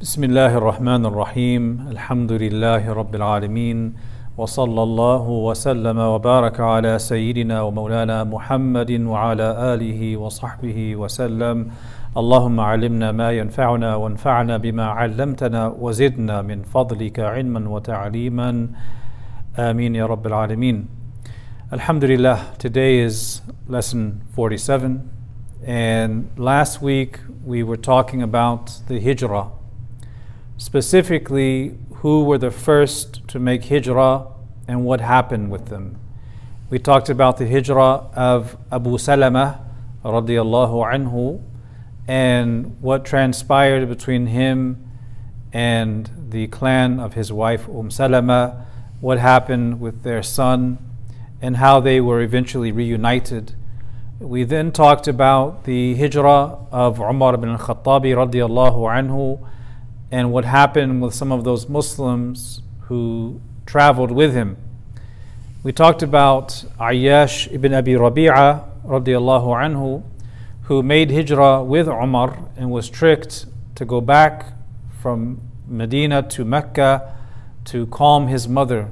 بسم 0.00 0.24
الله 0.24 0.56
الرحمن 0.56 1.06
الرحيم 1.06 1.88
الحمد 1.90 2.32
لله 2.32 2.92
رب 2.92 3.14
العالمين 3.14 3.94
وصلى 4.38 4.82
الله 4.82 5.28
وسلم 5.28 5.98
وبارك 5.98 6.60
على 6.60 6.98
سيدنا 6.98 7.62
ومولانا 7.62 8.24
محمد 8.24 8.90
وعلى 9.00 9.74
اله 9.74 10.16
وصحبه 10.16 10.96
وسلم 10.96 11.56
اللهم 12.16 12.60
علمنا 12.60 13.12
ما 13.12 13.30
ينفعنا 13.32 13.94
وانفعنا 13.96 14.56
بما 14.56 14.86
علمتنا 14.86 15.62
وزدنا 15.80 16.42
من 16.42 16.62
فضلك 16.62 17.20
علما 17.20 17.68
وتعليما 17.68 18.68
امين 19.58 19.94
يا 19.94 20.06
رب 20.06 20.26
العالمين 20.26 20.86
Alhamdulillah, 21.72 22.38
today 22.58 22.98
is 22.98 23.42
lesson 23.68 24.22
47, 24.34 25.08
and 25.64 26.26
last 26.36 26.82
week 26.82 27.20
we 27.44 27.62
were 27.62 27.76
talking 27.76 28.22
about 28.22 28.72
the 28.88 28.98
hijrah. 28.98 29.59
Specifically 30.60 31.74
who 32.00 32.22
were 32.22 32.36
the 32.36 32.50
first 32.50 33.26
to 33.26 33.38
make 33.38 33.64
hijrah 33.64 34.26
and 34.68 34.84
what 34.84 35.00
happened 35.00 35.50
with 35.50 35.68
them. 35.68 35.98
We 36.68 36.78
talked 36.78 37.08
about 37.08 37.38
the 37.38 37.48
hijrah 37.48 38.10
of 38.12 38.58
Abu 38.70 38.98
Salama 38.98 39.64
radiallahu 40.04 40.84
anhu 40.92 41.42
and 42.06 42.78
what 42.82 43.06
transpired 43.06 43.88
between 43.88 44.26
him 44.26 44.86
and 45.50 46.10
the 46.28 46.46
clan 46.48 47.00
of 47.00 47.14
his 47.14 47.32
wife 47.32 47.66
Umm 47.66 47.90
Salama, 47.90 48.66
what 49.00 49.18
happened 49.18 49.80
with 49.80 50.02
their 50.02 50.22
son, 50.22 50.76
and 51.40 51.56
how 51.56 51.80
they 51.80 52.02
were 52.02 52.20
eventually 52.20 52.70
reunited. 52.70 53.54
We 54.18 54.44
then 54.44 54.72
talked 54.72 55.08
about 55.08 55.64
the 55.64 55.94
hijrah 55.94 56.58
of 56.70 57.00
Umar 57.00 57.32
ibn 57.32 57.48
al-Khattabi 57.48 58.12
radiallahu 58.14 59.08
anhu 59.08 59.46
and 60.10 60.32
what 60.32 60.44
happened 60.44 61.00
with 61.02 61.14
some 61.14 61.30
of 61.30 61.44
those 61.44 61.68
Muslims 61.68 62.62
who 62.82 63.40
traveled 63.66 64.10
with 64.10 64.34
him. 64.34 64.56
We 65.62 65.72
talked 65.72 66.02
about 66.02 66.64
Ayyash 66.78 67.52
ibn 67.52 67.72
Abi 67.74 67.92
Rabi'a 67.92 68.64
radiallahu 68.84 69.46
anhu, 69.64 70.02
who 70.62 70.82
made 70.82 71.10
hijrah 71.10 71.62
with 71.62 71.86
Umar 71.86 72.48
and 72.56 72.70
was 72.70 72.88
tricked 72.88 73.46
to 73.74 73.84
go 73.84 74.00
back 74.00 74.54
from 75.00 75.40
Medina 75.66 76.22
to 76.22 76.44
Mecca 76.44 77.14
to 77.66 77.86
calm 77.86 78.26
his 78.26 78.48
mother, 78.48 78.90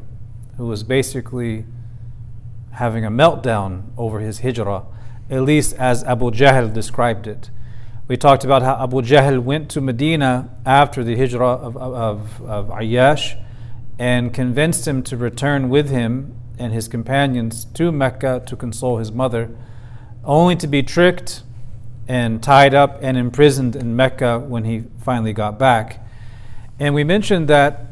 who 0.56 0.66
was 0.66 0.82
basically 0.82 1.64
having 2.72 3.05
a 3.05 3.10
meltdown 3.10 3.84
over 3.97 4.20
his 4.20 4.41
hijrah, 4.41 4.84
at 5.30 5.42
least 5.42 5.75
as 5.75 6.05
Abu 6.05 6.30
Jahl 6.30 6.72
described 6.72 7.27
it. 7.27 7.50
We 8.09 8.17
talked 8.17 8.42
about 8.42 8.62
how 8.62 8.83
Abu 8.83 9.03
Jahl 9.03 9.39
went 9.39 9.70
to 9.73 9.83
Medina 9.83 10.48
after 10.64 11.05
the 11.05 11.14
hijrah 11.14 11.47
of, 11.47 11.77
of, 11.77 12.42
of 12.42 12.69
Ayyash 12.69 13.39
and 13.98 14.33
convinced 14.33 14.89
him 14.89 15.03
to 15.03 15.17
return 15.19 15.69
with 15.69 15.91
him 15.91 16.34
and 16.59 16.73
his 16.73 16.89
companions 16.89 17.67
to 17.75 17.92
Mecca 17.92 18.42
to 18.47 18.56
console 18.56 18.97
his 18.97 19.12
mother, 19.12 19.50
only 20.25 20.56
to 20.56 20.67
be 20.67 20.83
tricked 20.83 21.42
and 22.09 22.42
tied 22.42 22.75
up 22.75 22.98
and 23.03 23.19
imprisoned 23.19 23.77
in 23.77 23.95
Mecca 23.95 24.39
when 24.39 24.65
he 24.65 24.84
finally 25.05 25.34
got 25.34 25.59
back. 25.59 26.03
And 26.81 26.95
we 26.95 27.05
mentioned 27.05 27.47
that 27.48 27.89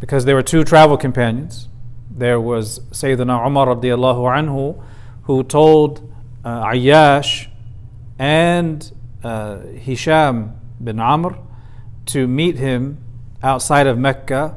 because 0.00 0.24
there 0.24 0.34
were 0.34 0.42
two 0.42 0.64
travel 0.64 0.96
companions, 0.96 1.68
there 2.10 2.40
was 2.40 2.80
Sayyidina 2.90 3.46
Umar 3.46 3.66
radiallahu 3.66 4.48
anhu 4.48 4.82
who 5.24 5.44
told 5.44 6.10
uh, 6.42 6.64
Ayyash 6.64 7.48
and 8.18 8.90
uh, 9.22 9.60
Hisham 9.60 10.54
bin 10.82 10.98
Amr 10.98 11.38
to 12.06 12.26
meet 12.26 12.56
him 12.56 12.98
outside 13.42 13.86
of 13.86 13.98
Mecca 13.98 14.56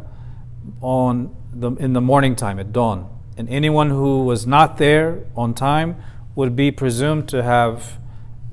on 0.82 1.36
the, 1.54 1.72
in 1.72 1.94
the 1.94 2.02
morning 2.02 2.36
time 2.36 2.60
at 2.60 2.72
dawn. 2.72 3.10
And 3.38 3.50
anyone 3.50 3.90
who 3.90 4.24
was 4.24 4.46
not 4.46 4.78
there 4.78 5.26
on 5.36 5.54
time 5.54 6.02
would 6.36 6.56
be 6.56 6.72
presumed 6.72 7.28
to 7.30 7.44
have 7.44 8.00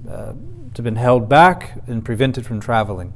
uh, 0.08 0.32
to 0.74 0.82
been 0.82 0.96
held 0.96 1.28
back 1.28 1.78
and 1.86 2.04
prevented 2.04 2.46
from 2.46 2.60
traveling. 2.60 3.14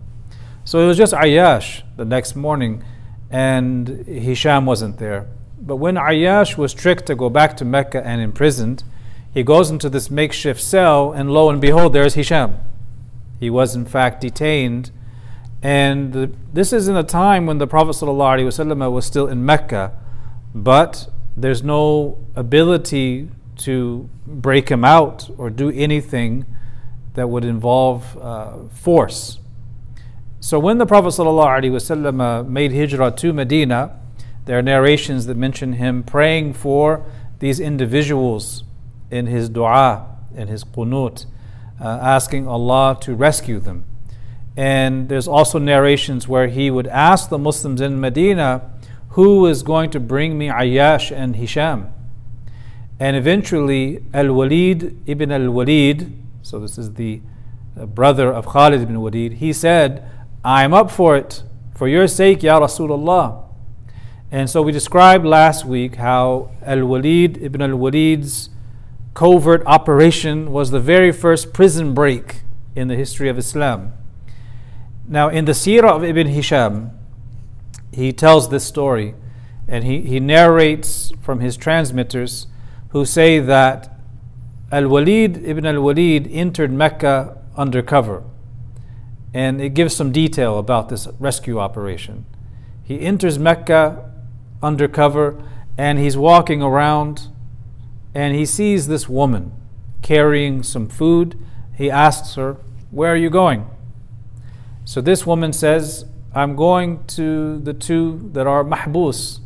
So 0.65 0.81
it 0.81 0.87
was 0.87 0.97
just 0.97 1.13
Ayash 1.13 1.83
the 1.97 2.05
next 2.05 2.35
morning, 2.35 2.83
and 3.31 3.89
Hisham 4.07 4.67
wasn't 4.67 4.99
there. 4.99 5.29
But 5.61 5.77
when 5.77 5.97
Ayash 5.97 6.57
was 6.57 6.75
tricked 6.75 7.07
to 7.07 7.15
go 7.15 7.31
back 7.31 7.57
to 7.59 7.65
Mecca 7.65 8.05
and 8.05 8.21
imprisoned, 8.21 8.83
he 9.33 9.43
goes 9.43 9.71
into 9.71 9.89
this 9.89 10.11
makeshift 10.11 10.61
cell, 10.61 11.13
and 11.13 11.31
lo 11.31 11.51
and 11.51 11.61
behold, 11.61 11.93
there's 11.93 12.15
Hisham. 12.15 12.59
He 13.39 13.51
was, 13.51 13.75
in 13.75 13.85
fact, 13.85 14.21
detained. 14.21 14.91
And 15.63 16.13
the, 16.13 16.31
this 16.53 16.73
is 16.73 16.89
in 16.89 16.97
a 16.97 17.03
time 17.03 17.47
when 17.47 17.59
the 17.59 17.67
Prophet 17.67 17.93
ﷺ 17.93 18.93
was 18.93 19.07
still 19.07 19.27
in 19.27 19.45
Mecca, 19.45 19.93
but 20.55 21.09
there's 21.37 21.63
no 21.63 22.19
ability 22.37 23.29
to 23.57 24.09
break 24.27 24.69
him 24.69 24.85
out 24.85 25.31
or 25.39 25.51
do 25.51 25.71
anything 25.71 26.45
that 27.15 27.29
would 27.29 27.45
involve 27.45 28.19
uh, 28.19 28.65
force. 28.69 29.39
So 30.41 30.59
when 30.59 30.79
the 30.79 30.87
Prophet 30.87 31.09
ﷺ 31.09 32.49
made 32.49 32.73
hijrah 32.73 33.13
to 33.13 33.33
Medina, 33.33 33.99
there 34.45 34.59
are 34.59 34.63
narrations 34.63 35.27
that 35.27 35.37
mention 35.37 35.75
him 35.75 36.03
praying 36.03 36.53
for 36.53 37.07
these 37.39 37.59
individuals 37.59 38.65
in 39.11 39.27
his 39.27 39.49
dua, 39.49 40.07
in 40.37 40.49
his 40.49 40.65
qunut 40.65 41.25
uh, 41.81 41.99
asking 42.01 42.47
Allah 42.47 42.97
to 43.01 43.15
rescue 43.15 43.59
them. 43.61 43.85
And 44.57 45.09
there's 45.09 45.27
also 45.27 45.59
narrations 45.59 46.29
where 46.29 46.47
he 46.47 46.71
would 46.71 46.87
ask 46.87 47.29
the 47.29 47.39
Muslims 47.39 47.81
in 47.81 48.01
Medina, 48.01 48.71
who 49.11 49.47
is 49.47 49.63
going 49.63 49.91
to 49.91 50.01
bring 50.01 50.39
me 50.39 50.49
Ayyash 50.49 51.11
and 51.15 51.37
Hisham? 51.37 51.93
And 53.01 53.17
eventually, 53.17 54.05
Al 54.15 54.33
Walid 54.33 54.97
ibn 55.07 55.33
Al 55.33 55.51
Walid, 55.51 56.13
so 56.43 56.61
this 56.61 56.79
is 56.79 56.95
the 56.95 57.21
brother 57.75 58.33
of 58.33 58.47
Khalid 58.47 58.83
ibn 58.83 59.01
Walid, 59.01 59.35
he 59.35 59.53
said, 59.53 60.09
I'm 60.45 60.73
up 60.73 60.91
for 60.91 61.17
it, 61.17 61.43
for 61.75 61.89
your 61.89 62.07
sake, 62.07 62.43
Ya 62.43 62.61
Rasulullah. 62.61 63.43
And 64.31 64.49
so 64.49 64.63
we 64.63 64.73
described 64.73 65.25
last 65.25 65.65
week 65.65 65.97
how 65.97 66.51
Al 66.63 66.85
Walid 66.85 67.39
ibn 67.43 67.63
Al 67.63 67.77
Walid's 67.77 68.51
covert 69.15 69.63
operation 69.65 70.53
was 70.53 70.71
the 70.71 70.81
very 70.81 71.13
first 71.13 71.53
prison 71.53 71.95
break 71.95 72.43
in 72.75 72.89
the 72.89 72.97
history 72.97 73.29
of 73.29 73.39
Islam. 73.39 73.93
Now, 75.07 75.29
in 75.29 75.45
the 75.45 75.53
Sirah 75.53 75.93
of 75.97 76.05
Ibn 76.05 76.27
Hisham, 76.27 76.91
he 77.93 78.13
tells 78.13 78.49
this 78.49 78.65
story 78.65 79.15
and 79.69 79.85
he, 79.85 80.03
he 80.03 80.21
narrates 80.21 81.13
from 81.23 81.41
his 81.41 81.57
transmitters 81.57 82.49
who 82.91 83.05
say 83.05 83.39
that 83.39 83.97
Al 84.73 84.89
Walid 84.89 85.45
ibn 85.45 85.65
Al 85.65 85.81
Walid 85.81 86.29
entered 86.31 86.73
Mecca 86.73 87.39
undercover. 87.57 88.25
And 89.33 89.61
it 89.61 89.71
gives 89.71 89.95
some 89.95 90.13
detail 90.13 90.59
about 90.59 90.89
this 90.89 91.09
rescue 91.19 91.59
operation. 91.59 92.25
He 92.83 93.01
enters 93.01 93.39
Mecca 93.39 94.11
undercover 94.63 95.43
and 95.77 95.99
he's 95.99 96.17
walking 96.17 96.63
around 96.63 97.29
and 98.15 98.35
he 98.35 98.47
sees 98.47 98.87
this 98.87 99.09
woman 99.09 99.53
carrying 100.03 100.63
some 100.63 100.89
food. 100.89 101.39
He 101.77 101.91
asks 101.91 102.37
her, 102.37 102.59
Where 102.91 103.13
are 103.13 103.17
you 103.17 103.31
going? 103.31 103.67
So 104.85 105.01
this 105.01 105.27
woman 105.27 105.53
says, 105.53 106.05
I'm 106.35 106.57
going 106.57 107.05
to 107.07 107.59
the 107.59 107.73
two 107.73 108.31
that 108.33 108.47
are 108.47 108.65
mahbus, 108.65 109.41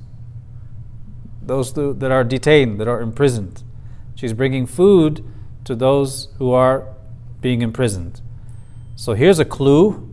those 1.43 1.73
that 1.75 2.11
are 2.11 2.25
detained, 2.25 2.81
that 2.81 2.89
are 2.89 3.01
imprisoned. 3.01 3.63
She's 4.15 4.33
bringing 4.33 4.67
food 4.67 5.25
to 5.65 5.75
those 5.75 6.29
who 6.39 6.51
are 6.53 6.87
being 7.41 7.63
imprisoned. 7.63 8.21
So 8.97 9.15
here's 9.15 9.39
a 9.39 9.45
clue 9.45 10.11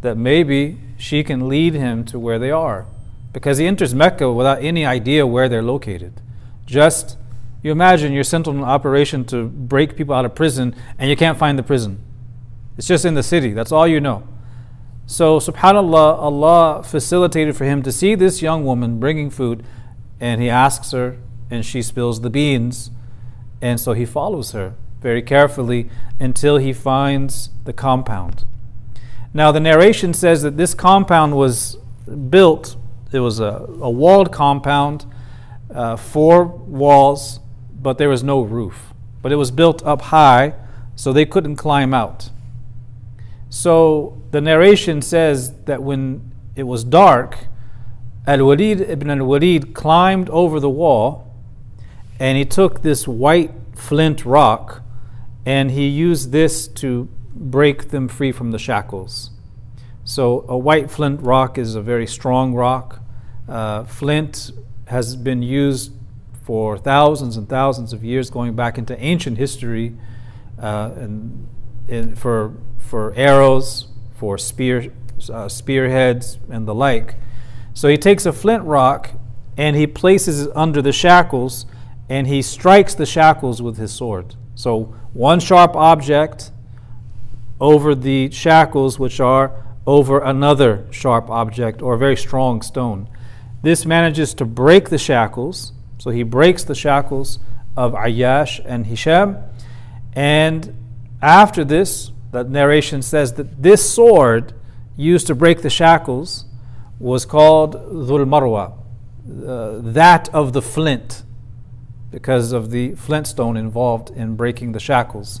that 0.00 0.16
maybe 0.16 0.78
she 0.96 1.22
can 1.22 1.48
lead 1.48 1.74
him 1.74 2.04
to 2.06 2.18
where 2.18 2.38
they 2.38 2.50
are. 2.50 2.86
Because 3.32 3.58
he 3.58 3.66
enters 3.66 3.94
Mecca 3.94 4.32
without 4.32 4.62
any 4.62 4.84
idea 4.84 5.26
where 5.26 5.48
they're 5.48 5.62
located. 5.62 6.20
Just 6.64 7.16
you 7.62 7.72
imagine 7.72 8.12
you're 8.12 8.24
sent 8.24 8.46
on 8.46 8.58
an 8.58 8.64
operation 8.64 9.24
to 9.26 9.44
break 9.46 9.96
people 9.96 10.14
out 10.14 10.24
of 10.24 10.34
prison 10.34 10.74
and 10.98 11.10
you 11.10 11.16
can't 11.16 11.38
find 11.38 11.58
the 11.58 11.62
prison. 11.62 12.02
It's 12.76 12.86
just 12.86 13.04
in 13.04 13.14
the 13.14 13.22
city. 13.22 13.52
That's 13.52 13.72
all 13.72 13.86
you 13.86 14.00
know. 14.00 14.26
So, 15.06 15.38
subhanAllah, 15.38 16.18
Allah 16.18 16.82
facilitated 16.82 17.56
for 17.56 17.64
him 17.64 17.82
to 17.82 17.92
see 17.92 18.14
this 18.14 18.42
young 18.42 18.64
woman 18.64 18.98
bringing 18.98 19.30
food, 19.30 19.64
and 20.18 20.42
he 20.42 20.50
asks 20.50 20.90
her, 20.90 21.18
and 21.48 21.64
she 21.64 21.80
spills 21.80 22.20
the 22.22 22.30
beans. 22.30 22.90
And 23.62 23.80
so 23.80 23.92
he 23.92 24.04
follows 24.04 24.50
her 24.52 24.74
very 25.00 25.22
carefully 25.22 25.88
until 26.18 26.56
he 26.58 26.72
finds 26.72 27.50
the 27.64 27.72
compound. 27.72 28.44
Now, 29.32 29.52
the 29.52 29.60
narration 29.60 30.12
says 30.12 30.42
that 30.42 30.56
this 30.56 30.74
compound 30.74 31.36
was 31.36 31.76
built, 32.30 32.76
it 33.12 33.20
was 33.20 33.38
a, 33.38 33.66
a 33.80 33.90
walled 33.90 34.32
compound, 34.32 35.06
uh, 35.72 35.96
four 35.96 36.44
walls, 36.44 37.40
but 37.80 37.98
there 37.98 38.08
was 38.08 38.22
no 38.22 38.42
roof. 38.42 38.92
But 39.22 39.32
it 39.32 39.36
was 39.36 39.50
built 39.50 39.84
up 39.84 40.02
high, 40.02 40.54
so 40.94 41.12
they 41.12 41.26
couldn't 41.26 41.56
climb 41.56 41.92
out. 41.92 42.30
So 43.48 44.20
the 44.30 44.40
narration 44.40 45.02
says 45.02 45.52
that 45.64 45.82
when 45.82 46.32
it 46.56 46.64
was 46.64 46.84
dark, 46.84 47.46
Al 48.26 48.44
Walid 48.44 48.80
ibn 48.80 49.08
al 49.10 49.24
Walid 49.24 49.72
climbed 49.72 50.28
over 50.30 50.58
the 50.58 50.70
wall 50.70 51.32
and 52.18 52.36
he 52.36 52.44
took 52.44 52.82
this 52.82 53.06
white 53.06 53.52
flint 53.74 54.24
rock 54.24 54.82
and 55.44 55.70
he 55.70 55.86
used 55.86 56.32
this 56.32 56.66
to 56.66 57.08
break 57.34 57.90
them 57.90 58.08
free 58.08 58.32
from 58.32 58.50
the 58.50 58.58
shackles. 58.58 59.30
So, 60.02 60.44
a 60.48 60.56
white 60.56 60.90
flint 60.90 61.20
rock 61.20 61.58
is 61.58 61.74
a 61.74 61.82
very 61.82 62.06
strong 62.06 62.54
rock. 62.54 63.00
Uh, 63.48 63.84
flint 63.84 64.50
has 64.86 65.16
been 65.16 65.42
used 65.42 65.92
for 66.46 66.78
thousands 66.78 67.36
and 67.36 67.48
thousands 67.48 67.92
of 67.92 68.04
years, 68.04 68.30
going 68.30 68.54
back 68.54 68.78
into 68.78 68.96
ancient 69.02 69.36
history, 69.36 69.96
uh, 70.62 70.92
and, 70.94 71.48
and, 71.88 72.16
for 72.16 72.54
for 72.78 73.12
arrows, 73.16 73.88
for 74.14 74.38
spear 74.38 74.92
uh, 75.28 75.48
spearheads, 75.48 76.38
and 76.48 76.68
the 76.68 76.74
like. 76.74 77.16
So 77.74 77.88
he 77.88 77.98
takes 77.98 78.26
a 78.26 78.32
flint 78.32 78.62
rock 78.62 79.10
and 79.56 79.74
he 79.74 79.88
places 79.88 80.42
it 80.46 80.52
under 80.54 80.80
the 80.80 80.92
shackles, 80.92 81.66
and 82.08 82.28
he 82.28 82.42
strikes 82.42 82.94
the 82.94 83.06
shackles 83.06 83.60
with 83.60 83.76
his 83.76 83.92
sword. 83.92 84.36
So 84.54 84.94
one 85.12 85.40
sharp 85.40 85.74
object 85.74 86.52
over 87.60 87.92
the 87.96 88.30
shackles, 88.30 89.00
which 89.00 89.18
are 89.18 89.64
over 89.84 90.20
another 90.20 90.86
sharp 90.92 91.28
object 91.28 91.82
or 91.82 91.94
a 91.94 91.98
very 91.98 92.16
strong 92.16 92.62
stone. 92.62 93.08
This 93.62 93.84
manages 93.84 94.32
to 94.34 94.44
break 94.44 94.90
the 94.90 94.98
shackles. 94.98 95.72
So 96.06 96.12
he 96.12 96.22
breaks 96.22 96.62
the 96.62 96.76
shackles 96.76 97.40
of 97.76 97.92
Ayyash 97.94 98.60
and 98.64 98.86
Hisham. 98.86 99.38
And 100.12 100.72
after 101.20 101.64
this, 101.64 102.12
the 102.30 102.44
narration 102.44 103.02
says 103.02 103.32
that 103.32 103.60
this 103.60 103.92
sword 103.92 104.54
used 104.96 105.26
to 105.26 105.34
break 105.34 105.62
the 105.62 105.68
shackles 105.68 106.44
was 107.00 107.26
called 107.26 107.74
Dhul 107.74 108.24
Marwa, 108.24 108.72
uh, 109.48 109.80
that 109.82 110.28
of 110.32 110.52
the 110.52 110.62
flint, 110.62 111.24
because 112.12 112.52
of 112.52 112.70
the 112.70 112.94
flintstone 112.94 113.56
involved 113.56 114.10
in 114.10 114.36
breaking 114.36 114.70
the 114.70 114.80
shackles. 114.80 115.40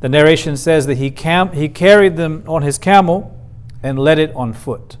The 0.00 0.08
narration 0.08 0.56
says 0.56 0.86
that 0.86 0.96
he, 0.96 1.10
cam- 1.10 1.52
he 1.52 1.68
carried 1.68 2.16
them 2.16 2.42
on 2.46 2.62
his 2.62 2.78
camel 2.78 3.38
and 3.82 3.98
led 3.98 4.18
it 4.18 4.34
on 4.34 4.54
foot. 4.54 4.96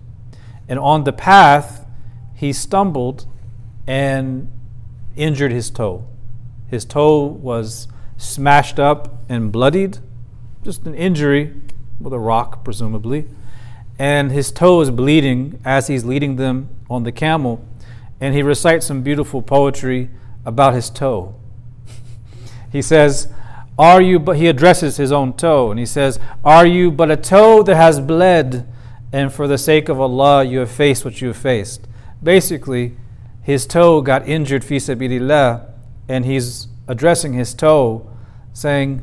And 0.68 0.78
on 0.78 1.04
the 1.04 1.12
path, 1.14 1.86
he 2.34 2.52
stumbled 2.52 3.26
and 3.86 4.52
injured 5.16 5.52
his 5.52 5.70
toe. 5.70 6.06
His 6.68 6.84
toe 6.84 7.24
was 7.24 7.88
smashed 8.16 8.78
up 8.78 9.22
and 9.28 9.50
bloodied, 9.50 9.98
just 10.62 10.86
an 10.86 10.94
injury 10.94 11.54
with 12.00 12.12
a 12.12 12.18
rock, 12.18 12.64
presumably. 12.64 13.26
And 13.98 14.32
his 14.32 14.52
toe 14.52 14.80
is 14.80 14.90
bleeding 14.90 15.60
as 15.64 15.88
he's 15.88 16.04
leading 16.04 16.36
them 16.36 16.68
on 16.88 17.02
the 17.02 17.12
camel. 17.12 17.64
And 18.20 18.34
he 18.34 18.42
recites 18.42 18.86
some 18.86 19.02
beautiful 19.02 19.42
poetry 19.42 20.10
about 20.44 20.74
his 20.74 20.90
toe. 20.90 21.34
he 22.72 22.82
says, 22.82 23.28
Are 23.78 24.00
you 24.00 24.18
but 24.18 24.36
he 24.36 24.46
addresses 24.46 24.96
his 24.96 25.12
own 25.12 25.34
toe 25.34 25.70
and 25.70 25.78
he 25.78 25.86
says, 25.86 26.18
Are 26.44 26.66
you 26.66 26.90
but 26.90 27.10
a 27.10 27.16
toe 27.16 27.62
that 27.62 27.76
has 27.76 28.00
bled? 28.00 28.66
and 29.12 29.32
for 29.32 29.48
the 29.48 29.58
sake 29.58 29.88
of 29.88 30.00
Allah, 30.00 30.44
you 30.44 30.60
have 30.60 30.70
faced 30.70 31.04
what 31.04 31.20
you 31.20 31.28
have 31.28 31.36
faced. 31.36 31.86
Basically, 32.22 32.96
his 33.50 33.66
toe 33.66 34.00
got 34.00 34.26
injured 34.28 34.64
fi 34.64 34.78
and 36.08 36.24
he's 36.24 36.68
addressing 36.88 37.34
his 37.34 37.54
toe, 37.54 38.08
saying, 38.52 39.02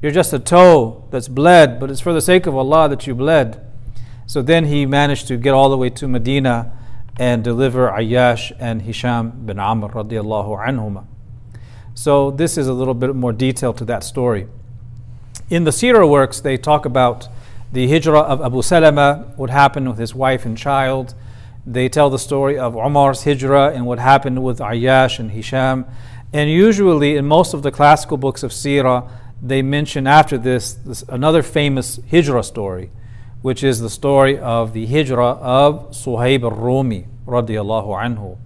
You're 0.00 0.12
just 0.12 0.32
a 0.32 0.38
toe 0.38 1.04
that's 1.10 1.28
bled, 1.28 1.80
but 1.80 1.90
it's 1.90 2.00
for 2.00 2.12
the 2.12 2.20
sake 2.20 2.46
of 2.46 2.54
Allah 2.54 2.88
that 2.88 3.06
you 3.06 3.14
bled. 3.14 3.60
So 4.26 4.42
then 4.42 4.66
he 4.66 4.86
managed 4.86 5.28
to 5.28 5.36
get 5.36 5.54
all 5.54 5.70
the 5.70 5.76
way 5.76 5.90
to 5.90 6.08
Medina 6.08 6.72
and 7.18 7.42
deliver 7.42 7.88
Ayyash 7.88 8.52
and 8.58 8.82
Hisham 8.82 9.46
bin 9.46 9.58
Amr 9.58 9.88
radiallahu 9.88 10.66
anhuma. 10.66 11.06
So 11.94 12.30
this 12.30 12.58
is 12.58 12.66
a 12.68 12.74
little 12.74 12.94
bit 12.94 13.14
more 13.14 13.32
detail 13.32 13.72
to 13.74 13.84
that 13.86 14.04
story. 14.04 14.48
In 15.48 15.64
the 15.64 15.70
Sirah 15.70 16.08
works, 16.08 16.40
they 16.40 16.56
talk 16.56 16.84
about 16.84 17.28
the 17.72 17.88
hijrah 17.88 18.20
of 18.20 18.42
Abu 18.42 18.62
Salama, 18.62 19.32
what 19.36 19.50
happened 19.50 19.88
with 19.88 19.98
his 19.98 20.14
wife 20.14 20.44
and 20.44 20.58
child. 20.58 21.14
They 21.68 21.88
tell 21.88 22.10
the 22.10 22.18
story 22.18 22.56
of 22.56 22.76
Umar's 22.76 23.24
hijrah 23.24 23.72
and 23.74 23.86
what 23.86 23.98
happened 23.98 24.44
with 24.44 24.60
Ayyash 24.60 25.18
and 25.18 25.32
Hisham. 25.32 25.84
And 26.32 26.48
usually, 26.48 27.16
in 27.16 27.26
most 27.26 27.54
of 27.54 27.62
the 27.62 27.72
classical 27.72 28.16
books 28.16 28.44
of 28.44 28.52
Sirah, 28.52 29.10
they 29.42 29.62
mention 29.62 30.06
after 30.06 30.38
this, 30.38 30.74
this 30.74 31.02
another 31.08 31.42
famous 31.42 31.98
hijrah 32.08 32.44
story, 32.44 32.92
which 33.42 33.64
is 33.64 33.80
the 33.80 33.90
story 33.90 34.38
of 34.38 34.74
the 34.74 34.86
hijrah 34.86 35.32
of 35.40 35.90
Suhaib 35.90 36.44
al-Rumi, 36.44 37.08
radiallahu 37.26 37.88
anhu. 37.88 38.38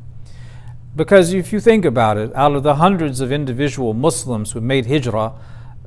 Because 0.96 1.34
if 1.34 1.52
you 1.52 1.60
think 1.60 1.84
about 1.84 2.16
it, 2.16 2.34
out 2.34 2.56
of 2.56 2.62
the 2.62 2.76
hundreds 2.76 3.20
of 3.20 3.30
individual 3.30 3.92
Muslims 3.92 4.52
who 4.52 4.62
made 4.62 4.86
hijrah, 4.86 5.34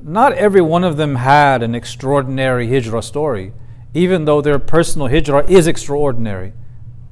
not 0.04 0.34
every 0.34 0.62
one 0.62 0.84
of 0.84 0.98
them 0.98 1.16
had 1.16 1.64
an 1.64 1.74
extraordinary 1.74 2.68
hijrah 2.70 3.02
story, 3.02 3.54
even 3.96 4.26
though 4.26 4.40
their 4.40 4.60
personal 4.60 5.08
hijrah 5.08 5.46
is 5.50 5.66
extraordinary 5.66 6.54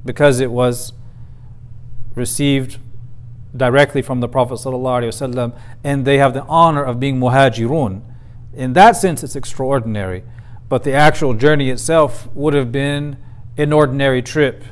because 0.03 0.39
it 0.39 0.51
was 0.51 0.94
received 2.15 2.77
directly 3.56 4.01
from 4.01 4.19
the 4.19 4.27
Prophet 4.27 4.56
ﷺ, 4.56 5.57
and 5.83 6.06
they 6.06 6.18
have 6.18 6.33
the 6.33 6.44
honor 6.44 6.83
of 6.83 7.00
being 7.00 7.19
muhajirun. 7.19 8.01
In 8.53 8.74
that 8.74 8.95
sense, 8.98 9.24
it's 9.24 9.36
extraordinary. 9.36 10.24
But 10.69 10.83
the 10.83 10.94
actual 10.94 11.33
journey 11.33 11.69
itself 11.69 12.30
would 12.33 12.53
have 12.53 12.71
been 12.71 13.18
an 13.57 13.74
ordinary 13.74 14.21
trip. 14.21 14.63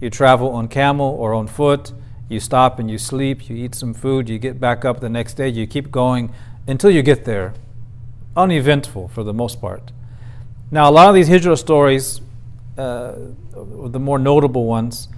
You 0.00 0.10
travel 0.10 0.50
on 0.50 0.68
camel 0.68 1.06
or 1.06 1.34
on 1.34 1.48
foot, 1.48 1.92
you 2.28 2.38
stop 2.38 2.78
and 2.78 2.88
you 2.88 2.98
sleep, 2.98 3.50
you 3.50 3.56
eat 3.56 3.74
some 3.74 3.92
food, 3.92 4.28
you 4.28 4.38
get 4.38 4.60
back 4.60 4.84
up 4.84 5.00
the 5.00 5.08
next 5.08 5.34
day, 5.34 5.48
you 5.48 5.66
keep 5.66 5.90
going 5.90 6.32
until 6.68 6.90
you 6.90 7.02
get 7.02 7.24
there. 7.24 7.54
Uneventful 8.36 9.08
for 9.08 9.24
the 9.24 9.34
most 9.34 9.60
part. 9.60 9.90
Now, 10.70 10.88
a 10.88 10.92
lot 10.92 11.08
of 11.08 11.16
these 11.16 11.26
hijrah 11.26 11.56
stories, 11.56 12.20
uh, 12.80 13.88
the 13.88 14.00
more 14.00 14.18
notable 14.18 14.64
ones, 14.64 15.08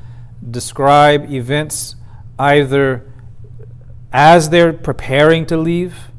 describe 0.50 1.30
events 1.30 1.94
either 2.38 3.08
as 4.12 4.50
they're 4.50 4.72
preparing 4.72 5.46
to 5.46 5.56
leave, 5.56 6.10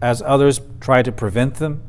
as 0.00 0.22
others 0.22 0.60
try 0.80 1.02
to 1.02 1.12
prevent 1.12 1.56
them, 1.56 1.82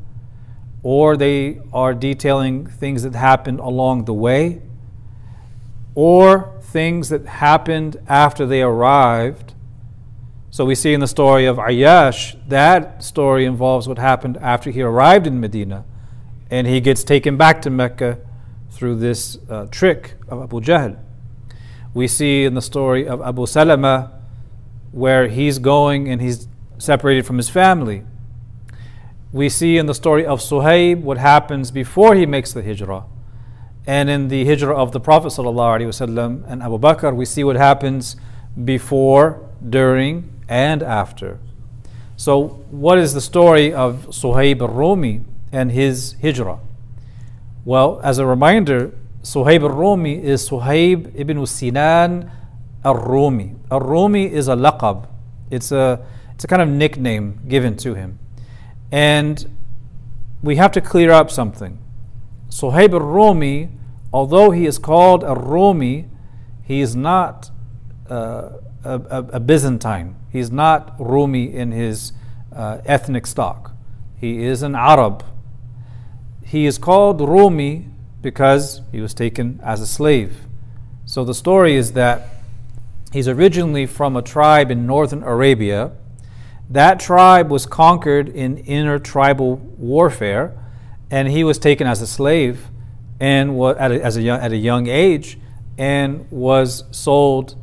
or 0.82 1.16
they 1.16 1.60
are 1.72 1.94
detailing 1.94 2.66
things 2.66 3.02
that 3.02 3.14
happened 3.14 3.60
along 3.60 4.04
the 4.04 4.12
way, 4.12 4.60
or 5.94 6.58
things 6.60 7.08
that 7.08 7.24
happened 7.26 7.96
after 8.08 8.46
they 8.46 8.62
arrived. 8.62 9.54
So 10.50 10.66
we 10.66 10.74
see 10.74 10.92
in 10.92 11.00
the 11.00 11.06
story 11.08 11.46
of 11.46 11.56
Ayyash, 11.56 12.36
that 12.48 13.02
story 13.02 13.46
involves 13.46 13.88
what 13.88 13.98
happened 13.98 14.36
after 14.36 14.70
he 14.70 14.82
arrived 14.82 15.26
in 15.26 15.40
Medina 15.40 15.84
and 16.50 16.66
he 16.66 16.80
gets 16.80 17.02
taken 17.02 17.38
back 17.38 17.62
to 17.62 17.70
Mecca 17.70 18.18
through 18.72 18.96
this 18.96 19.38
uh, 19.48 19.66
trick 19.70 20.14
of 20.28 20.42
Abu 20.42 20.60
Jahl. 20.60 20.98
We 21.94 22.08
see 22.08 22.44
in 22.44 22.54
the 22.54 22.62
story 22.62 23.06
of 23.06 23.20
Abu 23.20 23.46
Salama 23.46 24.12
where 24.92 25.28
he's 25.28 25.58
going 25.58 26.08
and 26.08 26.20
he's 26.20 26.48
separated 26.78 27.26
from 27.26 27.36
his 27.36 27.48
family. 27.48 28.04
We 29.32 29.48
see 29.48 29.78
in 29.78 29.86
the 29.86 29.94
story 29.94 30.26
of 30.26 30.40
Suhaib 30.40 31.02
what 31.02 31.18
happens 31.18 31.70
before 31.70 32.14
he 32.14 32.26
makes 32.26 32.52
the 32.52 32.62
hijrah. 32.62 33.04
And 33.86 34.08
in 34.08 34.28
the 34.28 34.44
hijrah 34.44 34.76
of 34.76 34.92
the 34.92 35.00
Prophet 35.00 35.36
and 35.38 36.62
Abu 36.62 36.78
Bakr, 36.78 37.14
we 37.14 37.24
see 37.24 37.44
what 37.44 37.56
happens 37.56 38.16
before, 38.64 39.48
during, 39.68 40.32
and 40.48 40.82
after. 40.82 41.38
So, 42.16 42.48
what 42.70 42.98
is 42.98 43.14
the 43.14 43.20
story 43.20 43.72
of 43.72 44.06
Suhaib 44.10 44.60
al 44.60 44.68
Rumi 44.68 45.22
and 45.50 45.72
his 45.72 46.14
hijrah? 46.22 46.60
Well, 47.64 48.00
as 48.02 48.18
a 48.18 48.26
reminder, 48.26 48.92
Suhaib 49.22 49.62
al 49.62 49.68
Rumi 49.68 50.20
is 50.20 50.48
Suhaib 50.48 51.12
ibn 51.14 51.46
Sinan 51.46 52.30
al 52.84 52.96
Rumi. 52.96 53.54
Al 53.70 53.78
Rumi 53.80 54.32
is 54.32 54.48
a 54.48 54.56
laqab, 54.56 55.06
it's 55.48 55.70
a, 55.70 56.04
it's 56.34 56.42
a 56.42 56.48
kind 56.48 56.60
of 56.60 56.68
nickname 56.68 57.38
given 57.46 57.76
to 57.76 57.94
him. 57.94 58.18
And 58.90 59.48
we 60.42 60.56
have 60.56 60.72
to 60.72 60.80
clear 60.80 61.12
up 61.12 61.30
something. 61.30 61.78
Suhaib 62.48 62.94
al 62.94 63.00
Rumi, 63.00 63.70
although 64.12 64.50
he 64.50 64.66
is 64.66 64.78
called 64.78 65.22
al 65.22 65.36
Rumi, 65.36 66.08
he 66.64 66.80
is 66.80 66.96
not 66.96 67.50
uh, 68.10 68.50
a, 68.84 68.94
a, 69.08 69.18
a 69.34 69.40
Byzantine. 69.40 70.16
He's 70.30 70.50
not 70.50 70.96
Rumi 70.98 71.54
in 71.54 71.70
his 71.70 72.12
uh, 72.54 72.78
ethnic 72.86 73.26
stock. 73.26 73.70
He 74.16 74.42
is 74.42 74.62
an 74.62 74.74
Arab. 74.74 75.24
He 76.52 76.66
is 76.66 76.76
called 76.76 77.18
Rumi 77.18 77.86
because 78.20 78.82
he 78.92 79.00
was 79.00 79.14
taken 79.14 79.58
as 79.64 79.80
a 79.80 79.86
slave. 79.86 80.36
So 81.06 81.24
the 81.24 81.32
story 81.32 81.76
is 81.76 81.92
that 81.94 82.28
he's 83.10 83.26
originally 83.26 83.86
from 83.86 84.18
a 84.18 84.22
tribe 84.22 84.70
in 84.70 84.86
northern 84.86 85.22
Arabia. 85.22 85.92
That 86.68 87.00
tribe 87.00 87.50
was 87.50 87.64
conquered 87.64 88.28
in 88.28 88.58
intertribal 88.58 89.56
warfare, 89.78 90.52
and 91.10 91.26
he 91.28 91.42
was 91.42 91.58
taken 91.58 91.86
as 91.86 92.02
a 92.02 92.06
slave 92.06 92.68
and 93.18 93.56
was 93.56 93.78
at 93.78 93.90
a, 93.90 94.04
as 94.04 94.18
a 94.18 94.22
young, 94.22 94.38
at 94.38 94.52
a 94.52 94.58
young 94.58 94.88
age 94.88 95.38
and 95.78 96.30
was 96.30 96.84
sold 96.90 97.56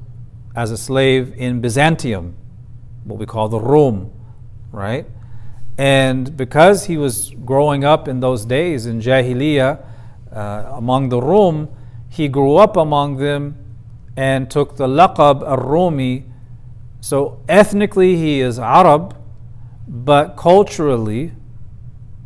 as 0.55 0.71
a 0.71 0.77
slave 0.77 1.35
in 1.37 1.61
Byzantium, 1.61 2.35
what 3.03 3.19
we 3.19 3.27
call 3.27 3.49
the 3.49 3.59
Rome, 3.59 4.11
right? 4.71 5.05
And 5.79 6.35
because 6.35 6.87
he 6.87 6.97
was 6.97 7.29
growing 7.45 7.85
up 7.85 8.09
in 8.09 8.19
those 8.19 8.43
days 8.43 8.85
in 8.85 8.99
Jahiliyyah 8.99 9.81
uh, 10.29 10.71
among 10.73 11.07
the 11.07 11.21
Rum, 11.21 11.69
he 12.09 12.27
grew 12.27 12.57
up 12.57 12.75
among 12.75 13.15
them 13.15 13.55
and 14.17 14.51
took 14.51 14.75
the 14.75 14.87
laqab 14.87 15.41
al-Rumi. 15.41 16.25
So 16.99 17.41
ethnically 17.47 18.17
he 18.17 18.41
is 18.41 18.59
Arab, 18.59 19.15
but 19.87 20.35
culturally 20.35 21.31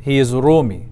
he 0.02 0.18
is 0.18 0.34
Rumi. 0.34 0.88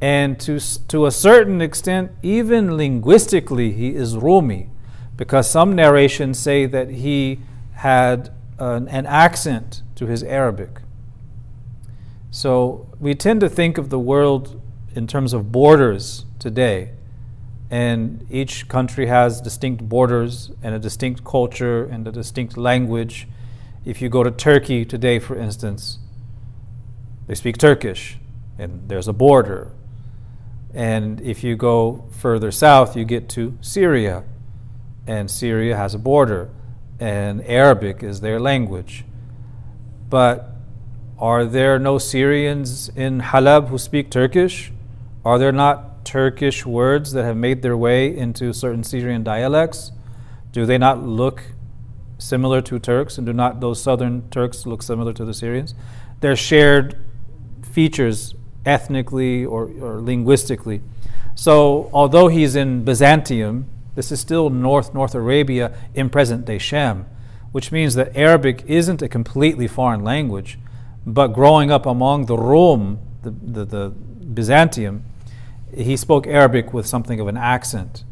And 0.00 0.40
to, 0.40 0.58
to 0.88 1.04
a 1.04 1.10
certain 1.10 1.60
extent, 1.60 2.12
even 2.22 2.78
linguistically, 2.78 3.72
he 3.72 3.94
is 3.94 4.16
Rumi, 4.16 4.70
because 5.18 5.50
some 5.50 5.76
narrations 5.76 6.38
say 6.38 6.64
that 6.64 6.88
he 6.88 7.40
had 7.72 8.30
an, 8.58 8.88
an 8.88 9.04
accent 9.04 9.82
to 9.96 10.06
his 10.06 10.22
Arabic. 10.22 10.80
So 12.34 12.88
we 12.98 13.14
tend 13.14 13.42
to 13.42 13.48
think 13.48 13.78
of 13.78 13.90
the 13.90 13.98
world 13.98 14.60
in 14.92 15.06
terms 15.06 15.32
of 15.32 15.52
borders 15.52 16.24
today. 16.40 16.90
And 17.70 18.26
each 18.28 18.66
country 18.66 19.06
has 19.06 19.40
distinct 19.40 19.88
borders 19.88 20.50
and 20.60 20.74
a 20.74 20.80
distinct 20.80 21.24
culture 21.24 21.84
and 21.84 22.08
a 22.08 22.10
distinct 22.10 22.56
language. 22.56 23.28
If 23.84 24.02
you 24.02 24.08
go 24.08 24.24
to 24.24 24.32
Turkey 24.32 24.84
today, 24.84 25.20
for 25.20 25.38
instance, 25.38 26.00
they 27.28 27.36
speak 27.36 27.56
Turkish 27.56 28.18
and 28.58 28.88
there's 28.88 29.06
a 29.06 29.12
border. 29.12 29.70
And 30.74 31.20
if 31.20 31.44
you 31.44 31.54
go 31.54 32.04
further 32.10 32.50
south, 32.50 32.96
you 32.96 33.04
get 33.04 33.28
to 33.28 33.56
Syria, 33.60 34.24
and 35.06 35.30
Syria 35.30 35.76
has 35.76 35.94
a 35.94 36.00
border, 36.00 36.50
and 36.98 37.46
Arabic 37.46 38.02
is 38.02 38.22
their 38.22 38.40
language. 38.40 39.04
But 40.10 40.53
are 41.18 41.44
there 41.44 41.78
no 41.78 41.98
Syrians 41.98 42.88
in 42.96 43.20
Halab 43.20 43.68
who 43.68 43.78
speak 43.78 44.10
Turkish? 44.10 44.72
Are 45.24 45.38
there 45.38 45.52
not 45.52 46.04
Turkish 46.04 46.66
words 46.66 47.12
that 47.12 47.24
have 47.24 47.36
made 47.36 47.62
their 47.62 47.76
way 47.76 48.14
into 48.14 48.52
certain 48.52 48.84
Syrian 48.84 49.22
dialects? 49.22 49.92
Do 50.52 50.66
they 50.66 50.78
not 50.78 51.02
look 51.02 51.42
similar 52.18 52.60
to 52.62 52.78
Turks? 52.78 53.16
And 53.16 53.26
do 53.26 53.32
not 53.32 53.60
those 53.60 53.82
southern 53.82 54.28
Turks 54.30 54.66
look 54.66 54.82
similar 54.82 55.12
to 55.12 55.24
the 55.24 55.34
Syrians? 55.34 55.74
They're 56.20 56.36
shared 56.36 56.98
features 57.62 58.34
ethnically 58.66 59.44
or, 59.44 59.70
or 59.80 60.00
linguistically. 60.00 60.80
So, 61.34 61.90
although 61.92 62.28
he's 62.28 62.54
in 62.54 62.84
Byzantium, 62.84 63.68
this 63.94 64.10
is 64.10 64.20
still 64.20 64.50
North 64.50 64.94
North 64.94 65.14
Arabia 65.14 65.76
in 65.94 66.10
present 66.10 66.44
day 66.44 66.58
Sham, 66.58 67.06
which 67.52 67.70
means 67.72 67.94
that 67.94 68.16
Arabic 68.16 68.64
isn't 68.66 69.02
a 69.02 69.08
completely 69.08 69.66
foreign 69.66 70.02
language, 70.02 70.58
but 71.06 71.28
growing 71.28 71.70
up 71.70 71.86
among 71.86 72.26
the 72.26 72.36
Rum, 72.36 72.98
the, 73.22 73.30
the, 73.30 73.64
the 73.64 73.88
Byzantium, 73.90 75.04
he 75.74 75.96
spoke 75.96 76.26
Arabic 76.26 76.72
with 76.72 76.86
something 76.86 77.20
of 77.20 77.28
an 77.28 77.36
accent. 77.36 78.04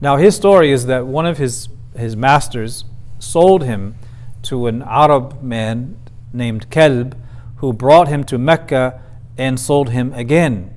Now, 0.00 0.16
his 0.16 0.36
story 0.36 0.70
is 0.70 0.86
that 0.86 1.06
one 1.06 1.26
of 1.26 1.38
his, 1.38 1.68
his 1.96 2.16
masters 2.16 2.84
sold 3.18 3.64
him 3.64 3.94
to 4.42 4.66
an 4.66 4.82
Arab 4.82 5.42
man 5.42 5.96
named 6.32 6.70
Kelb, 6.70 7.16
who 7.56 7.72
brought 7.72 8.08
him 8.08 8.24
to 8.24 8.36
Mecca 8.36 9.00
and 9.38 9.58
sold 9.58 9.90
him 9.90 10.12
again. 10.12 10.74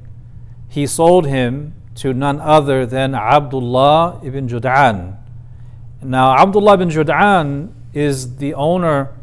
He 0.69 0.87
sold 0.87 1.25
him 1.25 1.73
to 1.95 2.13
none 2.13 2.39
other 2.39 2.85
than 2.85 3.15
Abdullah 3.15 4.21
ibn 4.23 4.47
Jud'an. 4.47 5.17
Now, 6.01 6.37
Abdullah 6.37 6.75
ibn 6.75 6.89
Jud'an 6.89 7.73
is 7.93 8.37
the 8.37 8.53
owner 8.53 9.13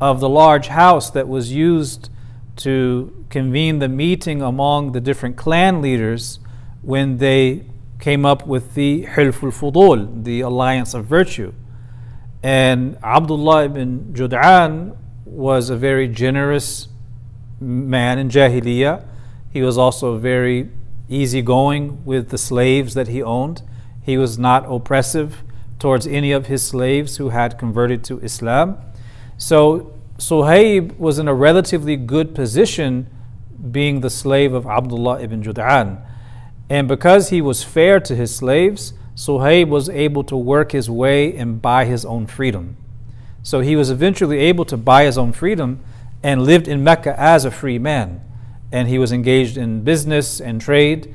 of 0.00 0.20
the 0.20 0.28
large 0.28 0.68
house 0.68 1.10
that 1.10 1.28
was 1.28 1.52
used 1.52 2.10
to 2.56 3.24
convene 3.30 3.78
the 3.78 3.88
meeting 3.88 4.42
among 4.42 4.92
the 4.92 5.00
different 5.00 5.36
clan 5.36 5.80
leaders 5.80 6.38
when 6.82 7.18
they 7.18 7.64
came 7.98 8.24
up 8.24 8.46
with 8.46 8.74
the 8.74 9.02
Hilful 9.02 9.50
Fudul, 9.50 10.24
the 10.24 10.40
alliance 10.40 10.94
of 10.94 11.04
virtue. 11.04 11.52
And 12.42 12.96
Abdullah 13.02 13.64
ibn 13.64 14.12
Jud'an 14.14 14.96
was 15.24 15.70
a 15.70 15.76
very 15.76 16.06
generous 16.08 16.88
man 17.60 18.18
in 18.18 18.28
Jahiliyyah. 18.28 19.04
He 19.52 19.62
was 19.62 19.76
also 19.76 20.16
very 20.16 20.70
easygoing 21.08 22.04
with 22.04 22.28
the 22.28 22.38
slaves 22.38 22.94
that 22.94 23.08
he 23.08 23.22
owned. 23.22 23.62
He 24.02 24.16
was 24.16 24.38
not 24.38 24.64
oppressive 24.68 25.42
towards 25.78 26.06
any 26.06 26.32
of 26.32 26.46
his 26.46 26.62
slaves 26.62 27.16
who 27.16 27.30
had 27.30 27.58
converted 27.58 28.04
to 28.04 28.20
Islam. 28.20 28.78
So 29.38 29.94
Suhaib 30.18 30.98
was 30.98 31.18
in 31.20 31.28
a 31.28 31.34
relatively 31.34 31.96
good 31.96 32.34
position 32.34 33.08
being 33.70 34.00
the 34.00 34.10
slave 34.10 34.52
of 34.52 34.66
Abdullah 34.66 35.20
ibn 35.20 35.42
Jud'an. 35.42 36.04
And 36.68 36.88
because 36.88 37.30
he 37.30 37.40
was 37.40 37.62
fair 37.62 38.00
to 38.00 38.14
his 38.14 38.34
slaves, 38.34 38.92
Suhaib 39.14 39.68
was 39.68 39.88
able 39.88 40.24
to 40.24 40.36
work 40.36 40.72
his 40.72 40.90
way 40.90 41.36
and 41.36 41.62
buy 41.62 41.84
his 41.84 42.04
own 42.04 42.26
freedom. 42.26 42.76
So 43.42 43.60
he 43.60 43.76
was 43.76 43.90
eventually 43.90 44.38
able 44.38 44.64
to 44.66 44.76
buy 44.76 45.04
his 45.04 45.16
own 45.16 45.32
freedom 45.32 45.80
and 46.22 46.42
lived 46.42 46.68
in 46.68 46.84
Mecca 46.84 47.18
as 47.18 47.44
a 47.44 47.50
free 47.50 47.78
man. 47.78 48.20
And 48.70 48.88
he 48.88 48.98
was 48.98 49.12
engaged 49.12 49.56
in 49.56 49.82
business 49.82 50.40
and 50.40 50.60
trade. 50.60 51.14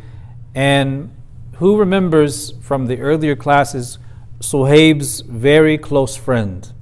And 0.56 1.16
who 1.58 1.78
remembers 1.78 2.52
from 2.62 2.88
the 2.88 3.00
earlier 3.00 3.36
classes 3.36 4.00
Suhaib's 4.40 5.22
very 5.22 5.78
close 5.78 6.16
friend? 6.16 6.73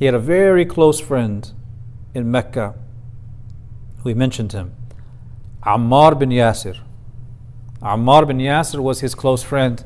He 0.00 0.06
had 0.06 0.14
a 0.14 0.18
very 0.18 0.64
close 0.64 0.98
friend 0.98 1.52
in 2.14 2.30
Mecca. 2.30 2.74
We 4.02 4.14
mentioned 4.14 4.52
him. 4.52 4.74
Ammar 5.62 6.18
bin 6.18 6.30
Yasir. 6.30 6.78
Ammar 7.82 8.26
bin 8.26 8.38
Yasir 8.38 8.80
was 8.80 9.00
his 9.00 9.14
close 9.14 9.42
friend. 9.42 9.84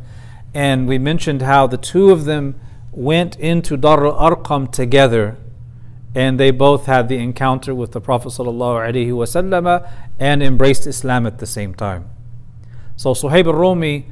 And 0.54 0.86
we 0.86 0.98
mentioned 0.98 1.42
how 1.42 1.66
the 1.66 1.76
two 1.76 2.12
of 2.12 2.26
them 2.26 2.54
went 2.92 3.34
into 3.40 3.76
Dar 3.76 4.06
al 4.06 4.30
Arqam 4.30 4.70
together 4.70 5.36
and 6.14 6.38
they 6.38 6.52
both 6.52 6.86
had 6.86 7.08
the 7.08 7.18
encounter 7.18 7.74
with 7.74 7.90
the 7.90 8.00
Prophet 8.00 8.28
ﷺ 8.28 9.90
and 10.20 10.42
embraced 10.44 10.86
Islam 10.86 11.26
at 11.26 11.38
the 11.38 11.46
same 11.46 11.74
time. 11.74 12.08
So 12.94 13.14
Suhaib 13.14 13.46
al-Rumi 13.46 14.06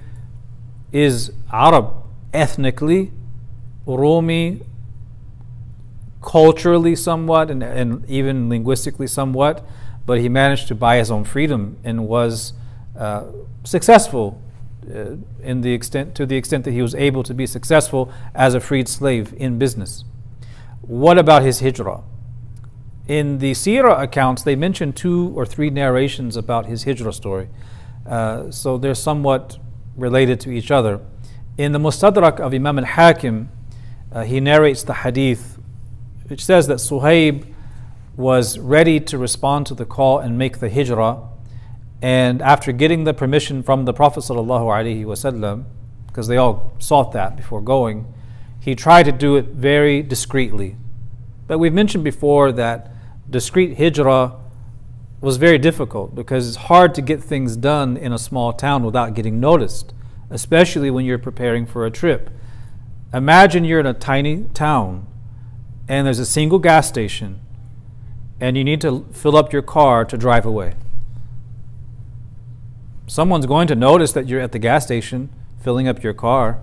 is 0.91 1.31
Arab 1.53 1.95
ethnically, 2.33 3.13
Rumi 3.87 4.63
culturally 6.23 6.97
somewhat, 6.97 7.51
and, 7.51 7.63
and 7.63 8.09
even 8.09 8.49
linguistically 8.49 9.07
somewhat, 9.07 9.65
but 10.07 10.21
he 10.21 10.29
managed 10.29 10.69
to 10.69 10.75
buy 10.75 10.97
his 10.97 11.11
own 11.11 11.25
freedom 11.25 11.77
and 11.85 12.09
was 12.09 12.55
uh, 12.99 13.25
successful 13.65 14.41
uh, 14.93 15.17
in 15.43 15.61
the 15.61 15.73
extent 15.73 16.15
to 16.15 16.27
the 16.27 16.37
extent 16.37 16.65
that 16.65 16.73
he 16.73 16.83
was 16.83 16.95
able 16.95 17.23
to 17.23 17.35
be 17.35 17.47
successful 17.47 18.13
as 18.35 18.55
a 18.55 18.61
freed 18.61 18.89
slave 18.89 19.35
in 19.37 19.59
business. 19.59 20.05
What 20.81 21.19
about 21.19 21.43
his 21.43 21.61
hijrah? 21.61 22.03
In 23.07 23.39
the 23.39 23.53
Sirah 23.53 24.01
accounts, 24.01 24.43
they 24.43 24.57
mention 24.57 24.93
two 24.93 25.33
or 25.37 25.45
three 25.45 25.71
narrations 25.71 26.37
about 26.37 26.67
his 26.67 26.85
hijrah 26.85 27.13
story. 27.13 27.49
Uh, 28.07 28.51
so 28.51 28.79
they're 28.79 28.95
somewhat 28.95 29.59
related 29.97 30.41
to 30.41 30.51
each 30.51 30.71
other. 30.71 31.01
In 31.59 31.73
the 31.73 31.79
Mustadrak 31.79 32.41
of 32.41 32.55
Imam 32.55 32.79
al 32.79 32.85
Hakim, 32.85 33.51
uh, 34.11 34.25
he 34.25 34.41
narrates 34.41 34.83
the 34.83 34.95
hadith 34.95 35.59
which 36.33 36.43
says 36.43 36.67
that 36.67 36.79
Suhaib 36.79 37.45
was 38.17 38.59
ready 38.59 38.99
to 38.99 39.19
respond 39.19 39.67
to 39.67 39.75
the 39.75 39.85
call 39.85 40.19
and 40.19 40.39
make 40.39 40.61
the 40.61 40.71
hijrah. 40.71 41.29
And 42.01 42.41
after 42.41 42.73
getting 42.73 43.05
the 43.05 43.13
permission 43.13 43.63
from 43.63 43.85
the 43.85 43.93
Prophet, 43.93 44.25
because 46.07 46.29
they 46.29 46.39
all 46.39 46.73
sought 46.79 47.13
that 47.13 47.37
before 47.37 47.61
going, 47.61 48.11
he 48.59 48.75
tried 48.75 49.03
to 49.03 49.13
do 49.13 49.37
it 49.37 49.49
very 49.49 50.03
discreetly. 50.03 50.77
But 51.47 51.59
we've 51.59 51.75
mentioned 51.75 52.03
before 52.03 52.51
that 52.53 52.91
discreet 53.29 53.77
hijrah 53.77 54.35
was 55.21 55.37
very 55.37 55.59
difficult 55.59 56.15
because 56.15 56.49
it's 56.49 56.57
hard 56.57 56.95
to 56.95 57.03
get 57.03 57.23
things 57.23 57.59
done 57.59 57.99
in 57.99 58.11
a 58.11 58.19
small 58.19 58.55
town 58.55 58.85
without 58.85 59.13
getting 59.13 59.39
noticed, 59.39 59.93
especially 60.31 60.91
when 60.91 61.05
you're 61.05 61.19
preparing 61.19 61.67
for 61.67 61.85
a 61.85 61.91
trip. 61.91 62.31
Imagine 63.13 63.67
you're 63.67 63.81
in 63.81 63.87
a 63.87 63.93
tiny 63.93 64.45
town 64.55 65.09
and 65.93 66.07
there's 66.07 66.19
a 66.19 66.27
single 66.27 66.59
gas 66.59 66.89
station 66.89 67.39
and 68.41 68.57
you 68.57 68.65
need 68.65 68.81
to 68.81 69.07
fill 69.13 69.37
up 69.37 69.53
your 69.53 69.63
car 69.63 70.05
to 70.05 70.17
drive 70.17 70.47
away. 70.47 70.75
Someone's 73.07 73.47
going 73.47 73.69
to 73.69 73.75
notice 73.75 74.13
that 74.13 74.27
you're 74.27 74.41
at 74.41 74.53
the 74.53 74.59
gas 74.59 74.85
station 74.85 75.29
filling 75.61 75.87
up 75.87 76.03
your 76.03 76.15
car 76.15 76.63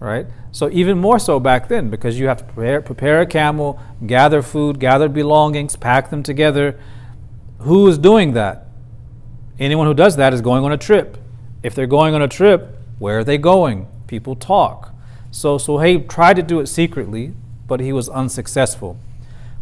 right? 0.00 0.26
So 0.52 0.70
even 0.70 0.98
more 0.98 1.18
so 1.18 1.40
back 1.40 1.68
then 1.68 1.90
because 1.90 2.18
you 2.18 2.28
have 2.28 2.38
to 2.38 2.44
prepare, 2.44 2.80
prepare 2.80 3.20
a 3.20 3.26
camel, 3.26 3.80
gather 4.06 4.42
food, 4.42 4.78
gather 4.78 5.08
belongings, 5.08 5.76
pack 5.76 6.10
them 6.10 6.22
together. 6.22 6.78
Who 7.60 7.88
is 7.88 7.98
doing 7.98 8.32
that? 8.34 8.66
Anyone 9.58 9.86
who 9.86 9.94
does 9.94 10.16
that 10.16 10.32
is 10.32 10.40
going 10.40 10.64
on 10.64 10.72
a 10.72 10.76
trip. 10.76 11.18
If 11.62 11.74
they're 11.74 11.88
going 11.88 12.14
on 12.14 12.22
a 12.22 12.28
trip, 12.28 12.78
where 12.98 13.18
are 13.18 13.24
they 13.24 13.38
going? 13.38 13.88
People 14.06 14.36
talk. 14.36 14.94
So 15.30 15.58
Suhaib 15.58 16.08
tried 16.08 16.36
to 16.36 16.42
do 16.42 16.60
it 16.60 16.68
secretly, 16.68 17.34
but 17.68 17.78
he 17.78 17.92
was 17.92 18.08
unsuccessful. 18.08 18.98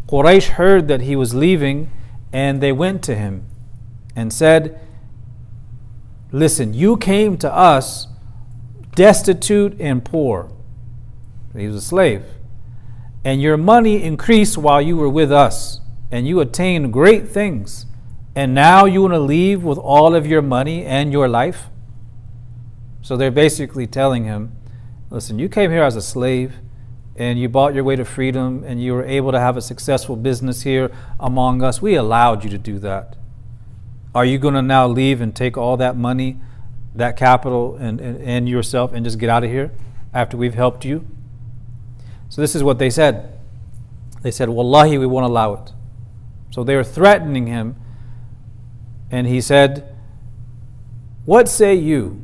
Quraysh 0.09 0.51
heard 0.51 0.89
that 0.89 1.03
he 1.03 1.15
was 1.17 1.35
leaving 1.35 1.91
and 2.33 2.63
they 2.63 2.73
went 2.73 3.03
to 3.03 3.15
him 3.15 3.45
and 4.15 4.33
said, 4.33 4.81
Listen, 6.33 6.73
you 6.73 6.97
came 6.97 7.37
to 7.39 7.53
us 7.53 8.09
destitute 8.95 9.79
and 9.79 10.05
poor. 10.05 10.51
He 11.55 11.67
was 11.67 11.77
a 11.77 11.81
slave. 11.81 12.25
And 13.25 13.41
your 13.43 13.57
money 13.57 14.03
increased 14.03 14.57
while 14.57 14.81
you 14.81 14.97
were 14.97 15.09
with 15.09 15.31
us, 15.31 15.81
and 16.11 16.27
you 16.27 16.41
attained 16.41 16.93
great 16.93 17.29
things. 17.29 17.87
And 18.35 18.55
now 18.55 18.85
you 18.85 19.03
want 19.03 19.15
to 19.15 19.19
leave 19.19 19.65
with 19.65 19.79
all 19.79 20.15
of 20.15 20.27
your 20.27 20.43
money 20.43 20.85
and 20.85 21.13
your 21.13 21.29
life? 21.29 21.67
So 23.03 23.17
they're 23.17 23.31
basically 23.31 23.87
telling 23.87 24.25
him, 24.25 24.53
Listen, 25.11 25.39
you 25.39 25.49
came 25.49 25.71
here 25.71 25.85
as 25.85 25.97
a 25.97 26.03
slave 26.03 26.55
and 27.19 27.39
you 27.39 27.49
bought 27.49 27.75
your 27.75 27.85
way 27.85 27.97
to 27.97 28.05
freedom 28.05 28.63
and 28.67 28.83
you 28.83 28.93
were 28.93 29.05
able 29.05 29.33
to 29.33 29.41
have 29.41 29.57
a 29.57 29.63
successful 29.63 30.17
business 30.17 30.63
here 30.63 30.91
among 31.19 31.63
us. 31.63 31.81
We 31.81 31.95
allowed 31.95 32.45
you 32.45 32.51
to 32.51 32.59
do 32.59 32.79
that. 32.81 33.17
Are 34.15 34.25
you 34.25 34.39
going 34.39 34.55
to 34.55 34.63
now 34.63 34.87
leave 34.87 35.21
and 35.21 35.35
take 35.35 35.57
all 35.57 35.77
that 35.79 35.97
money, 35.97 36.39
that 36.95 37.17
capital, 37.17 37.77
and, 37.77 38.01
and, 38.01 38.21
and 38.23 38.49
yourself 38.49 38.93
and 38.93 39.05
just 39.05 39.19
get 39.19 39.29
out 39.29 39.45
of 39.45 39.51
here 39.51 39.73
after 40.13 40.37
we've 40.37 40.55
helped 40.55 40.85
you? 40.85 41.07
So, 42.29 42.41
this 42.41 42.55
is 42.55 42.63
what 42.63 42.79
they 42.79 42.91
said. 42.91 43.39
They 44.23 44.31
said, 44.31 44.49
Wallahi, 44.49 44.99
we 44.99 45.07
won't 45.07 45.27
allow 45.27 45.55
it. 45.55 45.73
So, 46.51 46.65
they 46.65 46.77
were 46.77 46.85
threatening 46.85 47.47
him. 47.47 47.77
And 49.11 49.27
he 49.27 49.41
said, 49.41 49.95
What 51.25 51.49
say 51.49 51.75
you? 51.75 52.23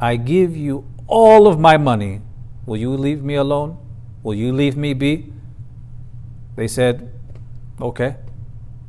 I 0.00 0.16
give 0.16 0.56
you 0.56 0.86
all 1.06 1.46
of 1.46 1.60
my 1.60 1.76
money. 1.76 2.22
Will 2.66 2.78
you 2.78 2.90
leave 2.96 3.22
me 3.22 3.34
alone? 3.34 3.78
Will 4.23 4.33
you 4.33 4.51
leave 4.53 4.75
me 4.75 4.93
be? 4.93 5.31
They 6.55 6.67
said, 6.67 7.11
Okay, 7.81 8.15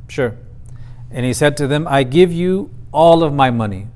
sure. 0.07 0.35
And 1.11 1.25
he 1.25 1.33
said 1.33 1.57
to 1.57 1.67
them, 1.67 1.87
I 1.87 2.03
give 2.03 2.31
you 2.31 2.71
all 2.91 3.23
of 3.23 3.33
my 3.33 3.49
money. 3.51 3.87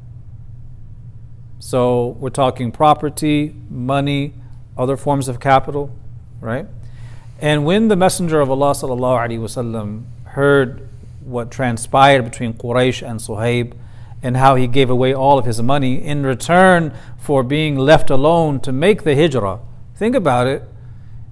So 1.59 2.17
we're 2.19 2.29
talking 2.29 2.71
property, 2.71 3.55
money, 3.69 4.33
other 4.77 4.97
forms 4.97 5.27
of 5.27 5.39
capital, 5.39 5.95
right? 6.39 6.67
And 7.39 7.65
when 7.65 7.87
the 7.87 7.95
Messenger 7.95 8.41
of 8.41 8.51
Allah 8.51 8.73
وسلم, 8.73 10.03
heard 10.25 10.87
what 11.23 11.51
transpired 11.51 12.23
between 12.23 12.53
Quraysh 12.53 13.07
and 13.07 13.19
Suhaib 13.19 13.73
and 14.23 14.37
how 14.37 14.55
he 14.55 14.67
gave 14.67 14.89
away 14.89 15.13
all 15.13 15.39
of 15.39 15.45
his 15.45 15.61
money 15.61 16.03
in 16.03 16.25
return 16.25 16.93
for 17.17 17.43
being 17.43 17.75
left 17.75 18.09
alone 18.09 18.59
to 18.61 18.71
make 18.71 19.03
the 19.03 19.15
hijrah, 19.15 19.59
think 19.95 20.15
about 20.15 20.47
it 20.47 20.63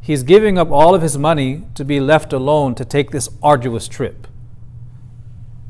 he's 0.05 0.23
giving 0.23 0.59
up 0.59 0.71
all 0.71 0.95
of 0.95 1.01
his 1.01 1.17
money 1.17 1.63
to 1.75 1.83
be 1.83 1.99
left 1.99 2.35
alone 2.35 2.75
to 2.75 2.85
take 2.85 3.11
this 3.11 3.31
arduous 3.43 3.89
trip. 3.89 4.27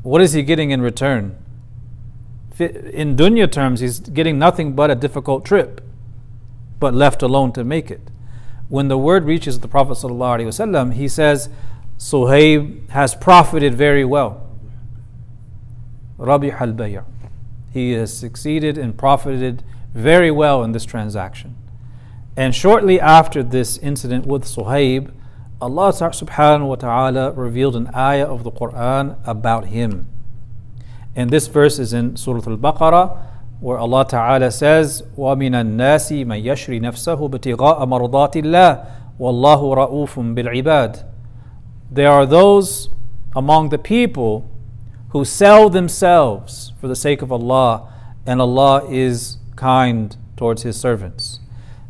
What 0.03 0.21
is 0.21 0.33
he 0.33 0.43
getting 0.43 0.71
in 0.71 0.81
return? 0.81 1.37
In 2.59 3.15
dunya 3.15 3.49
terms, 3.49 3.79
he's 3.79 3.99
getting 3.99 4.37
nothing 4.37 4.73
but 4.73 4.91
a 4.91 4.95
difficult 4.95 5.45
trip, 5.45 5.81
but 6.79 6.93
left 6.93 7.23
alone 7.23 7.53
to 7.53 7.63
make 7.63 7.89
it. 7.89 8.01
When 8.67 8.89
the 8.89 8.97
word 8.97 9.23
reaches 9.23 9.61
the 9.61 9.69
Prophet 9.69 9.93
ﷺ, 9.93 10.93
he 10.93 11.07
says, 11.07 11.49
Suhaib 11.97 12.89
has 12.89 13.15
profited 13.15 13.73
very 13.73 14.03
well. 14.03 14.49
Rabi 16.17 16.51
al 16.51 17.05
He 17.71 17.91
has 17.93 18.17
succeeded 18.17 18.77
and 18.77 18.97
profited 18.97 19.63
very 19.93 20.29
well 20.29 20.61
in 20.61 20.73
this 20.73 20.83
transaction. 20.83 21.55
And 22.36 22.54
shortly 22.54 23.00
after 23.00 23.42
this 23.42 23.76
incident 23.78 24.26
with 24.26 24.44
Suhaib, 24.44 25.12
Allah 25.60 25.92
subhanahu 25.92 26.68
wa 26.68 26.74
ta'ala 26.76 27.32
revealed 27.32 27.76
an 27.76 27.90
ayah 27.94 28.24
of 28.24 28.44
the 28.44 28.50
Quran 28.50 29.18
about 29.26 29.66
him. 29.66 30.08
And 31.14 31.28
this 31.28 31.48
verse 31.48 31.78
is 31.78 31.92
in 31.92 32.16
Surah 32.16 32.50
Al 32.50 32.56
Baqarah, 32.56 33.26
where 33.60 33.76
Allah 33.76 34.06
Ta'ala 34.08 34.50
says, 34.50 35.02
وَمِنَ 35.18 35.50
النَّاسِ 35.50 36.24
مَن 36.24 36.42
يَشْرِ 36.42 36.80
نَفْسَهُ 36.80 37.30
بِتِغَاءَ 37.30 37.78
مَرْضَاتِ 37.86 38.42
اللَّهِ 38.42 38.90
وَاللَّهُ 39.20 39.76
رَؤُوفٌ 39.76 40.34
بِالْعِبَادِ 40.34 41.04
There 41.90 42.10
are 42.10 42.24
those 42.24 42.88
among 43.36 43.68
the 43.68 43.76
people 43.76 44.50
who 45.10 45.26
sell 45.26 45.68
themselves 45.68 46.72
for 46.80 46.88
the 46.88 46.96
sake 46.96 47.20
of 47.20 47.30
Allah, 47.30 47.92
and 48.24 48.40
Allah 48.40 48.86
is 48.88 49.36
kind 49.56 50.16
towards 50.38 50.62
His 50.62 50.80
servants 50.80 51.40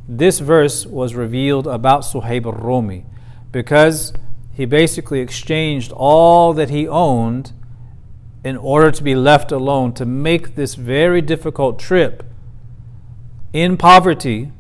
this 0.08 0.40
verse 0.40 0.86
was 0.86 1.16
revealed 1.16 1.68
about 1.68 2.02
Suhaib 2.02 2.46
al-Rumi 2.46 3.06
because 3.52 4.14
he 4.54 4.66
basically 4.66 5.20
exchanged 5.20 5.92
all 5.92 6.54
that 6.54 6.70
he 6.70 6.88
owned 6.88 7.52
in 8.44 8.56
order 8.56 8.92
to 8.92 9.04
be 9.04 9.16
left 9.16 9.52
alone 9.52 9.94
to 9.94 10.06
make 10.06 10.56
this 10.56 10.76
very 10.76 11.22
difficult 11.22 11.80
trip 11.80 12.24
in 13.54 13.76
poverty 13.76 14.52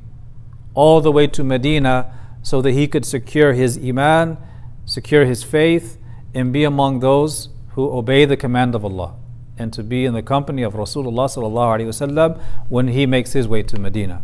all 0.73 1.01
the 1.01 1.11
way 1.11 1.27
to 1.27 1.43
Medina 1.43 2.11
so 2.41 2.61
that 2.61 2.71
he 2.71 2.87
could 2.87 3.05
secure 3.05 3.53
his 3.53 3.77
iman, 3.77 4.37
secure 4.85 5.25
his 5.25 5.43
faith, 5.43 5.97
and 6.33 6.51
be 6.51 6.63
among 6.63 6.99
those 6.99 7.49
who 7.69 7.91
obey 7.91 8.25
the 8.25 8.37
command 8.37 8.73
of 8.75 8.83
Allah 8.83 9.15
and 9.57 9.71
to 9.73 9.83
be 9.83 10.05
in 10.05 10.13
the 10.13 10.21
company 10.21 10.63
of 10.63 10.73
Rasulullah 10.73 12.41
when 12.69 12.87
he 12.89 13.05
makes 13.05 13.33
his 13.33 13.47
way 13.47 13.63
to 13.63 13.79
Medina. 13.79 14.21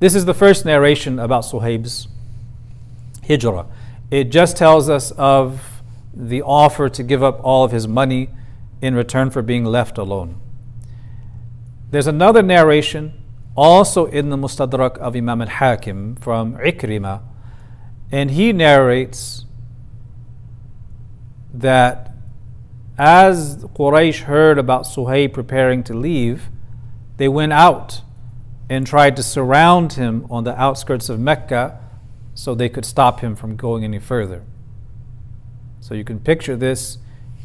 This 0.00 0.14
is 0.14 0.24
the 0.24 0.34
first 0.34 0.64
narration 0.64 1.18
about 1.18 1.44
Suhaib's 1.44 2.08
hijrah. 3.26 3.66
It 4.10 4.24
just 4.24 4.56
tells 4.56 4.88
us 4.88 5.12
of 5.12 5.82
the 6.12 6.42
offer 6.42 6.88
to 6.88 7.02
give 7.02 7.22
up 7.22 7.40
all 7.42 7.64
of 7.64 7.72
his 7.72 7.86
money 7.86 8.28
in 8.80 8.94
return 8.94 9.30
for 9.30 9.40
being 9.40 9.64
left 9.64 9.96
alone. 9.96 10.40
There's 11.90 12.06
another 12.06 12.42
narration 12.42 13.22
also 13.56 14.06
in 14.06 14.30
the 14.30 14.36
Mustadrak 14.36 14.98
of 14.98 15.14
Imam 15.14 15.42
al 15.42 15.48
Hakim 15.48 16.16
from 16.16 16.54
Ikrimah, 16.54 17.22
and 18.10 18.32
he 18.32 18.52
narrates 18.52 19.44
that 21.52 22.12
as 22.98 23.64
Quraysh 23.64 24.22
heard 24.22 24.58
about 24.58 24.82
Suhaib 24.84 25.32
preparing 25.32 25.82
to 25.84 25.94
leave, 25.94 26.50
they 27.16 27.28
went 27.28 27.52
out 27.52 28.02
and 28.68 28.86
tried 28.86 29.16
to 29.16 29.22
surround 29.22 29.94
him 29.94 30.26
on 30.30 30.44
the 30.44 30.58
outskirts 30.60 31.08
of 31.08 31.20
Mecca 31.20 31.78
so 32.34 32.54
they 32.54 32.68
could 32.68 32.84
stop 32.84 33.20
him 33.20 33.36
from 33.36 33.56
going 33.56 33.84
any 33.84 33.98
further. 33.98 34.42
So 35.80 35.94
you 35.94 36.04
can 36.04 36.18
picture 36.18 36.56
this. 36.56 36.98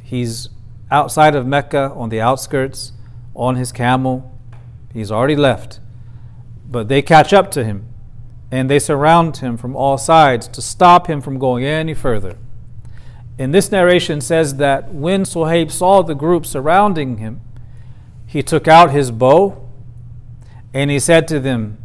He's 0.03 0.49
outside 0.89 1.36
of 1.36 1.45
Mecca 1.45 1.91
on 1.95 2.10
the 2.10 2.21
outskirts 2.21 2.93
on 3.36 3.55
his 3.55 3.71
camel. 3.71 4.38
He's 4.93 5.12
already 5.12 5.36
left. 5.36 5.79
But 6.69 6.88
they 6.88 7.01
catch 7.01 7.34
up 7.34 7.51
to 7.51 7.63
him 7.63 7.88
and 8.51 8.69
they 8.69 8.79
surround 8.79 9.38
him 9.38 9.58
from 9.58 9.75
all 9.75 9.97
sides 9.97 10.47
to 10.47 10.62
stop 10.62 11.08
him 11.08 11.21
from 11.21 11.38
going 11.38 11.63
any 11.63 11.93
further. 11.93 12.38
And 13.38 13.53
this 13.53 13.71
narration 13.71 14.21
says 14.21 14.55
that 14.55 14.93
when 14.93 15.23
Suhaib 15.23 15.71
saw 15.71 16.01
the 16.01 16.15
group 16.15 16.45
surrounding 16.45 17.17
him, 17.17 17.41
he 18.25 18.41
took 18.43 18.67
out 18.67 18.91
his 18.91 19.12
bow 19.12 19.68
and 20.73 20.91
he 20.91 20.99
said 20.99 21.27
to 21.29 21.39
them, 21.39 21.77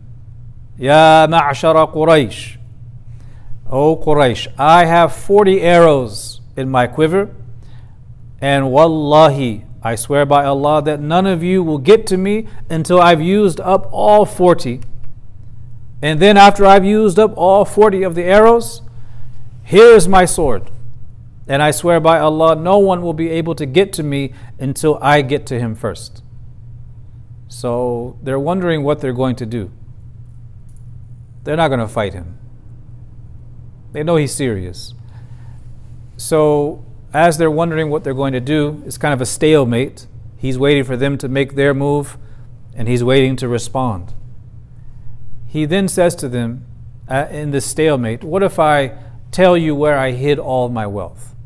Ya 0.79 1.27
ma'ashara 1.27 1.93
Quraysh, 1.93 2.57
O 3.71 3.97
Quraysh, 3.97 4.49
I 4.59 4.85
have 4.85 5.15
40 5.15 5.61
arrows 5.61 6.41
in 6.57 6.69
my 6.69 6.87
quiver, 6.87 7.35
and 8.41 8.71
wallahi, 8.71 9.65
I 9.83 9.97
swear 9.97 10.25
by 10.25 10.47
Allah 10.47 10.83
that 10.83 11.01
none 11.01 11.27
of 11.27 11.43
you 11.43 11.63
will 11.63 11.79
get 11.79 12.07
to 12.07 12.17
me 12.17 12.49
until 12.71 13.01
I've 13.01 13.21
used 13.21 13.61
up 13.61 13.87
all 13.93 14.25
40. 14.25 14.81
And 16.01 16.21
then 16.21 16.39
after 16.39 16.65
I've 16.65 16.87
used 16.87 17.19
up 17.19 17.35
all 17.37 17.67
40 17.67 18.03
of 18.03 18.15
the 18.15 18.25
arrows, 18.25 18.81
here 19.63 19.95
is 19.95 20.09
my 20.09 20.25
sword. 20.25 20.71
And 21.47 21.63
I 21.63 21.71
swear 21.71 22.01
by 22.01 22.19
Allah, 22.19 22.57
no 22.57 22.79
one 22.79 23.03
will 23.03 23.13
be 23.13 23.29
able 23.29 23.55
to 23.57 23.67
get 23.67 23.93
to 23.95 24.03
me 24.03 24.33
until 24.59 24.99
I 25.03 25.21
get 25.21 25.47
to 25.47 25.59
him 25.59 25.75
first. 25.75 26.23
So 27.55 28.19
they're 28.21 28.39
wondering 28.39 28.83
what 28.83 29.01
they're 29.01 29.13
going 29.13 29.37
to 29.37 29.47
do. 29.47 29.71
They're 31.45 31.57
not 31.57 31.69
going 31.69 31.79
to 31.79 31.87
fight 31.87 32.13
him. 32.13 32.37
They 33.93 34.03
know 34.03 34.17
he's 34.17 34.35
serious. 34.35 34.93
So 36.17 36.85
as 37.13 37.39
they're 37.39 37.53
wondering 37.53 37.91
what 37.91 38.03
they're 38.03 38.13
going 38.13 38.33
to 38.33 38.41
do, 38.41 38.83
it's 38.85 38.99
kind 38.99 39.15
of 39.15 39.21
a 39.21 39.25
stalemate. 39.27 40.09
He's 40.37 40.59
waiting 40.59 40.83
for 40.83 40.97
them 40.97 41.17
to 41.19 41.29
make 41.29 41.55
their 41.55 41.73
move, 41.73 42.19
and 42.75 42.89
he's 42.89 43.05
waiting 43.05 43.37
to 43.37 43.47
respond. 43.47 44.15
He 45.47 45.65
then 45.65 45.87
says 45.87 46.17
to 46.17 46.29
them, 46.29 46.67
uh, 47.09 47.29
in 47.31 47.53
this 47.53 47.65
stalemate, 47.65 48.25
What 48.25 48.43
if 48.43 48.59
I 48.59 48.99
tell 49.31 49.57
you 49.57 49.77
where 49.77 49.97
I 49.97 50.11
hid 50.11 50.41
all 50.41 50.69
my 50.69 50.89
wealth? 50.89 51.37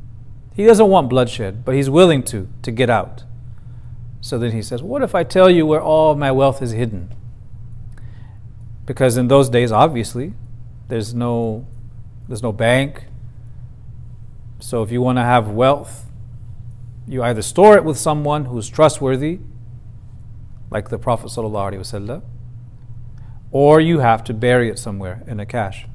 He 0.54 0.64
doesn't 0.64 0.88
want 0.88 1.10
bloodshed, 1.10 1.66
but 1.66 1.74
he's 1.74 1.90
willing 1.90 2.22
to, 2.24 2.48
to 2.62 2.70
get 2.70 2.88
out. 2.88 3.24
So 4.28 4.36
then 4.36 4.52
he 4.52 4.60
says, 4.60 4.82
What 4.82 5.00
if 5.00 5.14
I 5.14 5.24
tell 5.24 5.48
you 5.48 5.64
where 5.64 5.80
all 5.80 6.14
my 6.14 6.30
wealth 6.30 6.60
is 6.60 6.72
hidden? 6.72 7.14
Because 8.84 9.16
in 9.16 9.28
those 9.28 9.48
days, 9.48 9.72
obviously, 9.72 10.34
there's 10.88 11.14
no, 11.14 11.66
there's 12.28 12.42
no 12.42 12.52
bank. 12.52 13.04
So 14.60 14.82
if 14.82 14.92
you 14.92 15.00
want 15.00 15.16
to 15.16 15.22
have 15.22 15.48
wealth, 15.48 16.04
you 17.06 17.22
either 17.22 17.40
store 17.40 17.78
it 17.78 17.84
with 17.84 17.96
someone 17.96 18.44
who's 18.44 18.68
trustworthy, 18.68 19.38
like 20.70 20.90
the 20.90 20.98
Prophet 20.98 21.28
ﷺ, 21.28 22.22
or 23.50 23.80
you 23.80 24.00
have 24.00 24.22
to 24.24 24.34
bury 24.34 24.68
it 24.68 24.78
somewhere 24.78 25.22
in 25.26 25.40
a 25.40 25.46
cache. 25.46 25.86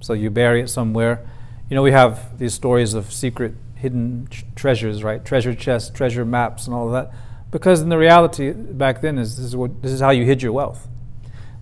So 0.00 0.14
you 0.14 0.30
bury 0.30 0.62
it 0.62 0.68
somewhere. 0.68 1.28
You 1.68 1.74
know, 1.74 1.82
we 1.82 1.92
have 1.92 2.38
these 2.38 2.54
stories 2.54 2.94
of 2.94 3.12
secret 3.12 3.52
hidden 3.74 4.28
treasures, 4.54 5.04
right? 5.04 5.22
Treasure 5.22 5.54
chests, 5.54 5.90
treasure 5.90 6.24
maps, 6.24 6.66
and 6.66 6.74
all 6.74 6.86
of 6.86 6.92
that. 6.94 7.14
Because 7.54 7.80
in 7.80 7.88
the 7.88 7.96
reality 7.96 8.50
back 8.50 9.00
then 9.00 9.16
is 9.16 9.36
this 9.36 9.46
is 9.46 9.54
what 9.54 9.80
this 9.80 9.92
is 9.92 10.00
how 10.00 10.10
you 10.10 10.24
hid 10.24 10.42
your 10.42 10.50
wealth. 10.50 10.88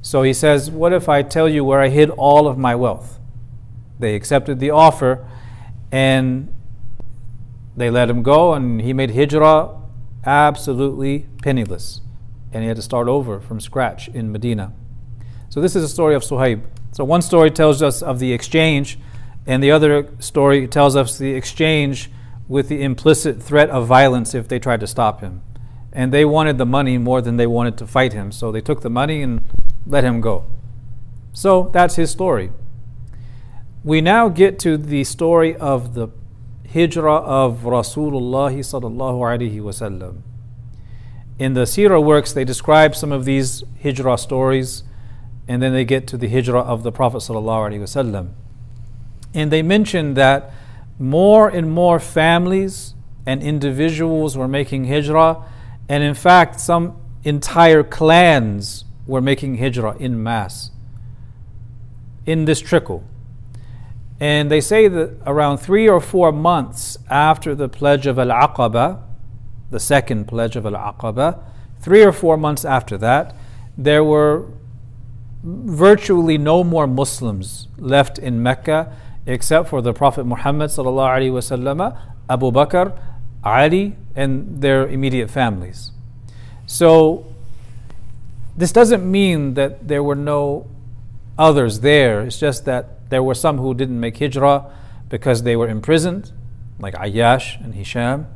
So 0.01 0.23
he 0.23 0.33
says, 0.33 0.71
What 0.71 0.95
if 0.95 1.07
I 1.07 1.21
tell 1.21 1.47
you 1.47 1.67
where 1.67 1.83
I 1.83 1.91
hid 1.91 2.09
all 2.09 2.49
of 2.49 2.57
my 2.57 2.75
wealth? 2.75 3.21
They 3.99 4.15
accepted 4.15 4.59
the 4.59 4.71
offer 4.71 5.29
and 5.93 6.49
they 7.77 7.91
let 7.91 8.09
him 8.09 8.23
go, 8.23 8.55
and 8.55 8.81
he 8.81 8.95
made 8.95 9.11
hijrah 9.11 9.83
absolutely 10.25 11.27
penniless. 11.43 12.01
And 12.55 12.63
he 12.63 12.69
had 12.69 12.77
to 12.77 12.83
start 12.83 13.07
over 13.07 13.39
from 13.39 13.61
scratch 13.61 14.09
in 14.09 14.33
Medina. 14.33 14.73
So, 15.51 15.61
this 15.61 15.77
is 15.77 15.85
a 15.85 15.89
story 15.91 16.15
of 16.15 16.23
Suhaib. 16.23 16.63
So, 16.93 17.05
one 17.05 17.21
story 17.21 17.51
tells 17.51 17.83
us 17.83 18.01
of 18.01 18.19
the 18.19 18.33
exchange, 18.33 18.99
and 19.47 19.63
the 19.63 19.71
other 19.71 20.09
story 20.21 20.67
tells 20.69 20.97
us 20.97 21.19
the 21.19 21.35
exchange 21.35 22.11
with 22.49 22.71
the 22.71 22.83
implicit 22.83 23.43
threat 23.43 23.69
of 23.69 23.87
violence 23.87 24.35
if 24.35 24.49
they 24.49 24.59
tried 24.59 24.81
to 24.81 24.87
stop 24.87 25.21
him. 25.21 25.43
And 25.93 26.13
they 26.13 26.25
wanted 26.25 26.59
the 26.59 26.67
money 26.67 26.97
more 26.99 27.21
than 27.21 27.37
they 27.37 27.47
wanted 27.47 27.77
to 27.79 27.87
fight 27.87 28.13
him. 28.13 28.33
So, 28.33 28.51
they 28.51 28.61
took 28.61 28.81
the 28.81 28.91
money 28.91 29.23
and 29.23 29.43
let 29.87 30.05
him 30.05 30.21
go. 30.21 30.47
So, 31.33 31.71
that's 31.73 31.97
his 31.97 32.11
story. 32.11 32.51
We 33.85 34.01
now 34.01 34.29
get 34.29 34.59
to 34.61 34.77
the 34.77 35.05
story 35.05 35.57
of 35.57 35.95
the 35.95 36.09
hijrah 36.73 37.17
of 37.17 37.61
Rasulullah 37.61 38.55
sallallahu 38.55 39.21
alaihi 39.21 39.61
wasallam. 39.61 40.23
In 41.39 41.55
the 41.55 41.63
Sirah 41.63 42.03
works, 42.03 42.33
they 42.33 42.45
describe 42.45 42.95
some 42.95 43.11
of 43.13 43.25
these 43.25 43.65
hijrah 43.83 44.17
stories, 44.17 44.85
and 45.49 45.61
then 45.61 45.73
they 45.73 45.85
get 45.85 46.07
to 46.09 46.17
the 46.17 46.29
hijrah 46.29 46.61
of 46.61 46.83
the 46.83 46.93
Prophet 46.93 47.19
sallallahu 47.19 47.71
alaihi 47.71 47.81
wasallam. 47.81 48.31
And 49.35 49.51
they 49.51 49.63
mention 49.63 50.15
that 50.15 50.53
more 50.99 51.49
and 51.49 51.71
more 51.71 51.99
families 51.99 52.95
and 53.27 53.43
individuals 53.43 54.37
were 54.37 54.49
making 54.49 54.85
hijrah, 54.85 55.45
and 55.93 56.03
in 56.03 56.15
fact, 56.15 56.59
some 56.59 56.97
entire 57.23 57.83
clans 57.83 58.87
were 59.07 59.21
making 59.21 59.59
hijrah 59.59 59.95
in 59.99 60.23
mass 60.23 60.71
in 62.25 62.47
this 62.47 62.61
trickle. 62.61 63.05
And 64.19 64.51
they 64.51 64.63
say 64.63 64.89
that 64.89 65.19
around 65.27 65.59
three 65.59 65.87
or 65.87 66.01
four 66.01 66.33
months 66.33 66.97
after 67.11 67.55
the 67.55 67.69
pledge 67.69 68.07
of 68.07 68.19
Al 68.19 68.29
Aqaba, 68.29 69.03
the 69.71 69.79
second 69.79 70.29
pledge 70.29 70.57
of 70.57 70.65
Al 70.65 70.73
Aqaba, 70.73 71.43
three 71.79 72.03
or 72.03 72.13
four 72.13 72.39
months 72.39 72.65
after 72.65 72.97
that, 72.97 73.37
there 73.77 74.03
were 74.03 74.47
virtually 75.45 76.39
no 76.39 76.65
more 76.65 76.87
Muslims 76.87 77.69
left 77.77 78.19
in 78.19 78.43
Mecca 78.43 78.97
except 79.27 79.69
for 79.69 79.83
the 79.83 79.93
Prophet 79.93 80.25
Muhammad 80.25 80.71
Abu 80.71 82.51
Bakr, 82.51 82.99
Ali, 83.45 83.97
and 84.15 84.61
their 84.61 84.87
immediate 84.87 85.31
families. 85.31 85.91
So 86.67 87.27
this 88.57 88.73
doesn't 88.73 89.09
mean 89.09 89.55
that 89.55 89.89
there 89.89 90.03
were 90.03 90.15
no 90.15 90.67
others 91.39 91.81
there. 91.81 92.23
It's 92.23 92.39
just 92.39 92.65
that 92.67 93.11
there 93.11 93.23
were 93.23 93.35
some 93.35 93.59
who 93.59 93.75
didn't 93.75 93.99
make 93.99 94.19
hijrah 94.19 94.71
because 95.09 95.43
they 95.43 95.57
were 95.57 95.69
imprisoned, 95.69 96.33
like 96.79 96.95
Ayyash 96.95 97.63
and 97.63 97.75
Hisham, 97.75 98.27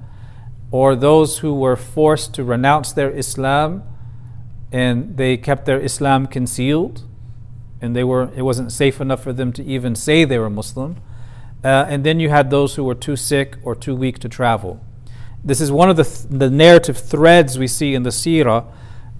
or 0.71 0.97
those 0.97 1.39
who 1.39 1.55
were 1.55 1.77
forced 1.77 2.35
to 2.35 2.45
renounce 2.45 2.93
their 2.93 3.11
Islam 3.11 3.83
and 4.73 5.17
they 5.17 5.37
kept 5.37 5.65
their 5.65 5.81
Islam 5.81 6.27
concealed 6.27 7.05
and 7.81 7.95
they 7.95 8.05
were 8.05 8.31
it 8.35 8.43
wasn't 8.43 8.73
safe 8.73 9.01
enough 9.01 9.23
for 9.23 9.33
them 9.33 9.53
to 9.53 9.65
even 9.65 9.95
say 9.95 10.25
they 10.25 10.39
were 10.39 10.51
Muslim. 10.51 10.97
Uh, 11.65 11.87
and 11.89 12.05
then 12.05 12.21
you 12.21 12.29
had 12.29 12.51
those 12.51 12.75
who 12.75 12.85
were 12.85 12.95
too 12.95 13.17
sick 13.17 13.57
or 13.63 13.75
too 13.75 13.95
weak 13.95 14.19
to 14.19 14.29
travel. 14.29 14.81
This 15.45 15.61
is 15.61 15.71
one 15.71 15.89
of 15.91 15.97
the, 15.97 16.05
th- 16.05 16.27
the 16.29 16.51
narrative 16.51 16.99
threads 16.99 17.59
we 17.59 17.67
see 17.67 17.95
in 17.95 18.03
the 18.03 18.11
seerah 18.11 18.67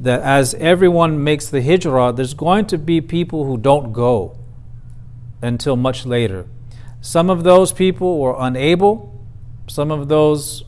that 0.01 0.21
as 0.21 0.55
everyone 0.55 1.23
makes 1.23 1.49
the 1.49 1.63
hijrah, 1.63 2.13
there's 2.13 2.35
going 2.35 2.67
to 2.67 2.79
be 2.79 3.01
people 3.01 3.45
who 3.45 3.57
don't 3.57 3.93
go 3.93 4.37
until 5.41 5.77
much 5.77 6.05
later. 6.05 6.47
Some 7.01 7.31
of 7.31 7.45
those 7.45 7.73
people 7.73 8.19
were 8.19 8.35
unable. 8.39 9.25
Some 9.69 9.91
of 9.91 10.09
those, 10.09 10.65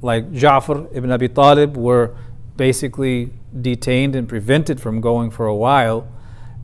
like 0.00 0.32
Ja'far 0.32 0.88
ibn 0.92 1.10
Abi 1.12 1.28
Talib, 1.28 1.76
were 1.76 2.16
basically 2.56 3.30
detained 3.60 4.16
and 4.16 4.28
prevented 4.28 4.80
from 4.80 5.00
going 5.00 5.30
for 5.30 5.46
a 5.46 5.54
while. 5.54 6.08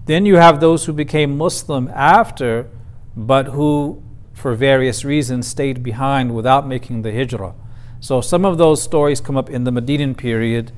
Then 0.06 0.24
you 0.24 0.36
have 0.36 0.60
those 0.60 0.86
who 0.86 0.92
became 0.92 1.36
Muslim 1.36 1.88
after, 1.88 2.68
but 3.16 3.48
who, 3.48 4.02
for 4.32 4.54
various 4.54 5.04
reasons, 5.04 5.46
stayed 5.46 5.82
behind 5.82 6.34
without 6.34 6.66
making 6.66 7.02
the 7.02 7.12
hijrah. 7.12 7.54
So 8.00 8.20
some 8.20 8.44
of 8.44 8.58
those 8.58 8.82
stories 8.82 9.20
come 9.20 9.36
up 9.36 9.50
in 9.50 9.64
the 9.64 9.72
Medinan 9.72 10.14
period 10.14 10.72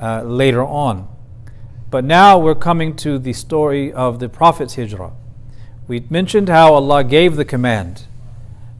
uh, 0.00 0.22
later 0.22 0.64
on. 0.64 1.08
But 1.90 2.04
now 2.04 2.38
we're 2.38 2.54
coming 2.54 2.94
to 2.96 3.18
the 3.18 3.32
story 3.32 3.92
of 3.92 4.20
the 4.20 4.28
Prophet's 4.28 4.76
hijrah. 4.76 5.12
We 5.88 6.04
mentioned 6.08 6.48
how 6.48 6.74
Allah 6.74 7.02
gave 7.02 7.34
the 7.34 7.44
command, 7.44 8.06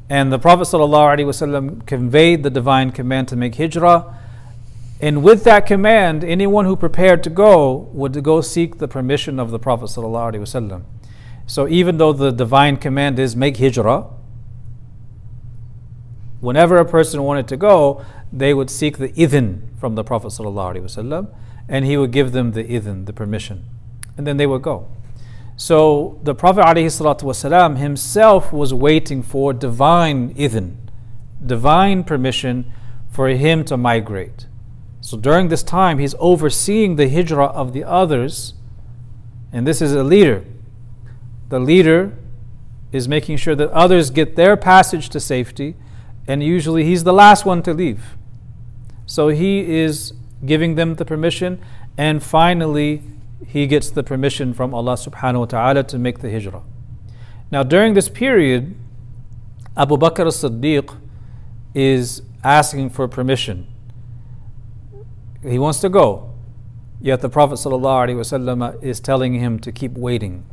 and 0.08 0.32
the 0.32 0.38
Prophet 0.38 0.62
ﷺ 0.62 1.84
conveyed 1.84 2.44
the 2.44 2.50
divine 2.50 2.92
command 2.92 3.26
to 3.28 3.36
make 3.36 3.56
hijrah. 3.56 4.16
And 5.00 5.24
with 5.24 5.42
that 5.44 5.66
command, 5.66 6.22
anyone 6.22 6.66
who 6.66 6.76
prepared 6.76 7.24
to 7.24 7.30
go 7.30 7.88
would 7.92 8.22
go 8.22 8.40
seek 8.40 8.78
the 8.78 8.86
permission 8.86 9.40
of 9.40 9.50
the 9.50 9.58
Prophet. 9.58 9.86
ﷺ. 9.86 10.84
So 11.46 11.66
even 11.66 11.98
though 11.98 12.12
the 12.12 12.30
divine 12.30 12.76
command 12.76 13.18
is 13.18 13.34
make 13.34 13.56
hijrah, 13.56 14.06
whenever 16.40 16.78
a 16.78 16.84
person 16.84 17.22
wanted 17.22 17.46
to 17.48 17.56
go, 17.56 18.04
they 18.32 18.54
would 18.54 18.70
seek 18.70 18.98
the 18.98 19.10
idhn 19.10 19.78
from 19.78 19.94
the 19.94 20.04
Prophet 20.04 20.28
ﷺ, 20.28 21.34
and 21.68 21.84
he 21.84 21.96
would 21.96 22.10
give 22.10 22.32
them 22.32 22.52
the 22.52 22.64
idhn, 22.64 23.06
the 23.06 23.12
permission. 23.12 23.64
And 24.16 24.26
then 24.26 24.36
they 24.36 24.46
would 24.46 24.62
go. 24.62 24.88
So 25.56 26.18
the 26.22 26.34
Prophet 26.34 26.62
ﷺ 26.62 27.76
himself 27.76 28.52
was 28.52 28.72
waiting 28.72 29.22
for 29.22 29.52
divine 29.52 30.34
idhn, 30.34 30.76
divine 31.44 32.04
permission 32.04 32.72
for 33.10 33.28
him 33.28 33.64
to 33.64 33.76
migrate. 33.76 34.46
So 35.00 35.16
during 35.16 35.48
this 35.48 35.62
time, 35.62 35.98
he's 35.98 36.14
overseeing 36.18 36.96
the 36.96 37.08
hijrah 37.08 37.46
of 37.46 37.72
the 37.72 37.84
others, 37.84 38.54
and 39.52 39.66
this 39.66 39.82
is 39.82 39.92
a 39.92 40.04
leader. 40.04 40.44
The 41.48 41.58
leader 41.58 42.16
is 42.92 43.08
making 43.08 43.38
sure 43.38 43.54
that 43.54 43.70
others 43.70 44.10
get 44.10 44.36
their 44.36 44.56
passage 44.56 45.08
to 45.10 45.20
safety, 45.20 45.76
and 46.26 46.42
usually 46.42 46.84
he's 46.84 47.04
the 47.04 47.12
last 47.12 47.44
one 47.44 47.62
to 47.62 47.74
leave. 47.74 48.16
So 49.06 49.28
he 49.28 49.78
is 49.78 50.12
giving 50.44 50.74
them 50.74 50.94
the 50.94 51.04
permission, 51.04 51.60
and 51.98 52.22
finally, 52.22 53.02
he 53.46 53.66
gets 53.66 53.90
the 53.90 54.02
permission 54.02 54.54
from 54.54 54.74
Allah 54.74 54.94
subhanahu 54.94 55.40
wa 55.40 55.44
ta'ala 55.46 55.84
to 55.84 55.98
make 55.98 56.20
the 56.20 56.30
hijrah. 56.30 56.62
Now, 57.50 57.62
during 57.62 57.94
this 57.94 58.08
period, 58.08 58.74
Abu 59.76 59.96
Bakr 59.96 60.26
as 60.26 60.36
Siddiq 60.42 60.96
is 61.74 62.22
asking 62.44 62.90
for 62.90 63.08
permission. 63.08 63.66
He 65.42 65.58
wants 65.58 65.80
to 65.80 65.88
go, 65.88 66.32
yet 67.00 67.20
the 67.20 67.28
Prophet 67.28 67.58
is 68.82 69.00
telling 69.00 69.34
him 69.34 69.58
to 69.58 69.72
keep 69.72 69.92
waiting. 69.92 70.44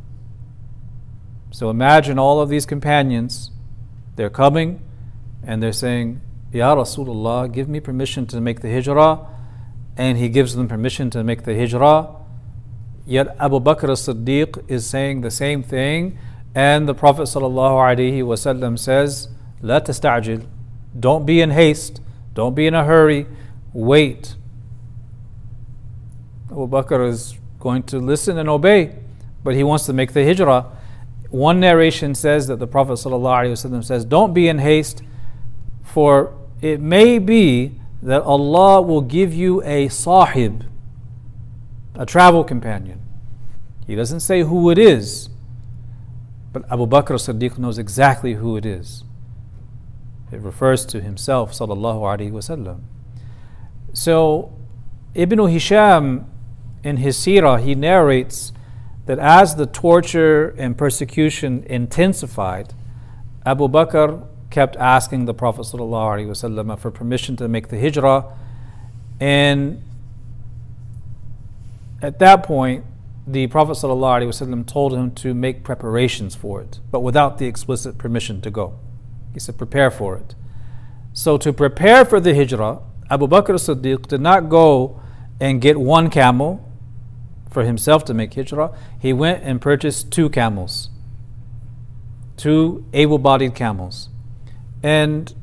So 1.51 1.69
imagine 1.69 2.17
all 2.17 2.39
of 2.39 2.49
these 2.49 2.65
companions, 2.65 3.51
they're 4.15 4.29
coming 4.29 4.81
and 5.43 5.61
they're 5.61 5.71
saying, 5.71 6.21
Ya 6.51 6.75
Rasulullah, 6.75 7.51
give 7.51 7.67
me 7.67 7.79
permission 7.79 8.25
to 8.27 8.41
make 8.41 8.61
the 8.61 8.71
hijrah. 8.71 9.27
And 9.97 10.17
he 10.17 10.29
gives 10.29 10.55
them 10.55 10.67
permission 10.67 11.09
to 11.11 11.23
make 11.23 11.43
the 11.43 11.55
hijrah. 11.55 12.15
Yet 13.05 13.35
Abu 13.39 13.59
Bakr 13.59 13.89
as-Siddiq 13.89 14.69
is 14.69 14.85
saying 14.85 15.21
the 15.21 15.31
same 15.31 15.63
thing, 15.63 16.19
and 16.53 16.87
the 16.87 16.93
Prophet 16.93 17.23
ﷺ 17.23 18.77
says, 18.77 19.29
"La 19.61 19.79
tasta'jil, 19.79 20.45
don't 20.99 21.25
be 21.25 21.41
in 21.41 21.51
haste, 21.51 22.01
don't 22.33 22.53
be 22.53 22.67
in 22.67 22.73
a 22.73 22.83
hurry, 22.83 23.25
wait." 23.73 24.35
Abu 26.51 26.67
Bakr 26.67 27.07
is 27.07 27.37
going 27.59 27.83
to 27.83 27.99
listen 27.99 28.37
and 28.37 28.49
obey, 28.49 28.93
but 29.43 29.55
he 29.55 29.63
wants 29.63 29.85
to 29.85 29.93
make 29.93 30.13
the 30.13 30.25
hijrah. 30.25 30.65
One 31.29 31.59
narration 31.59 32.13
says 32.13 32.47
that 32.47 32.59
the 32.59 32.67
Prophet 32.67 32.93
ﷺ 32.93 33.83
says, 33.83 34.03
"Don't 34.03 34.33
be 34.33 34.47
in 34.47 34.59
haste, 34.59 35.01
for 35.87 36.33
it 36.61 36.81
may 36.81 37.17
be 37.17 37.79
that 38.01 38.21
Allah 38.21 38.81
will 38.81 39.01
give 39.01 39.33
you 39.33 39.63
a 39.63 39.87
sahib, 39.87 40.65
a 41.95 42.05
travel 42.05 42.43
companion. 42.43 43.01
He 43.87 43.95
doesn't 43.95 44.19
say 44.19 44.41
who 44.43 44.69
it 44.69 44.77
is, 44.77 45.29
but 46.51 46.69
Abu 46.71 46.85
Bakr 46.85 47.15
as-Siddiq 47.15 47.57
knows 47.57 47.77
exactly 47.77 48.33
who 48.33 48.57
it 48.57 48.65
is. 48.65 49.05
It 50.31 50.41
refers 50.41 50.85
to 50.87 51.01
himself, 51.01 51.53
sallallahu 51.53 52.01
alaihi 52.01 52.31
wasallam. 52.31 52.81
So, 53.93 54.53
Ibn 55.15 55.39
Hisham, 55.47 56.29
in 56.83 56.97
his 56.97 57.17
seerah, 57.17 57.63
he 57.63 57.75
narrates 57.75 58.51
that 59.05 59.19
as 59.19 59.55
the 59.55 59.65
torture 59.65 60.49
and 60.57 60.77
persecution 60.77 61.63
intensified, 61.67 62.73
Abu 63.45 63.69
Bakr 63.69 64.27
kept 64.49 64.75
asking 64.77 65.25
the 65.25 65.33
Prophet 65.33 65.61
ﷺ 65.61 66.79
for 66.79 66.91
permission 66.91 67.35
to 67.37 67.47
make 67.47 67.67
the 67.67 67.79
hijrah. 67.79 68.25
And 69.19 69.83
at 72.01 72.19
that 72.19 72.43
point, 72.43 72.85
the 73.25 73.47
Prophet 73.47 73.73
ﷺ 73.73 74.67
told 74.67 74.93
him 74.93 75.11
to 75.15 75.33
make 75.33 75.63
preparations 75.63 76.33
for 76.35 76.61
it, 76.61 76.79
but 76.91 77.01
without 77.01 77.37
the 77.39 77.45
explicit 77.45 77.97
permission 77.97 78.39
to 78.41 78.49
go. 78.49 78.79
He 79.33 79.39
said, 79.39 79.57
prepare 79.57 79.91
for 79.91 80.15
it. 80.15 80.33
So, 81.13 81.37
to 81.39 81.51
prepare 81.51 82.05
for 82.05 82.19
the 82.19 82.33
hijrah, 82.33 82.79
Abu 83.09 83.27
Bakr 83.27 83.55
as 83.55 83.67
Siddiq 83.67 84.07
did 84.07 84.21
not 84.21 84.49
go 84.49 85.01
and 85.39 85.61
get 85.61 85.79
one 85.79 86.09
camel 86.09 86.63
for 87.49 87.63
himself 87.63 88.05
to 88.05 88.13
make 88.13 88.33
hijrah. 88.33 88.75
He 88.99 89.13
went 89.13 89.43
and 89.43 89.59
purchased 89.59 90.11
two 90.11 90.29
camels, 90.29 90.89
two 92.37 92.85
able 92.93 93.17
bodied 93.17 93.55
camels. 93.55 94.09
And 94.87 95.35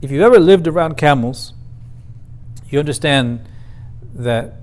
if 0.00 0.10
you've 0.10 0.22
ever 0.22 0.40
lived 0.40 0.66
around 0.66 0.96
camels, 0.96 1.52
you 2.70 2.78
understand 2.78 3.46
that 4.14 4.54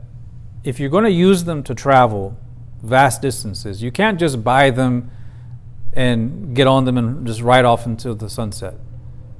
if 0.63 0.79
you're 0.79 0.89
going 0.89 1.03
to 1.03 1.11
use 1.11 1.43
them 1.43 1.61
to 1.61 1.75
travel 1.75 2.35
vast 2.81 3.21
distances, 3.21 3.83
you 3.83 3.91
can't 3.91 4.19
just 4.19 4.43
buy 4.43 4.71
them 4.71 5.11
and 5.93 6.55
get 6.55 6.65
on 6.65 6.85
them 6.85 6.97
and 6.97 7.27
just 7.27 7.41
ride 7.41 7.63
off 7.63 7.85
into 7.85 8.15
the 8.15 8.27
sunset 8.27 8.73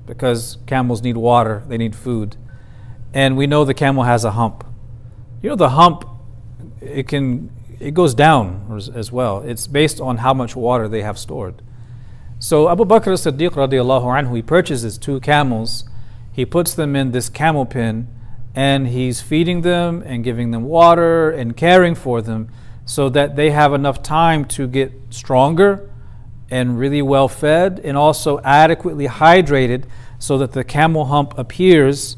because 0.06 0.60
camels 0.68 1.02
need 1.02 1.18
water, 1.18 1.64
they 1.68 1.80
need 1.80 1.96
food. 1.96 2.36
And 3.16 3.36
we 3.36 3.48
know 3.48 3.66
the 3.66 3.74
camel 3.74 4.04
has 4.04 4.24
a 4.24 4.34
hump. 4.34 4.64
You 5.42 5.50
know, 5.50 5.56
the 5.56 5.70
hump, 5.70 6.06
it 6.82 7.08
can, 7.08 7.50
it 7.80 7.96
goes 7.96 8.14
down 8.14 8.72
as, 8.78 8.90
as 8.90 9.12
well. 9.12 9.40
It's 9.40 9.66
based 9.66 10.00
on 10.00 10.18
how 10.18 10.36
much 10.36 10.56
water 10.56 10.88
they 10.88 11.02
have 11.02 11.18
stored. 11.18 11.64
So 12.44 12.68
Abu 12.68 12.84
Bakr 12.84 13.14
as-Siddiq 13.14 13.52
radiallahu 13.52 14.04
anhu, 14.04 14.36
he 14.36 14.42
purchases 14.42 14.98
two 14.98 15.22
camels, 15.22 15.86
he 16.30 16.46
puts 16.46 16.74
them 16.74 16.94
in 16.94 17.12
this 17.12 17.30
camel 17.30 17.66
pen, 17.66 18.10
and 18.54 18.90
he's 18.90 19.22
feeding 19.22 19.62
them 19.62 20.04
and 20.06 20.26
giving 20.26 20.52
them 20.52 20.66
water 20.66 21.32
and 21.32 21.56
caring 21.56 21.96
for 21.96 22.22
them 22.22 22.50
so 22.84 23.08
that 23.08 23.38
they 23.38 23.52
have 23.52 23.74
enough 23.74 24.04
time 24.04 24.44
to 24.44 24.68
get 24.68 24.92
stronger 25.10 25.90
and 26.52 26.78
really 26.78 27.02
well 27.02 27.30
fed 27.30 27.80
and 27.82 27.96
also 27.96 28.42
adequately 28.42 29.08
hydrated 29.08 29.86
so 30.20 30.38
that 30.38 30.52
the 30.52 30.66
camel 30.66 31.06
hump 31.06 31.34
appears, 31.38 32.18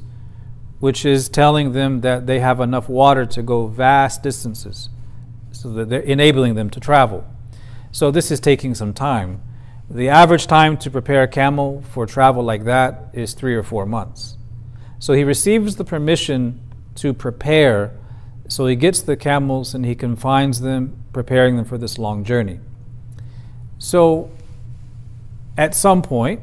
which 0.79 1.05
is 1.05 1.29
telling 1.29 1.73
them 1.73 2.01
that 2.01 2.25
they 2.25 2.39
have 2.39 2.59
enough 2.59 2.89
water 2.89 3.27
to 3.27 3.43
go 3.43 3.67
vast 3.67 4.23
distances, 4.23 4.89
so 5.51 5.71
that 5.73 5.89
they're 5.89 5.99
enabling 5.99 6.55
them 6.55 6.71
to 6.71 6.79
travel. 6.79 7.23
So 7.91 8.09
this 8.09 8.31
is 8.31 8.39
taking 8.39 8.73
some 8.73 8.91
time. 8.91 9.43
The 9.89 10.09
average 10.09 10.47
time 10.47 10.77
to 10.77 10.89
prepare 10.89 11.23
a 11.23 11.27
camel 11.27 11.83
for 11.91 12.07
travel 12.07 12.43
like 12.43 12.63
that 12.63 13.09
is 13.13 13.33
three 13.33 13.55
or 13.55 13.61
four 13.61 13.85
months. 13.85 14.37
So 14.97 15.13
he 15.13 15.23
receives 15.23 15.75
the 15.75 15.83
permission 15.83 16.59
to 16.95 17.13
prepare. 17.13 17.91
So 18.47 18.65
he 18.65 18.75
gets 18.75 19.01
the 19.01 19.15
camels 19.15 19.75
and 19.75 19.85
he 19.85 19.93
confines 19.93 20.61
them, 20.61 21.03
preparing 21.13 21.55
them 21.55 21.65
for 21.65 21.77
this 21.77 21.99
long 21.99 22.23
journey. 22.23 22.59
So 23.77 24.31
at 25.55 25.75
some 25.75 26.01
point, 26.01 26.41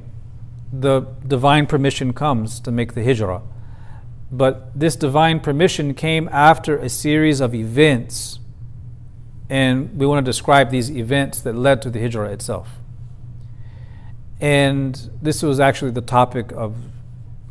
the 0.73 1.01
divine 1.27 1.67
permission 1.67 2.13
comes 2.13 2.61
to 2.61 2.71
make 2.71 2.95
the 2.95 3.05
hijrah. 3.05 3.43
But 4.31 4.79
this 4.79 4.95
divine 4.95 5.41
permission 5.41 5.95
came 5.95 6.29
after 6.33 6.79
a 6.79 6.89
series 6.89 7.41
of 7.41 7.55
events. 7.55 8.39
And 9.51 9.99
we 9.99 10.07
want 10.07 10.25
to 10.25 10.29
describe 10.29 10.71
these 10.71 10.91
events 10.91 11.43
that 11.43 11.55
led 11.55 11.83
to 11.83 11.91
the 11.91 12.01
hijrah 12.01 12.31
itself. 12.31 12.69
And 14.43 15.11
this 15.23 15.41
was 15.41 15.61
actually 15.61 15.93
the 15.93 16.01
topic 16.01 16.51
of 16.51 16.75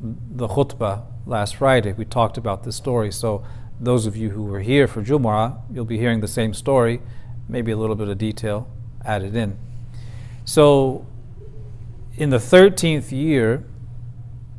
the 0.02 0.50
khutbah 0.50 1.04
last 1.26 1.56
Friday. 1.56 1.94
We 1.94 2.04
talked 2.04 2.38
about 2.38 2.66
this 2.66 2.76
story. 2.76 3.14
So, 3.14 3.46
those 3.80 4.06
of 4.06 4.18
you 4.18 4.32
who 4.32 4.44
were 4.44 4.60
here 4.60 4.88
for 4.88 5.02
Jumu'ah, 5.02 5.62
you'll 5.72 5.86
be 5.86 5.98
hearing 5.98 6.20
the 6.20 6.28
same 6.28 6.54
story, 6.54 7.02
maybe 7.48 7.72
a 7.72 7.78
little 7.78 7.96
bit 7.96 8.10
of 8.10 8.18
detail 8.18 8.68
added 9.06 9.38
in. 9.38 9.58
So, 10.44 11.06
in 12.18 12.30
the 12.30 12.38
13th 12.38 13.12
year, 13.14 13.64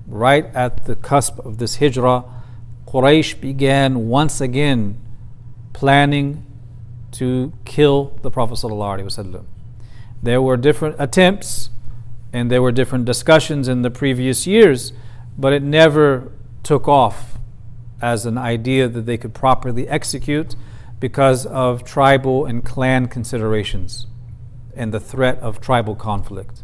right 0.06 0.46
at 0.54 0.86
the 0.86 0.96
cusp 0.96 1.38
of 1.40 1.58
this 1.58 1.76
hijrah, 1.76 2.24
Quraysh 2.86 3.42
began 3.42 4.08
once 4.08 4.40
again 4.40 4.98
planning 5.74 6.46
to 7.12 7.52
kill 7.66 8.18
the 8.22 8.30
Prophet. 8.30 9.44
There 10.22 10.40
were 10.40 10.56
different 10.56 10.96
attempts 10.98 11.68
and 12.32 12.50
there 12.50 12.62
were 12.62 12.72
different 12.72 13.04
discussions 13.04 13.68
in 13.68 13.82
the 13.82 13.90
previous 13.90 14.46
years, 14.46 14.92
but 15.36 15.52
it 15.52 15.62
never 15.62 16.32
took 16.62 16.88
off 16.88 17.38
as 18.00 18.26
an 18.26 18.38
idea 18.38 18.88
that 18.88 19.06
they 19.06 19.16
could 19.16 19.34
properly 19.34 19.88
execute 19.88 20.56
because 20.98 21.46
of 21.46 21.84
tribal 21.84 22.46
and 22.46 22.64
clan 22.64 23.06
considerations 23.06 24.06
and 24.74 24.92
the 24.92 25.00
threat 25.00 25.38
of 25.40 25.60
tribal 25.60 25.94
conflict. 25.94 26.62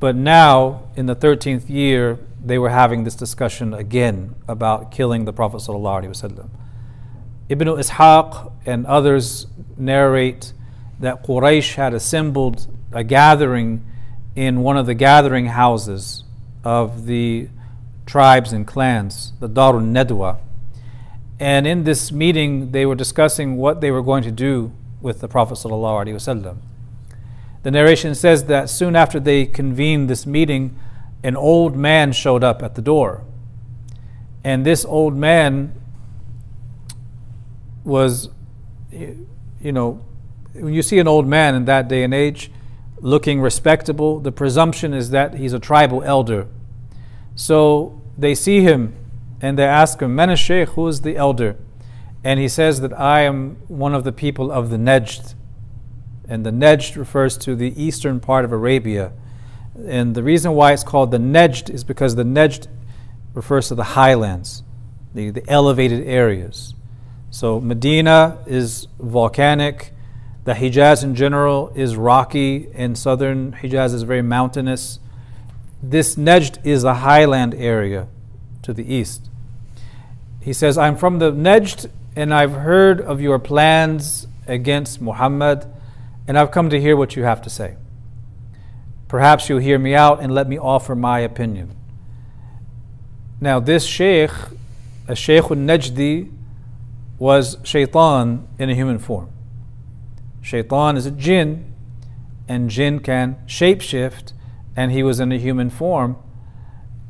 But 0.00 0.16
now, 0.16 0.88
in 0.96 1.06
the 1.06 1.14
13th 1.14 1.68
year, 1.68 2.18
they 2.44 2.58
were 2.58 2.70
having 2.70 3.04
this 3.04 3.14
discussion 3.14 3.72
again 3.72 4.34
about 4.48 4.90
killing 4.90 5.26
the 5.26 5.32
Prophet. 5.32 5.62
Ibn 5.68 7.68
Ishaq 7.68 8.52
and 8.66 8.86
others 8.86 9.46
narrate 9.76 10.52
that 10.98 11.24
Quraysh 11.24 11.74
had 11.74 11.94
assembled 11.94 12.66
a 12.90 13.04
gathering 13.04 13.84
in 14.34 14.60
one 14.60 14.76
of 14.76 14.86
the 14.86 14.94
gathering 14.94 15.46
houses 15.46 16.24
of 16.64 17.06
the 17.06 17.48
tribes 18.06 18.52
and 18.52 18.66
clans, 18.66 19.32
the 19.40 19.48
Darun 19.48 19.92
Nadwa. 19.92 20.38
And 21.38 21.66
in 21.66 21.84
this 21.84 22.12
meeting, 22.12 22.70
they 22.72 22.86
were 22.86 22.94
discussing 22.94 23.56
what 23.56 23.80
they 23.80 23.90
were 23.90 24.02
going 24.02 24.22
to 24.22 24.30
do 24.30 24.72
with 25.00 25.20
the 25.20 25.28
Prophet. 25.28 25.54
ﷺ. 25.54 26.56
The 27.62 27.70
narration 27.70 28.14
says 28.14 28.44
that 28.44 28.70
soon 28.70 28.96
after 28.96 29.20
they 29.20 29.46
convened 29.46 30.08
this 30.08 30.26
meeting, 30.26 30.78
an 31.22 31.36
old 31.36 31.76
man 31.76 32.12
showed 32.12 32.42
up 32.42 32.62
at 32.62 32.74
the 32.74 32.82
door. 32.82 33.24
And 34.44 34.66
this 34.66 34.84
old 34.84 35.16
man 35.16 35.72
was, 37.84 38.28
you 38.90 39.72
know, 39.72 40.04
when 40.54 40.74
you 40.74 40.82
see 40.82 40.98
an 40.98 41.08
old 41.08 41.26
man 41.26 41.54
in 41.54 41.64
that 41.66 41.88
day 41.88 42.02
and 42.02 42.12
age, 42.12 42.50
looking 43.02 43.40
respectable, 43.40 44.20
the 44.20 44.32
presumption 44.32 44.94
is 44.94 45.10
that 45.10 45.34
he's 45.34 45.52
a 45.52 45.58
tribal 45.58 46.02
elder. 46.04 46.46
So 47.34 48.00
they 48.16 48.34
see 48.34 48.60
him 48.60 48.94
and 49.40 49.58
they 49.58 49.64
ask 49.64 50.00
him, 50.00 50.14
Man 50.14 50.34
Sheikh, 50.36 50.70
who 50.70 50.86
is 50.86 51.02
the 51.02 51.16
elder? 51.16 51.56
And 52.24 52.38
he 52.38 52.48
says 52.48 52.80
that 52.80 52.98
I 52.98 53.22
am 53.22 53.56
one 53.66 53.94
of 53.94 54.04
the 54.04 54.12
people 54.12 54.52
of 54.52 54.70
the 54.70 54.76
Najd. 54.76 55.34
And 56.28 56.46
the 56.46 56.52
Najd 56.52 56.96
refers 56.96 57.36
to 57.38 57.56
the 57.56 57.74
eastern 57.82 58.20
part 58.20 58.44
of 58.44 58.52
Arabia. 58.52 59.12
And 59.86 60.14
the 60.14 60.22
reason 60.22 60.52
why 60.52 60.72
it's 60.72 60.84
called 60.84 61.10
the 61.10 61.18
Najd 61.18 61.68
is 61.70 61.82
because 61.82 62.14
the 62.14 62.22
Najd 62.22 62.68
refers 63.34 63.68
to 63.68 63.74
the 63.74 63.82
highlands, 63.82 64.62
the, 65.12 65.30
the 65.30 65.48
elevated 65.50 66.06
areas. 66.06 66.74
So 67.30 67.60
Medina 67.60 68.38
is 68.46 68.86
volcanic, 69.00 69.91
the 70.44 70.54
Hijaz 70.54 71.04
in 71.04 71.14
general 71.14 71.72
is 71.74 71.96
rocky, 71.96 72.68
and 72.74 72.98
southern 72.98 73.52
Hijaz 73.52 73.94
is 73.94 74.02
very 74.02 74.22
mountainous. 74.22 74.98
This 75.82 76.16
Najd 76.16 76.64
is 76.64 76.82
a 76.84 76.94
highland 76.94 77.54
area 77.54 78.08
to 78.62 78.72
the 78.72 78.92
east. 78.92 79.30
He 80.40 80.52
says, 80.52 80.76
I'm 80.76 80.96
from 80.96 81.20
the 81.20 81.30
Najd, 81.30 81.90
and 82.16 82.34
I've 82.34 82.52
heard 82.52 83.00
of 83.00 83.20
your 83.20 83.38
plans 83.38 84.26
against 84.46 85.00
Muhammad, 85.00 85.66
and 86.26 86.36
I've 86.36 86.50
come 86.50 86.70
to 86.70 86.80
hear 86.80 86.96
what 86.96 87.14
you 87.14 87.22
have 87.22 87.40
to 87.42 87.50
say. 87.50 87.76
Perhaps 89.06 89.48
you'll 89.48 89.58
hear 89.58 89.78
me 89.78 89.94
out 89.94 90.20
and 90.20 90.34
let 90.34 90.48
me 90.48 90.58
offer 90.58 90.96
my 90.96 91.20
opinion. 91.20 91.76
Now, 93.40 93.60
this 93.60 93.84
Sheikh, 93.84 94.30
a 95.06 95.14
Sheikh 95.14 95.44
al 95.44 95.56
Najdi, 95.56 96.32
was 97.18 97.58
shaitan 97.62 98.48
in 98.58 98.70
a 98.70 98.74
human 98.74 98.98
form. 98.98 99.31
Shaitan 100.42 100.96
is 100.96 101.06
a 101.06 101.10
jinn, 101.10 101.72
and 102.48 102.68
jinn 102.68 103.00
can 103.00 103.36
shapeshift, 103.46 104.32
and 104.76 104.92
he 104.92 105.02
was 105.02 105.20
in 105.20 105.32
a 105.32 105.38
human 105.38 105.70
form. 105.70 106.16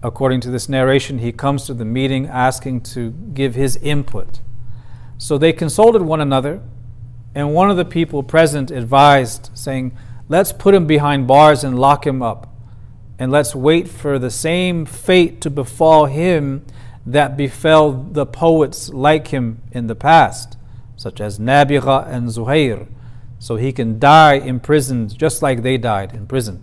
according 0.02 0.40
to 0.40 0.50
this 0.50 0.68
narration, 0.68 1.20
he 1.20 1.30
comes 1.30 1.64
to 1.64 1.74
the 1.74 1.84
meeting 1.84 2.26
asking 2.26 2.80
to 2.80 3.10
give 3.34 3.54
his 3.54 3.76
input. 3.76 4.40
So 5.16 5.38
they 5.38 5.52
consulted 5.52 6.02
one 6.02 6.20
another, 6.20 6.60
and 7.34 7.54
one 7.54 7.70
of 7.70 7.76
the 7.76 7.84
people 7.84 8.22
present 8.22 8.70
advised, 8.70 9.50
saying, 9.54 9.96
Let's 10.28 10.52
put 10.52 10.74
him 10.74 10.86
behind 10.86 11.28
bars 11.28 11.62
and 11.62 11.78
lock 11.78 12.06
him 12.06 12.22
up, 12.22 12.52
and 13.18 13.30
let's 13.30 13.54
wait 13.54 13.88
for 13.88 14.18
the 14.18 14.30
same 14.30 14.84
fate 14.84 15.40
to 15.42 15.50
befall 15.50 16.06
him 16.06 16.64
that 17.06 17.36
befell 17.36 17.92
the 17.92 18.26
poets 18.26 18.88
like 18.88 19.28
him 19.28 19.62
in 19.70 19.86
the 19.86 19.94
past, 19.94 20.56
such 20.96 21.20
as 21.20 21.38
Nabigha 21.38 22.06
and 22.08 22.28
Zuhair, 22.28 22.88
so 23.42 23.56
he 23.56 23.72
can 23.72 23.98
die 23.98 24.34
imprisoned 24.34 25.18
just 25.18 25.42
like 25.42 25.64
they 25.64 25.76
died 25.76 26.14
in 26.14 26.28
prison. 26.28 26.62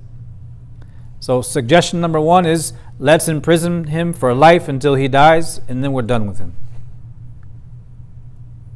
So, 1.20 1.42
suggestion 1.42 2.00
number 2.00 2.22
one 2.22 2.46
is 2.46 2.72
let's 2.98 3.28
imprison 3.28 3.88
him 3.88 4.14
for 4.14 4.34
life 4.34 4.70
until 4.70 4.96
he 4.96 5.10
dies, 5.10 5.60
and 5.68 5.84
then 5.84 5.92
we're 5.92 6.04
done 6.04 6.26
with 6.26 6.38
him. 6.38 6.56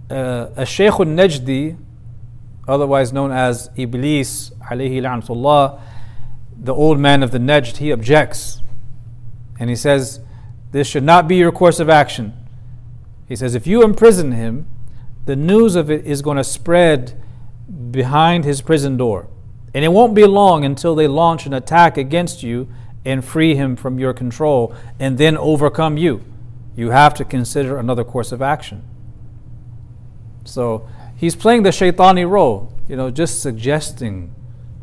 Uh, 0.10 0.50
a 0.58 0.66
Shaykh 0.66 1.00
al 1.00 1.06
Najdi, 1.06 1.78
otherwise 2.68 3.14
known 3.14 3.32
as 3.32 3.70
Iblis, 3.78 4.52
alayhi 4.70 5.00
la'natullah, 5.00 5.80
the 6.58 6.76
old 6.76 7.00
man 7.00 7.24
of 7.24 7.32
the 7.32 7.40
Najd, 7.40 7.78
he 7.78 7.90
objects. 7.90 8.62
And 9.58 9.70
he 9.70 9.78
says, 9.78 10.20
This 10.74 10.88
should 10.88 11.06
not 11.06 11.30
be 11.30 11.38
your 11.38 11.54
course 11.54 11.80
of 11.80 11.90
action. 11.90 12.34
He 13.30 13.38
says, 13.38 13.56
If 13.56 13.66
you 13.66 13.82
imprison 13.82 14.34
him, 14.34 14.68
the 15.26 15.38
news 15.38 15.78
of 15.78 15.90
it 15.90 16.06
is 16.06 16.22
going 16.22 16.36
to 16.36 16.44
spread 16.44 17.23
behind 17.92 18.46
his 18.46 18.62
prison 18.62 18.98
door. 18.98 19.28
And 19.74 19.84
it 19.84 19.90
won't 19.90 20.14
be 20.14 20.26
long 20.26 20.64
until 20.64 20.96
they 20.96 21.08
launch 21.08 21.46
an 21.46 21.54
attack 21.54 21.98
against 21.98 22.44
you 22.44 22.68
and 23.06 23.24
free 23.24 23.56
him 23.56 23.76
from 23.76 24.00
your 24.00 24.14
control 24.14 24.76
and 25.00 25.18
then 25.18 25.38
overcome 25.38 25.98
you. 25.98 26.24
You 26.76 26.92
have 26.92 27.14
to 27.16 27.26
consider 27.26 27.78
another 27.78 28.04
course 28.04 28.32
of 28.32 28.42
action. 28.42 28.84
So 30.46 30.88
he's 31.16 31.36
playing 31.36 31.64
the 31.64 31.70
shaitani 31.70 32.30
role, 32.30 32.74
you 32.88 32.96
know, 32.96 33.10
just 33.10 33.42
suggesting. 33.42 34.34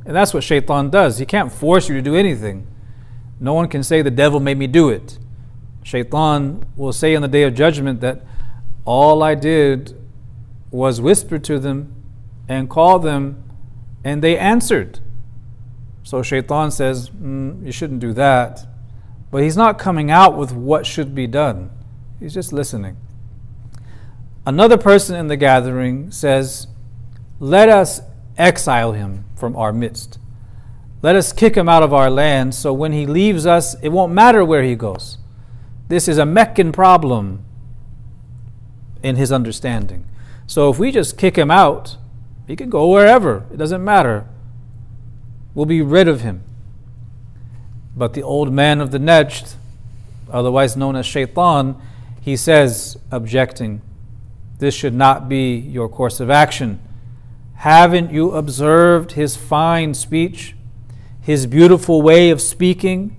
And 0.05 0.15
that's 0.15 0.35
what 0.35 0.43
shaitan 0.43 0.91
does. 0.91 1.19
He 1.19 1.27
can't 1.27 1.53
force 1.53 1.89
you 1.89 1.95
to 1.97 2.03
do 2.03 2.17
anything. 2.17 2.67
No 3.39 3.55
one 3.55 3.69
can 3.69 3.83
say 3.83 4.03
the 4.03 4.11
devil 4.11 4.41
made 4.41 4.59
me 4.59 4.67
do 4.67 4.89
it. 4.89 5.19
Shaitan 5.83 6.65
will 6.77 6.93
say 6.93 7.15
on 7.15 7.23
the 7.23 7.29
day 7.29 7.45
of 7.45 7.55
judgment 7.55 8.01
that 8.01 8.23
all 8.85 9.23
I 9.23 9.35
did 9.35 9.97
was 10.71 11.01
whisper 11.01 11.39
to 11.39 11.59
them 11.59 12.00
and 12.51 12.69
call 12.69 12.99
them 12.99 13.45
and 14.03 14.23
they 14.23 14.37
answered. 14.37 14.99
So 16.03 16.21
Shaitan 16.21 16.73
says, 16.73 17.09
mm, 17.11 17.65
You 17.65 17.71
shouldn't 17.71 18.01
do 18.01 18.13
that. 18.15 18.67
But 19.31 19.45
he's 19.45 19.57
not 19.57 19.79
coming 19.79 20.11
out 20.11 20.37
with 20.37 20.51
what 20.53 20.85
should 20.85 21.15
be 21.15 21.29
done, 21.29 21.71
he's 22.19 22.35
just 22.35 22.53
listening. 22.53 22.97
Another 24.45 24.77
person 24.77 25.15
in 25.15 25.29
the 25.29 25.37
gathering 25.37 26.11
says, 26.11 26.67
Let 27.39 27.69
us 27.69 28.01
exile 28.37 28.93
him 28.93 29.27
from 29.37 29.55
our 29.55 29.73
midst. 29.73 30.19
Let 31.03 31.15
us 31.15 31.33
kick 31.33 31.57
him 31.57 31.69
out 31.69 31.85
of 31.85 31.95
our 31.95 32.11
land 32.11 32.55
so 32.55 32.73
when 32.73 32.93
he 32.93 33.07
leaves 33.07 33.47
us, 33.47 33.75
it 33.81 33.91
won't 33.91 34.13
matter 34.13 34.45
where 34.45 34.65
he 34.65 34.75
goes. 34.75 35.19
This 35.89 36.09
is 36.09 36.19
a 36.19 36.27
Meccan 36.27 36.73
problem 36.73 37.45
in 39.03 39.17
his 39.17 39.31
understanding. 39.31 40.05
So 40.47 40.69
if 40.69 40.79
we 40.81 40.91
just 40.91 41.17
kick 41.17 41.37
him 41.37 41.51
out, 41.51 41.97
he 42.51 42.57
can 42.57 42.69
go 42.69 42.89
wherever, 42.89 43.47
it 43.53 43.59
doesn't 43.59 43.85
matter. 43.85 44.27
We'll 45.55 45.67
be 45.67 45.83
rid 45.83 46.09
of 46.09 46.23
him. 46.23 46.43
But 47.97 48.15
the 48.15 48.25
old 48.25 48.53
man 48.53 48.81
of 48.81 48.91
the 48.91 48.99
Najd, 48.99 49.55
otherwise 50.29 50.77
known 50.77 50.97
as 50.97 51.07
Shaitan, 51.07 51.81
he 52.21 52.37
says, 52.37 52.99
objecting, 53.13 53.83
This 54.59 54.75
should 54.75 54.95
not 54.95 55.29
be 55.29 55.59
your 55.59 55.89
course 55.89 56.19
of 56.19 56.29
action. 56.29 56.81
Haven't 57.55 58.11
you 58.11 58.33
observed 58.33 59.13
his 59.13 59.37
fine 59.37 59.95
speech, 59.95 60.57
his 61.21 61.47
beautiful 61.47 62.03
way 62.03 62.31
of 62.31 62.41
speaking? 62.41 63.17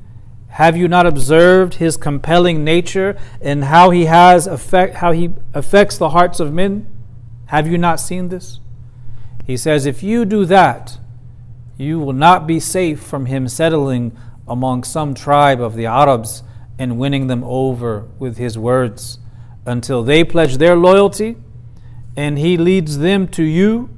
Have 0.50 0.76
you 0.76 0.90
not 0.90 1.06
observed 1.06 1.76
his 1.76 1.96
compelling 1.96 2.66
nature 2.66 3.18
and 3.42 3.64
how 3.64 3.92
he 3.92 4.08
has 4.08 4.46
affect, 4.46 4.96
how 4.96 5.14
he 5.14 5.30
affects 5.54 5.98
the 5.98 6.10
hearts 6.10 6.42
of 6.42 6.52
men? 6.52 6.86
Have 7.46 7.66
you 7.66 7.78
not 7.78 8.02
seen 8.02 8.28
this? 8.28 8.60
He 9.46 9.58
says, 9.58 9.86
If 9.86 10.04
you 10.04 10.26
do 10.26 10.46
that, 10.46 10.98
you 11.78 12.00
will 12.00 12.14
not 12.14 12.46
be 12.46 12.60
safe 12.60 13.02
from 13.02 13.26
him 13.26 13.48
settling 13.48 14.16
among 14.48 14.84
some 14.84 15.14
tribe 15.14 15.62
of 15.62 15.76
the 15.76 15.86
Arabs 15.86 16.44
and 16.78 17.00
winning 17.00 17.28
them 17.28 17.44
over 17.44 18.08
with 18.20 18.38
his 18.38 18.58
words 18.58 19.20
until 19.66 20.04
they 20.04 20.24
pledge 20.24 20.58
their 20.58 20.76
loyalty 20.76 21.38
and 22.16 22.38
he 22.38 22.58
leads 22.58 22.98
them 22.98 23.28
to 23.28 23.44
you 23.44 23.90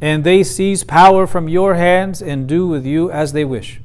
and 0.00 0.24
they 0.24 0.42
seize 0.42 0.82
power 0.82 1.26
from 1.26 1.48
your 1.48 1.74
hands 1.74 2.22
and 2.22 2.48
do 2.48 2.66
with 2.66 2.86
you 2.86 3.10
as 3.10 3.32
they 3.32 3.44
wish. 3.44 3.80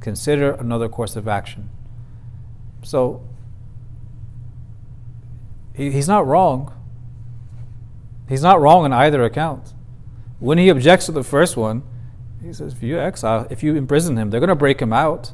Consider 0.00 0.52
another 0.52 0.88
course 0.88 1.14
of 1.14 1.28
action. 1.28 1.68
So, 2.82 3.22
he's 5.74 6.08
not 6.08 6.26
wrong. 6.26 6.74
He's 8.28 8.42
not 8.42 8.60
wrong 8.60 8.84
on 8.84 8.92
either 8.92 9.22
account. 9.22 9.72
When 10.40 10.58
he 10.58 10.68
objects 10.70 11.06
to 11.06 11.12
the 11.12 11.22
first 11.22 11.56
one, 11.56 11.82
he 12.42 12.52
says, 12.52 12.72
if 12.72 12.82
you 12.82 12.98
exile, 12.98 13.46
if 13.50 13.62
you 13.62 13.76
imprison 13.76 14.16
him, 14.16 14.30
they're 14.30 14.40
going 14.40 14.48
to 14.48 14.54
break 14.54 14.80
him 14.80 14.92
out. 14.92 15.32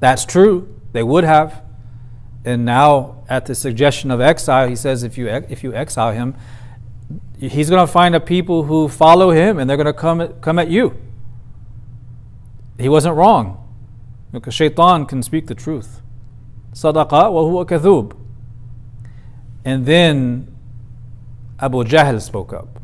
That's 0.00 0.24
true. 0.24 0.68
They 0.92 1.02
would 1.02 1.24
have. 1.24 1.62
And 2.44 2.66
now, 2.66 3.24
at 3.28 3.46
the 3.46 3.54
suggestion 3.54 4.10
of 4.10 4.20
exile, 4.20 4.68
he 4.68 4.76
says, 4.76 5.02
if 5.02 5.16
you, 5.16 5.28
if 5.28 5.64
you 5.64 5.74
exile 5.74 6.12
him, 6.12 6.34
he's 7.38 7.70
going 7.70 7.84
to 7.84 7.90
find 7.90 8.14
a 8.14 8.20
people 8.20 8.64
who 8.64 8.88
follow 8.88 9.30
him 9.30 9.58
and 9.58 9.68
they're 9.68 9.78
going 9.78 9.86
to 9.86 9.94
come 9.94 10.20
at, 10.20 10.42
come 10.42 10.58
at 10.58 10.68
you. 10.68 10.94
He 12.78 12.90
wasn't 12.90 13.16
wrong. 13.16 13.60
Because 14.30 14.52
shaitan 14.52 15.06
can 15.06 15.22
speak 15.22 15.46
the 15.46 15.54
truth. 15.54 16.02
Sadaqa 16.72 17.32
wa 17.32 17.42
huwa 17.42 17.66
kathub. 17.66 18.14
And 19.64 19.86
then 19.86 20.54
Abu 21.58 21.84
Jahl 21.84 22.20
spoke 22.20 22.52
up. 22.52 22.80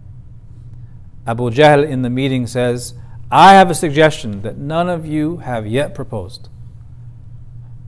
Abu 1.30 1.48
Jahl 1.48 1.88
in 1.88 2.02
the 2.02 2.10
meeting 2.10 2.44
says, 2.48 2.94
I 3.30 3.52
have 3.52 3.70
a 3.70 3.74
suggestion 3.76 4.42
that 4.42 4.58
none 4.58 4.88
of 4.88 5.06
you 5.06 5.36
have 5.36 5.64
yet 5.64 5.94
proposed. 5.94 6.48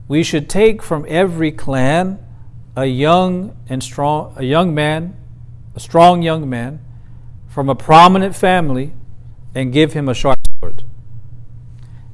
We 0.07 0.23
should 0.23 0.49
take 0.49 0.81
from 0.81 1.05
every 1.09 1.51
clan 1.51 2.25
a 2.73 2.85
young 2.85 3.57
and 3.67 3.83
strong 3.83 4.33
a 4.37 4.43
young 4.43 4.73
man, 4.73 5.17
a 5.75 5.81
strong 5.81 6.21
young 6.21 6.49
man 6.49 6.79
from 7.49 7.67
a 7.67 7.75
prominent 7.75 8.33
family 8.33 8.93
and 9.53 9.73
give 9.73 9.91
him 9.91 10.07
a 10.07 10.13
sharp 10.13 10.39
sword. 10.61 10.85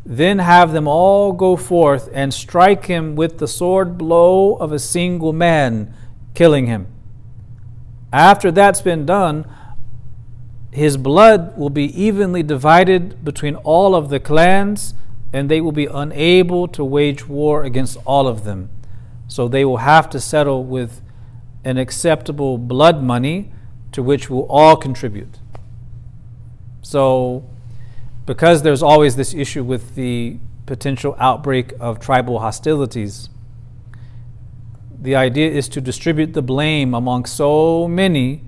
Then 0.03 0.39
have 0.39 0.73
them 0.73 0.87
all 0.87 1.31
go 1.33 1.55
forth 1.55 2.09
and 2.11 2.33
strike 2.33 2.87
him 2.87 3.15
with 3.15 3.37
the 3.37 3.47
sword 3.47 3.99
blow 3.99 4.55
of 4.55 4.71
a 4.71 4.79
single 4.79 5.33
man, 5.33 5.93
killing 6.33 6.65
him. 6.65 6.87
After 8.11 8.49
that's 8.49 8.81
been 8.81 9.05
done, 9.05 9.45
his 10.71 10.97
blood 10.97 11.57
will 11.57 11.69
be 11.69 11.85
evenly 11.99 12.43
divided 12.43 13.23
between 13.23 13.55
all 13.55 13.95
of 13.95 14.09
the 14.09 14.19
clans, 14.19 14.93
and 15.33 15.49
they 15.49 15.61
will 15.61 15.71
be 15.71 15.85
unable 15.85 16.67
to 16.67 16.83
wage 16.83 17.27
war 17.27 17.63
against 17.63 17.97
all 18.05 18.27
of 18.27 18.43
them. 18.43 18.69
So 19.27 19.47
they 19.47 19.65
will 19.65 19.77
have 19.77 20.09
to 20.11 20.19
settle 20.19 20.63
with 20.63 21.01
an 21.63 21.77
acceptable 21.77 22.57
blood 22.57 23.03
money 23.03 23.51
to 23.91 24.03
which 24.03 24.29
we'll 24.29 24.45
all 24.47 24.75
contribute. 24.75 25.39
So, 26.81 27.47
because 28.25 28.61
there's 28.61 28.83
always 28.83 29.15
this 29.15 29.33
issue 29.33 29.63
with 29.63 29.95
the 29.95 30.37
potential 30.65 31.15
outbreak 31.19 31.73
of 31.79 31.99
tribal 31.99 32.39
hostilities, 32.39 33.29
the 35.01 35.15
idea 35.15 35.49
is 35.49 35.67
to 35.69 35.81
distribute 35.81 36.33
the 36.33 36.41
blame 36.41 36.93
among 36.93 37.25
so 37.25 37.87
many 37.87 38.43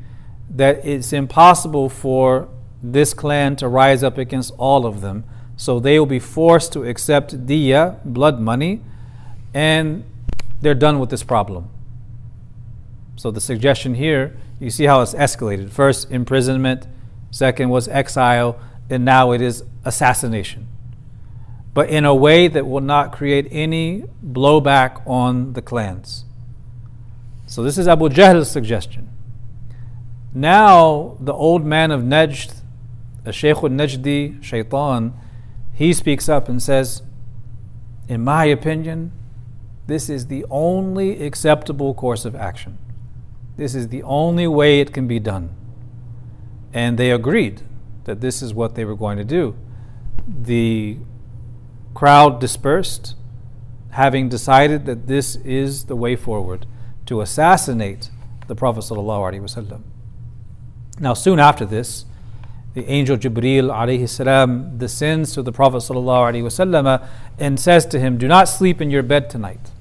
that 0.52 0.86
it's 0.86 1.14
impossible 1.14 1.89
for 1.89 2.49
this 2.84 3.14
clan 3.14 3.56
to 3.56 3.68
rise 3.68 4.04
up 4.04 4.18
against 4.18 4.54
all 4.58 4.86
of 4.86 5.02
them. 5.02 5.24
So 5.56 5.80
they 5.80 5.97
will 5.97 6.06
be 6.06 6.20
forced 6.20 6.74
to 6.74 6.84
accept 6.84 7.45
diya, 7.45 8.04
blood 8.04 8.39
money, 8.39 8.82
and 9.54 10.04
they're 10.62 10.74
done 10.74 10.99
with 10.99 11.10
this 11.10 11.24
problem. 11.24 11.70
So 13.16 13.32
the 13.32 13.41
suggestion 13.41 13.95
here, 13.95 14.38
you 14.60 14.70
see 14.70 14.86
how 14.86 15.02
it's 15.02 15.14
escalated. 15.14 15.72
First, 15.72 16.12
imprisonment, 16.12 16.88
second 17.30 17.70
was 17.70 17.88
exile, 17.88 18.60
and 18.89 19.06
now 19.06 19.32
it 19.32 19.41
is 19.41 19.64
assassination. 19.86 20.68
But 21.74 21.89
in 21.89 22.04
a 22.04 22.16
way 22.16 22.47
that 22.47 22.68
will 22.68 22.82
not 22.82 23.12
create 23.12 23.47
any 23.52 24.04
blowback 24.26 25.06
on 25.08 25.54
the 25.54 25.62
clans. 25.62 26.26
So 27.45 27.64
this 27.64 27.78
is 27.78 27.88
Abu 27.88 28.10
Jahl's 28.10 28.49
suggestion. 28.52 29.10
Now, 30.34 31.17
the 31.19 31.34
old 31.34 31.65
man 31.65 31.91
of 31.91 32.01
Najd, 32.01 32.61
a 33.25 33.32
Shaykh 33.34 33.57
al 33.57 33.69
Najdi, 33.69 34.41
Shaitan, 34.41 35.13
he 35.73 35.93
speaks 35.93 36.29
up 36.29 36.47
and 36.47 36.61
says, 36.61 37.01
In 38.07 38.23
my 38.23 38.45
opinion, 38.45 39.11
This 39.88 40.09
is 40.09 40.27
the 40.27 40.45
only 40.49 41.21
acceptable 41.23 41.93
course 41.93 42.23
of 42.23 42.34
action. 42.34 42.77
This 43.57 43.75
is 43.75 43.89
the 43.89 44.03
only 44.03 44.47
way 44.47 44.79
it 44.79 44.93
can 44.93 45.05
be 45.05 45.19
done. 45.19 45.53
And 46.71 46.97
they 46.97 47.11
agreed 47.11 47.63
that 48.05 48.21
this 48.21 48.41
is 48.41 48.53
what 48.53 48.75
they 48.75 48.86
were 48.86 48.95
going 48.95 49.17
to 49.17 49.25
do. 49.25 49.55
The 50.25 50.97
crowd 51.93 52.39
dispersed, 52.39 53.15
having 53.89 54.29
decided 54.29 54.86
that 54.86 55.07
this 55.07 55.36
is 55.38 55.86
the 55.86 55.95
way 55.97 56.15
forward 56.15 56.65
to 57.07 57.19
assassinate 57.19 58.09
the 58.47 58.55
Prophet. 58.55 58.86
Now, 61.02 61.16
soon 61.16 61.39
after 61.39 61.66
this, 61.66 62.06
the 62.76 62.86
angel 62.86 63.18
Jibreel 63.18 63.74
alayhi 63.74 64.08
salam 64.08 64.78
descends 64.78 65.34
to 65.34 65.41
the 65.41 65.52
Prophet 65.52 65.78
wasallam 65.78 67.08
and 67.39 67.60
says 67.60 67.88
to 67.88 67.99
him, 67.99 68.20
Do 68.20 68.28
not 68.28 68.47
sleep 68.47 68.80
in 68.80 68.91
your 68.91 69.02
bed 69.02 69.28
tonight. 69.28 69.72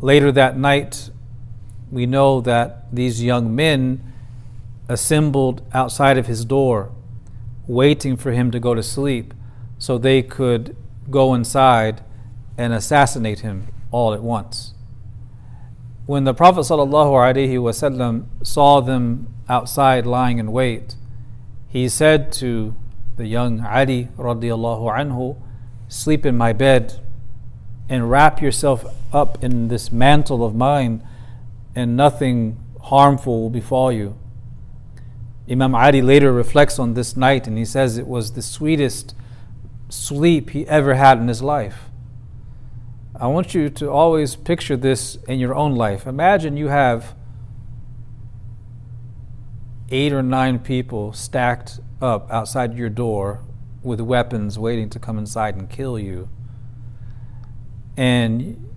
Later 0.00 0.30
that 0.32 0.56
night, 0.56 1.10
we 1.90 2.06
know 2.06 2.40
that 2.42 2.94
these 2.94 3.24
young 3.24 3.54
men 3.56 4.12
assembled 4.88 5.62
outside 5.74 6.16
of 6.16 6.26
his 6.28 6.44
door, 6.44 6.92
waiting 7.66 8.16
for 8.16 8.30
him 8.30 8.52
to 8.52 8.60
go 8.60 8.74
to 8.74 8.82
sleep 8.84 9.34
so 9.78 9.98
they 9.98 10.22
could 10.22 10.76
go 11.10 11.34
inside 11.34 12.04
and 12.56 12.72
assassinate 12.72 13.40
him 13.40 13.66
all 13.90 14.14
at 14.14 14.22
once. 14.22 14.74
When 16.04 16.24
the 16.24 16.34
Prophet 16.34 16.62
ﷺ 16.62 18.24
saw 18.42 18.80
them 18.80 19.34
outside 19.48 20.04
lying 20.04 20.38
in 20.38 20.50
wait, 20.50 20.96
he 21.68 21.88
said 21.88 22.32
to 22.32 22.74
the 23.16 23.26
young 23.26 23.60
Ali 23.64 24.08
radiallahu 24.18 24.90
anhu, 24.98 25.36
Sleep 25.86 26.26
in 26.26 26.36
my 26.36 26.52
bed 26.52 27.00
and 27.88 28.10
wrap 28.10 28.42
yourself 28.42 28.84
up 29.12 29.44
in 29.44 29.68
this 29.68 29.92
mantle 29.92 30.44
of 30.44 30.56
mine, 30.56 31.06
and 31.76 31.96
nothing 31.96 32.58
harmful 32.80 33.42
will 33.42 33.50
befall 33.50 33.92
you. 33.92 34.18
Imam 35.48 35.74
Ali 35.74 36.02
later 36.02 36.32
reflects 36.32 36.80
on 36.80 36.94
this 36.94 37.16
night 37.16 37.46
and 37.46 37.56
he 37.56 37.64
says 37.64 37.96
it 37.96 38.08
was 38.08 38.32
the 38.32 38.42
sweetest 38.42 39.14
sleep 39.88 40.50
he 40.50 40.66
ever 40.66 40.94
had 40.94 41.18
in 41.18 41.28
his 41.28 41.42
life. 41.42 41.90
I 43.22 43.28
want 43.28 43.54
you 43.54 43.70
to 43.70 43.88
always 43.88 44.34
picture 44.34 44.76
this 44.76 45.16
in 45.28 45.38
your 45.38 45.54
own 45.54 45.76
life. 45.76 46.06
Imagine 46.06 46.56
you 46.56 46.68
have 46.68 47.14
eight 49.90 50.12
or 50.12 50.22
nine 50.22 50.58
people 50.58 51.12
stacked 51.12 51.78
up 52.00 52.28
outside 52.30 52.76
your 52.76 52.88
door 52.88 53.44
with 53.82 54.00
weapons 54.00 54.58
waiting 54.58 54.90
to 54.90 54.98
come 54.98 55.18
inside 55.18 55.54
and 55.54 55.70
kill 55.70 55.98
you. 55.98 56.28
And 57.96 58.68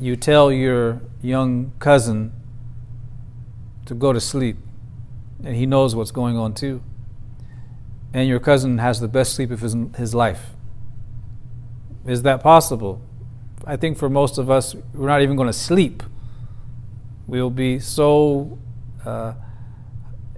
you 0.00 0.16
tell 0.16 0.50
your 0.50 1.00
young 1.22 1.72
cousin 1.78 2.32
to 3.86 3.94
go 3.94 4.12
to 4.12 4.20
sleep, 4.20 4.56
and 5.44 5.54
he 5.54 5.66
knows 5.66 5.94
what's 5.94 6.10
going 6.10 6.36
on 6.36 6.54
too 6.54 6.82
and 8.14 8.28
your 8.28 8.40
cousin 8.40 8.78
has 8.78 9.00
the 9.00 9.08
best 9.08 9.34
sleep 9.34 9.50
of 9.50 9.60
his, 9.60 9.74
his 9.96 10.14
life. 10.14 10.50
Is 12.06 12.22
that 12.22 12.42
possible? 12.42 13.00
I 13.66 13.76
think 13.76 13.96
for 13.96 14.08
most 14.08 14.38
of 14.38 14.50
us, 14.50 14.74
we're 14.94 15.08
not 15.08 15.22
even 15.22 15.36
going 15.36 15.48
to 15.48 15.52
sleep. 15.52 16.02
We'll 17.26 17.50
be 17.50 17.78
so 17.78 18.58
uh, 19.04 19.34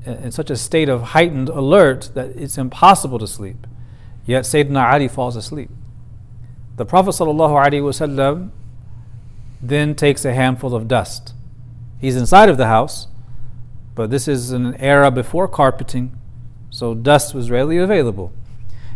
in 0.04 0.30
such 0.30 0.50
a 0.50 0.56
state 0.56 0.88
of 0.88 1.02
heightened 1.02 1.48
alert 1.48 2.10
that 2.14 2.28
it's 2.36 2.58
impossible 2.58 3.18
to 3.18 3.26
sleep. 3.26 3.66
Yet 4.26 4.44
Sayyidina 4.44 4.92
Ali 4.92 5.08
falls 5.08 5.36
asleep. 5.36 5.70
The 6.76 6.84
Prophet 6.84 7.10
ﷺ 7.10 8.50
then 9.62 9.94
takes 9.94 10.24
a 10.24 10.34
handful 10.34 10.74
of 10.74 10.88
dust. 10.88 11.34
He's 12.00 12.16
inside 12.16 12.48
of 12.48 12.58
the 12.58 12.66
house, 12.66 13.08
but 13.94 14.10
this 14.10 14.28
is 14.28 14.50
an 14.50 14.74
era 14.76 15.10
before 15.10 15.48
carpeting 15.48 16.18
so 16.74 16.92
dust 16.92 17.36
was 17.36 17.52
readily 17.52 17.78
available. 17.78 18.32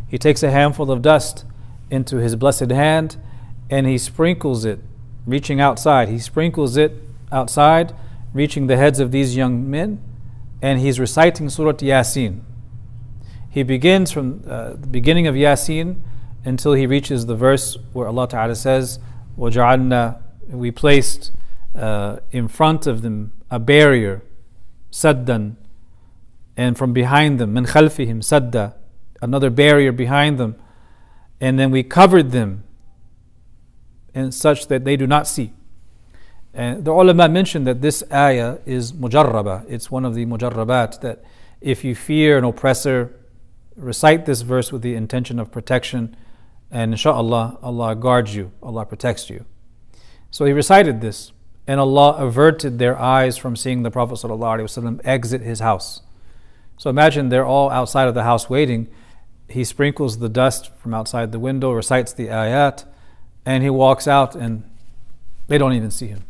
He 0.09 0.19
takes 0.19 0.43
a 0.43 0.51
handful 0.51 0.91
of 0.91 1.01
dust 1.01 1.45
into 1.91 2.17
his 2.17 2.35
blessed 2.35 2.73
hand 2.73 3.17
and 3.70 3.88
he 3.88 3.98
sprinkles 3.98 4.66
it, 4.66 4.80
reaching 5.26 5.60
outside. 5.60 6.10
He 6.10 6.20
sprinkles 6.20 6.78
it 6.78 6.94
outside, 7.32 7.94
reaching 8.34 8.68
the 8.68 8.78
heads 8.78 9.00
of 9.00 9.12
these 9.12 9.36
young 9.36 9.70
men, 9.70 10.02
and 10.62 10.80
he's 10.80 11.00
reciting 11.00 11.50
Surah 11.50 11.74
Yasin. 11.74 12.42
He 13.50 13.64
begins 13.64 14.12
from 14.12 14.44
uh, 14.48 14.72
the 14.72 14.88
beginning 14.88 15.28
of 15.28 15.36
Yasin 15.36 16.02
until 16.46 16.74
he 16.74 16.88
reaches 16.88 17.26
the 17.26 17.36
verse 17.36 17.78
where 17.94 18.08
Allah 18.08 18.28
Ta'ala 18.28 18.56
says, 18.56 19.00
وَجَعَلْنَا 19.38 20.22
We 20.50 20.72
placed 20.72 21.32
uh, 21.76 22.18
in 22.32 22.48
front 22.48 22.88
of 22.88 23.02
them 23.02 23.34
a 23.50 23.60
barrier, 23.60 24.22
saddan, 24.92 25.56
and 26.56 26.78
from 26.78 26.94
behind 26.94 27.40
them, 27.40 27.54
min 27.54 27.66
khalfihim 27.66 28.20
sadda, 28.20 28.76
another 29.22 29.50
barrier 29.50 29.92
behind 29.92 30.38
them, 30.38 30.56
and 31.40 31.58
then 31.58 31.72
we 31.72 31.84
covered 31.84 32.32
them 32.32 32.64
in 34.19 34.33
such 34.33 34.67
that 34.69 34.85
they 34.85 34.97
do 34.97 35.07
not 35.07 35.27
see. 35.27 35.53
And 36.53 36.85
the 36.85 36.93
ulama 36.93 37.29
mentioned 37.29 37.67
that 37.67 37.83
this 37.83 38.03
ayah 38.13 38.59
is 38.67 38.93
mujarraba. 38.93 39.65
It's 39.69 39.91
one 39.91 40.05
of 40.05 40.15
the 40.15 40.27
mujarrabat 40.27 41.01
that 41.03 41.23
if 41.61 41.85
you 41.85 41.95
fear 41.95 42.39
an 42.39 42.45
oppressor, 42.45 43.15
recite 43.77 44.27
this 44.27 44.43
verse 44.43 44.73
with 44.73 44.83
the 44.83 44.95
intention 44.95 45.39
of 45.39 45.53
protection, 45.53 46.17
and 46.71 46.93
inshallah, 46.93 47.59
Allah 47.63 47.95
guards 47.95 48.35
you, 48.35 48.51
Allah 48.63 48.85
protects 48.85 49.31
you. 49.31 49.45
So 50.31 50.45
he 50.45 50.53
recited 50.53 51.01
this, 51.01 51.33
and 51.67 51.79
Allah 51.81 52.17
averted 52.19 52.79
their 52.79 52.99
eyes 52.99 53.37
from 53.37 53.57
seeing 53.57 53.83
the 53.83 53.91
Prophet 53.91 54.15
ﷺ 54.15 55.01
exit 55.05 55.43
his 55.43 55.61
house. 55.61 56.03
So 56.77 56.91
imagine 56.91 57.29
they're 57.29 57.47
all 57.47 57.71
outside 57.71 58.09
of 58.09 58.15
the 58.15 58.25
house 58.25 58.51
waiting. 58.51 58.89
He 59.49 59.65
sprinkles 59.65 60.19
the 60.19 60.29
dust 60.29 60.71
from 60.77 60.93
outside 60.93 61.33
the 61.33 61.39
window, 61.39 61.73
recites 61.73 62.13
the 62.13 62.27
ayat, 62.27 62.85
and 63.49 63.63
he 63.63 63.71
walks 63.71 64.07
out 64.07 64.35
and 64.35 64.63
they 65.47 65.57
don't 65.57 65.73
even 65.73 65.91
see 65.91 66.09
him. 66.09 66.25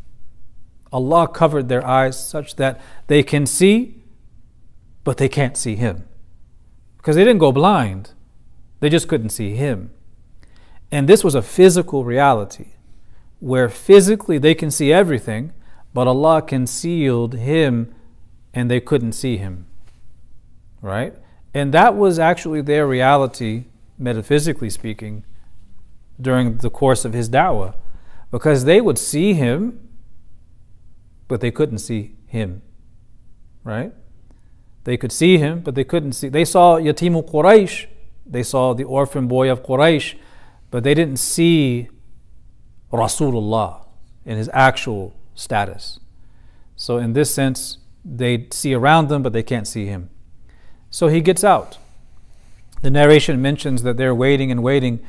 Allah 0.93 1.27
covered 1.27 1.69
their 1.69 1.85
eyes 1.87 2.17
such 2.23 2.57
that 2.57 2.81
they 3.09 3.23
can 3.23 3.45
see, 3.45 4.03
but 5.05 5.17
they 5.17 5.29
can't 5.29 5.57
see 5.57 5.75
him. 5.75 6.05
Because 6.97 7.17
they 7.17 7.25
didn't 7.25 7.41
go 7.41 7.53
blind, 7.53 8.13
they 8.81 8.89
just 8.89 9.09
couldn't 9.09 9.31
see 9.31 9.55
him. 9.55 9.91
And 10.93 11.09
this 11.09 11.25
was 11.25 11.35
a 11.35 11.43
physical 11.43 12.05
reality 12.05 12.69
where 13.41 13.69
physically 13.69 14.39
they 14.39 14.55
can 14.55 14.71
see 14.71 14.93
everything, 14.93 15.53
but 15.93 16.07
Allah 16.07 16.41
concealed 16.41 17.35
him 17.35 17.93
and 18.55 18.71
they 18.71 18.81
couldn't 18.81 19.13
see 19.13 19.39
him 19.39 19.67
right? 20.83 21.15
And 21.55 21.73
that 21.75 21.97
was 21.97 22.19
actually 22.19 22.61
their 22.61 22.87
reality, 22.87 23.65
metaphysically 23.99 24.71
speaking, 24.71 25.25
during 26.21 26.59
the 26.59 26.71
course 26.71 27.05
of 27.05 27.13
his 27.13 27.29
da'wah. 27.29 27.75
Because 28.31 28.65
they 28.65 28.81
would 28.81 28.99
see 28.99 29.35
him, 29.35 29.89
but 31.29 31.41
they 31.41 31.51
couldn't 31.51 31.79
see 31.79 32.17
him, 32.27 32.63
right? 33.65 33.93
They 34.85 34.97
could 34.97 35.13
see 35.13 35.39
him, 35.39 35.61
but 35.61 35.75
they 35.75 35.85
couldn't 35.85 36.13
see. 36.13 36.29
They 36.29 36.45
saw 36.45 36.77
Yatimu 36.79 37.31
Quraysh, 37.31 37.87
they 38.27 38.43
saw 38.43 38.75
the 38.75 38.85
orphan 38.85 39.29
boy 39.29 39.51
of 39.51 39.63
Quraysh, 39.63 40.15
but 40.71 40.85
they 40.85 40.95
didn't 40.95 41.19
see 41.19 41.89
Rasulullah 42.93 43.87
in 44.25 44.37
his 44.37 44.51
actual 44.53 45.15
status. 45.35 46.01
So, 46.77 46.99
in 46.99 47.13
this 47.13 47.35
sense, 47.35 47.79
they 48.05 48.47
see 48.51 48.75
around 48.75 49.09
them, 49.09 49.23
but 49.23 49.33
they 49.33 49.43
can't 49.43 49.67
see 49.67 49.87
him. 49.87 50.11
So 50.91 51.09
he 51.09 51.21
gets 51.21 51.45
out. 51.45 51.79
The 52.83 52.91
narration 52.91 53.43
mentions 53.43 53.83
that 53.83 53.97
they're 53.97 54.15
waiting 54.15 54.51
and 54.51 54.63
waiting, 54.63 55.01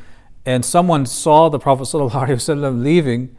and 0.45 0.63
someone 0.63 1.05
saw 1.05 1.49
the 1.49 1.59
Prophet 1.59 1.83
ﷺ 1.83 2.83
leaving, 2.83 3.35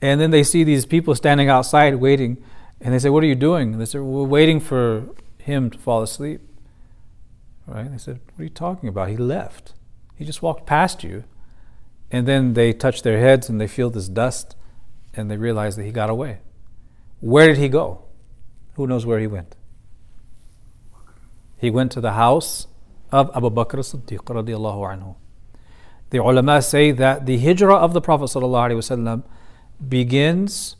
and 0.00 0.20
then 0.20 0.30
they 0.30 0.42
see 0.42 0.64
these 0.64 0.86
people 0.86 1.14
standing 1.14 1.48
outside 1.48 1.96
waiting, 1.96 2.42
and 2.80 2.94
they 2.94 2.98
say, 2.98 3.10
What 3.10 3.22
are 3.22 3.26
you 3.26 3.34
doing? 3.34 3.72
And 3.72 3.80
they 3.80 3.84
said, 3.84 4.00
We're 4.00 4.22
waiting 4.22 4.60
for 4.60 5.08
him 5.38 5.70
to 5.70 5.78
fall 5.78 6.02
asleep. 6.02 6.40
Right? 7.66 7.90
They 7.90 7.98
said, 7.98 8.20
What 8.34 8.40
are 8.40 8.44
you 8.44 8.50
talking 8.50 8.88
about? 8.88 9.08
He 9.08 9.16
left. 9.16 9.74
He 10.16 10.24
just 10.24 10.42
walked 10.42 10.66
past 10.66 11.04
you. 11.04 11.24
And 12.10 12.26
then 12.26 12.54
they 12.54 12.72
touch 12.72 13.02
their 13.02 13.18
heads 13.18 13.48
and 13.48 13.60
they 13.60 13.66
feel 13.66 13.90
this 13.90 14.08
dust 14.08 14.56
and 15.14 15.30
they 15.30 15.36
realize 15.36 15.76
that 15.76 15.84
he 15.84 15.90
got 15.90 16.08
away. 16.08 16.40
Where 17.20 17.46
did 17.46 17.58
he 17.58 17.68
go? 17.68 18.04
Who 18.74 18.86
knows 18.86 19.04
where 19.04 19.18
he 19.18 19.26
went? 19.26 19.56
He 21.58 21.70
went 21.70 21.92
to 21.92 22.00
the 22.00 22.12
house 22.12 22.68
of 23.10 23.30
Abu 23.34 23.50
Bakr 23.50 23.78
as-Siddiq 23.80 24.24
radiallahu 24.24 24.80
anhu. 24.92 25.16
The 26.10 26.18
ulama 26.18 26.62
say 26.62 26.90
that 26.92 27.26
the 27.26 27.38
hijrah 27.38 27.76
of 27.76 27.92
the 27.92 28.00
Prophet 28.00 28.24
ﷺ 28.24 29.22
begins 29.86 30.76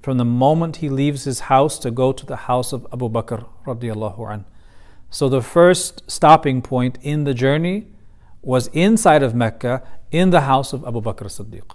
from 0.00 0.18
the 0.18 0.24
moment 0.24 0.76
he 0.76 0.88
leaves 0.88 1.24
his 1.24 1.40
house 1.40 1.78
to 1.80 1.90
go 1.90 2.12
to 2.12 2.24
the 2.24 2.36
house 2.36 2.72
of 2.72 2.86
Abu 2.92 3.08
Bakr 3.08 3.46
radiallahu 3.66 4.18
anhu. 4.18 4.44
So 5.10 5.28
the 5.28 5.42
first 5.42 6.08
stopping 6.10 6.62
point 6.62 6.98
in 7.02 7.24
the 7.24 7.34
journey 7.34 7.88
was 8.42 8.68
inside 8.68 9.22
of 9.22 9.34
Mecca 9.34 9.82
in 10.10 10.30
the 10.30 10.42
house 10.42 10.72
of 10.72 10.84
Abu 10.84 11.00
Bakr 11.00 11.26
as-Siddiq. 11.26 11.74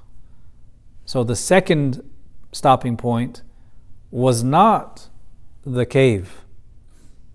So 1.05 1.23
the 1.23 1.35
second 1.35 2.09
stopping 2.51 2.97
point 2.97 3.41
was 4.09 4.43
not 4.43 5.09
the 5.65 5.85
cave. 5.85 6.45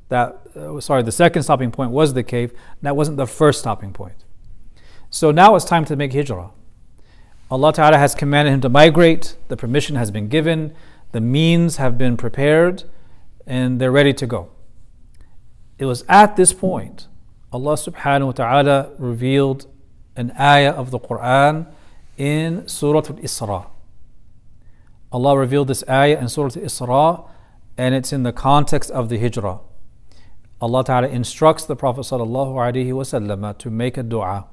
That 0.09 0.41
uh, 0.57 0.81
sorry, 0.81 1.03
the 1.03 1.13
second 1.13 1.43
stopping 1.43 1.71
point 1.71 1.91
was 1.91 2.15
the 2.15 2.23
cave. 2.23 2.53
That 2.83 2.97
wasn't 2.97 3.17
the 3.17 3.27
first 3.27 3.61
stopping 3.61 3.93
point. 3.93 4.25
So 5.11 5.31
now 5.31 5.55
it's 5.55 5.65
time 5.65 5.85
to 5.87 5.97
make 5.97 6.13
hijrah. 6.13 6.51
Allah 7.51 7.73
Ta'ala 7.73 7.99
has 7.99 8.15
commanded 8.15 8.53
him 8.53 8.61
to 8.63 8.69
migrate, 8.69 9.37
the 9.49 9.57
permission 9.57 9.95
has 9.97 10.11
been 10.11 10.29
given, 10.29 10.75
the 11.13 11.21
means 11.21 11.77
have 11.77 11.97
been 11.97 12.17
prepared, 12.17 12.85
and 13.47 13.81
they're 13.81 13.93
ready 13.93 14.13
to 14.15 14.27
go. 14.27 14.51
It 15.79 15.85
was 15.85 16.05
at 16.09 16.37
this 16.37 16.53
point 16.53 17.07
Allah 17.53 17.75
subhanahu 17.75 18.27
wa 18.27 18.33
ta'ala 18.33 18.91
revealed 18.99 19.67
an 20.17 20.33
ayah 20.39 20.73
of 20.73 20.91
the 20.91 20.99
Quran 20.99 21.67
in 22.17 22.67
Surah 22.67 22.99
Al 22.99 23.17
Isra. 23.17 23.67
Allah 25.13 25.39
revealed 25.39 25.69
this 25.69 25.85
ayah 25.89 26.19
in 26.19 26.29
Surah 26.29 26.51
Al 26.57 26.63
Isra 26.63 27.29
and 27.79 27.95
it's 27.95 28.13
in 28.13 28.25
the 28.25 28.33
context 28.33 28.91
of 28.91 29.09
the 29.09 29.19
Hijrah. 29.19 29.61
Allah 30.61 30.85
Ta'ala 30.85 31.09
instructs 31.09 31.65
the 31.65 31.77
Prophet 31.77 32.01
sallallahu 32.01 32.55
alaihi 32.55 32.89
wasallam 32.89 33.57
to 33.59 33.71
make 33.71 33.97
a 33.97 34.03
dua. 34.03 34.47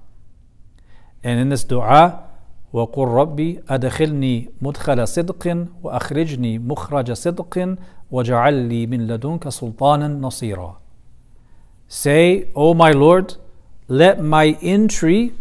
And 1.22 1.40
in 1.40 1.48
this 1.48 1.64
dua, 1.64 2.28
وقل 2.72 3.08
ربي 3.08 3.60
أدخلني 3.68 4.50
مدخل 4.62 5.08
صدق 5.08 5.66
وأخرجني 5.82 6.58
مخرج 6.58 7.12
صدق 7.12 7.76
وجعل 8.10 8.54
لي 8.54 8.86
من 8.86 9.06
لدنك 9.06 9.48
سلطانا 9.48 10.08
نصيرا 10.08 10.80
Say, 11.90 12.48
O 12.54 12.74
my 12.74 12.90
Lord, 12.90 13.36
let 13.88 14.22
my 14.22 14.58
entry 14.60 15.32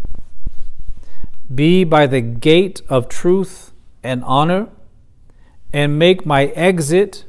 be 1.54 1.84
by 1.84 2.08
the 2.08 2.22
gate 2.22 2.82
of 2.88 3.10
truth 3.10 3.74
and 4.02 4.24
honor, 4.24 4.70
and 5.74 6.00
make 6.00 6.26
my 6.26 6.46
exit 6.46 7.26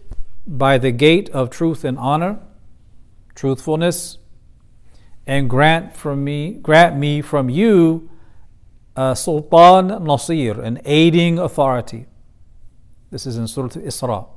by 0.46 0.78
the 0.78 0.92
gate 0.92 1.28
of 1.30 1.50
truth 1.50 1.84
and 1.84 1.98
honor, 1.98 2.38
truthfulness, 3.34 4.18
and 5.26 5.50
grant 5.50 5.96
from 5.96 6.22
me, 6.22 6.52
grant 6.52 6.96
me 6.96 7.20
from 7.20 7.50
you 7.50 8.08
a 8.95 9.15
sultan 9.15 9.87
nasir, 10.03 10.61
an 10.61 10.79
aiding 10.85 11.39
authority. 11.39 12.05
This 13.11 13.25
is 13.25 13.37
in 13.37 13.47
Surah 13.47 13.69
Isra. 13.69 14.27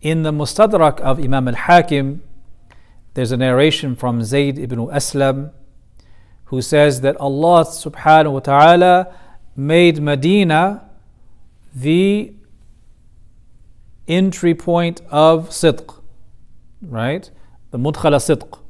In 0.00 0.22
the 0.22 0.32
Mustadrak 0.32 1.00
of 1.00 1.18
Imam 1.18 1.48
al-Hakim, 1.48 2.22
there's 3.14 3.32
a 3.32 3.36
narration 3.36 3.94
from 3.96 4.22
Zayd 4.22 4.58
ibn 4.58 4.78
Aslam 4.78 5.52
who 6.46 6.60
says 6.60 7.00
that 7.00 7.16
Allah 7.16 7.64
subhanahu 7.64 8.32
wa 8.32 8.40
ta'ala 8.40 9.14
made 9.56 10.02
Medina 10.02 10.90
the 11.74 12.34
entry 14.06 14.54
point 14.54 15.00
of 15.10 15.48
sidq, 15.48 16.02
right? 16.82 17.30
The 17.70 17.78
mudkhala 17.78 18.20
sidq. 18.20 18.60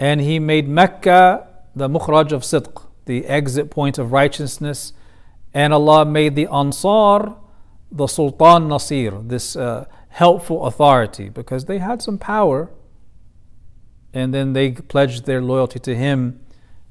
And 0.00 0.20
he 0.20 0.38
made 0.38 0.68
Mecca 0.68 1.46
the 1.76 1.88
mukhraj 1.88 2.32
of 2.32 2.42
sidq, 2.42 2.82
the 3.06 3.26
exit 3.26 3.70
point 3.70 3.98
of 3.98 4.12
righteousness. 4.12 4.92
And 5.52 5.72
Allah 5.72 6.04
made 6.04 6.34
the 6.34 6.46
Ansar 6.46 7.36
the 7.94 8.08
Sultan 8.08 8.68
Nasir, 8.68 9.12
this 9.22 9.54
uh, 9.54 9.86
helpful 10.08 10.66
authority, 10.66 11.28
because 11.28 11.66
they 11.66 11.78
had 11.78 12.02
some 12.02 12.18
power. 12.18 12.70
And 14.12 14.34
then 14.34 14.52
they 14.52 14.72
pledged 14.72 15.26
their 15.26 15.40
loyalty 15.40 15.78
to 15.80 15.94
him, 15.94 16.40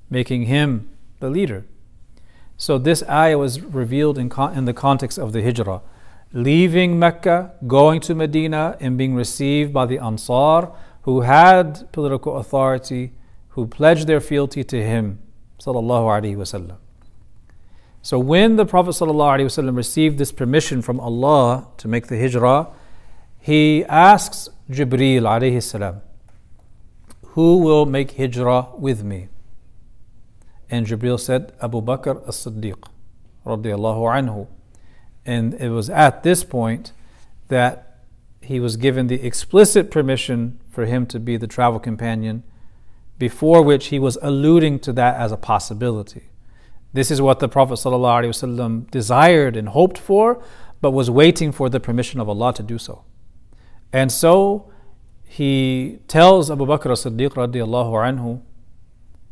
making 0.09 0.43
him 0.43 0.89
the 1.19 1.29
leader. 1.29 1.65
So 2.57 2.77
this 2.77 3.03
ayah 3.09 3.37
was 3.37 3.61
revealed 3.61 4.17
in, 4.17 4.29
con- 4.29 4.57
in 4.57 4.65
the 4.65 4.73
context 4.73 5.17
of 5.19 5.33
the 5.33 5.41
hijrah. 5.41 5.81
Leaving 6.31 6.97
Mecca, 6.97 7.53
going 7.67 7.99
to 8.01 8.15
Medina, 8.15 8.77
and 8.79 8.97
being 8.97 9.13
received 9.13 9.73
by 9.73 9.85
the 9.85 9.99
Ansar, 9.99 10.71
who 11.03 11.21
had 11.21 11.91
political 11.91 12.37
authority, 12.37 13.11
who 13.49 13.67
pledged 13.67 14.07
their 14.07 14.21
fealty 14.21 14.63
to 14.63 14.81
him. 14.81 15.19
Sallallahu. 15.63 16.77
So 18.01 18.19
when 18.19 18.57
the 18.57 18.65
Prophet 18.65 18.89
ﷺ 18.89 19.77
received 19.77 20.17
this 20.17 20.33
permission 20.33 20.81
from 20.81 20.99
Allah 20.99 21.67
to 21.77 21.87
make 21.87 22.07
the 22.07 22.19
hijrah, 22.19 22.67
he 23.39 23.85
asks 23.85 24.49
Jibreel 24.69 25.21
alayhi 25.21 25.63
salam, 25.63 26.01
who 27.27 27.59
will 27.59 27.85
make 27.85 28.17
hijrah 28.17 28.67
with 28.77 29.03
me? 29.03 29.29
And 30.69 30.85
Jibreel 30.85 31.19
said, 31.19 31.53
Abu 31.61 31.81
Bakr 31.81 32.27
as-Siddiq 32.27 32.83
anhu. 33.45 34.47
And 35.25 35.53
it 35.53 35.69
was 35.69 35.89
at 35.89 36.23
this 36.23 36.43
point 36.43 36.91
that 37.47 37.99
he 38.41 38.59
was 38.59 38.75
given 38.75 39.07
the 39.07 39.25
explicit 39.25 39.89
permission 39.89 40.59
for 40.69 40.85
him 40.85 41.05
to 41.05 41.19
be 41.19 41.37
the 41.37 41.47
travel 41.47 41.79
companion, 41.79 42.43
before 43.17 43.61
which 43.61 43.87
he 43.87 43.99
was 43.99 44.17
alluding 44.21 44.79
to 44.79 44.93
that 44.93 45.15
as 45.15 45.31
a 45.31 45.37
possibility. 45.37 46.29
This 46.93 47.09
is 47.09 47.21
what 47.21 47.39
the 47.39 47.47
Prophet 47.47 47.75
ﷺ 47.75 48.91
desired 48.91 49.55
and 49.57 49.69
hoped 49.69 49.97
for, 49.97 50.43
but 50.81 50.91
was 50.91 51.09
waiting 51.09 51.51
for 51.51 51.69
the 51.69 51.79
permission 51.79 52.19
of 52.19 52.29
Allah 52.29 52.53
to 52.53 52.63
do 52.63 52.77
so. 52.77 53.03
And 53.91 54.11
so 54.11 54.71
he 55.23 55.99
tells 56.07 56.51
Abu 56.51 56.65
Bakr 56.65 56.91
as-Siddiq 56.91 57.31
radiallahu 57.31 57.91
anhu, 57.91 58.41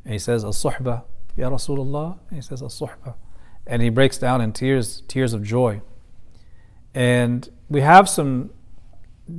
and 0.03 0.13
he 0.13 0.19
says, 0.19 0.43
As-suhbah, 0.43 1.03
Ya 1.35 1.49
Rasulullah, 1.49 2.17
and 2.29 2.37
he 2.37 2.41
says, 2.41 2.63
As-suhbah. 2.63 3.15
And 3.67 3.81
he 3.81 3.89
breaks 3.89 4.17
down 4.17 4.41
in 4.41 4.53
tears, 4.53 5.03
tears 5.07 5.33
of 5.33 5.43
joy. 5.43 5.81
And 6.95 7.47
we 7.69 7.81
have 7.81 8.09
some 8.09 8.49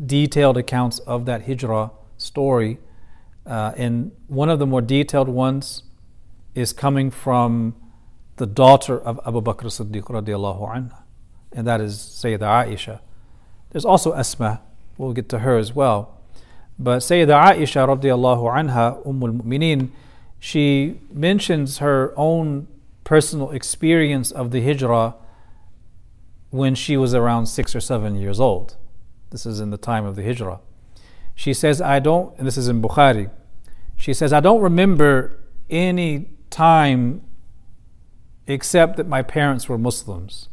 detailed 0.06 0.56
accounts 0.56 1.00
of 1.00 1.26
that 1.26 1.46
hijrah 1.46 1.90
story. 2.16 2.78
Uh, 3.46 3.72
and 3.76 4.12
one 4.28 4.48
of 4.48 4.58
the 4.58 4.66
more 4.66 4.80
detailed 4.80 5.28
ones 5.28 5.82
is 6.54 6.72
coming 6.72 7.10
from 7.10 7.74
the 8.36 8.46
daughter 8.46 9.00
of 9.00 9.20
Abu 9.26 9.40
Bakr 9.40 9.64
Siddiq 9.64 10.04
radiallahu 10.04 10.60
anha, 10.68 11.02
and 11.52 11.66
that 11.66 11.80
is 11.80 11.96
Sayyidah 11.96 12.66
Aisha. 12.66 13.00
There's 13.70 13.84
also 13.84 14.14
Asma, 14.14 14.60
we'll 14.96 15.12
get 15.12 15.28
to 15.30 15.40
her 15.40 15.56
as 15.58 15.74
well. 15.74 16.18
But 16.78 16.98
Sayyidah 16.98 17.54
Aisha 17.54 17.86
radiallahu 17.86 18.44
anha, 18.52 19.04
Ummul 19.06 19.40
Mu'mineen, 19.42 19.90
she 20.38 21.00
mentions 21.12 21.78
her 21.78 22.12
own 22.16 22.68
personal 23.04 23.50
experience 23.50 24.30
of 24.30 24.50
the 24.50 24.60
hijrah 24.62 25.14
when 26.50 26.74
she 26.74 26.96
was 26.96 27.14
around 27.14 27.46
six 27.46 27.74
or 27.74 27.80
seven 27.80 28.14
years 28.16 28.38
old. 28.40 28.76
This 29.30 29.46
is 29.46 29.60
in 29.60 29.70
the 29.70 29.78
time 29.78 30.04
of 30.04 30.16
the 30.16 30.22
hijrah. 30.22 30.60
She 31.34 31.54
says, 31.54 31.80
I 31.80 31.98
don't, 31.98 32.36
and 32.38 32.46
this 32.46 32.56
is 32.56 32.68
in 32.68 32.82
Bukhari, 32.82 33.30
she 33.96 34.12
says, 34.12 34.32
I 34.32 34.40
don't 34.40 34.60
remember 34.60 35.38
any 35.70 36.30
time 36.50 37.22
except 38.46 38.96
that 38.96 39.06
my 39.06 39.22
parents 39.22 39.68
were 39.68 39.78
Muslims. 39.78 40.48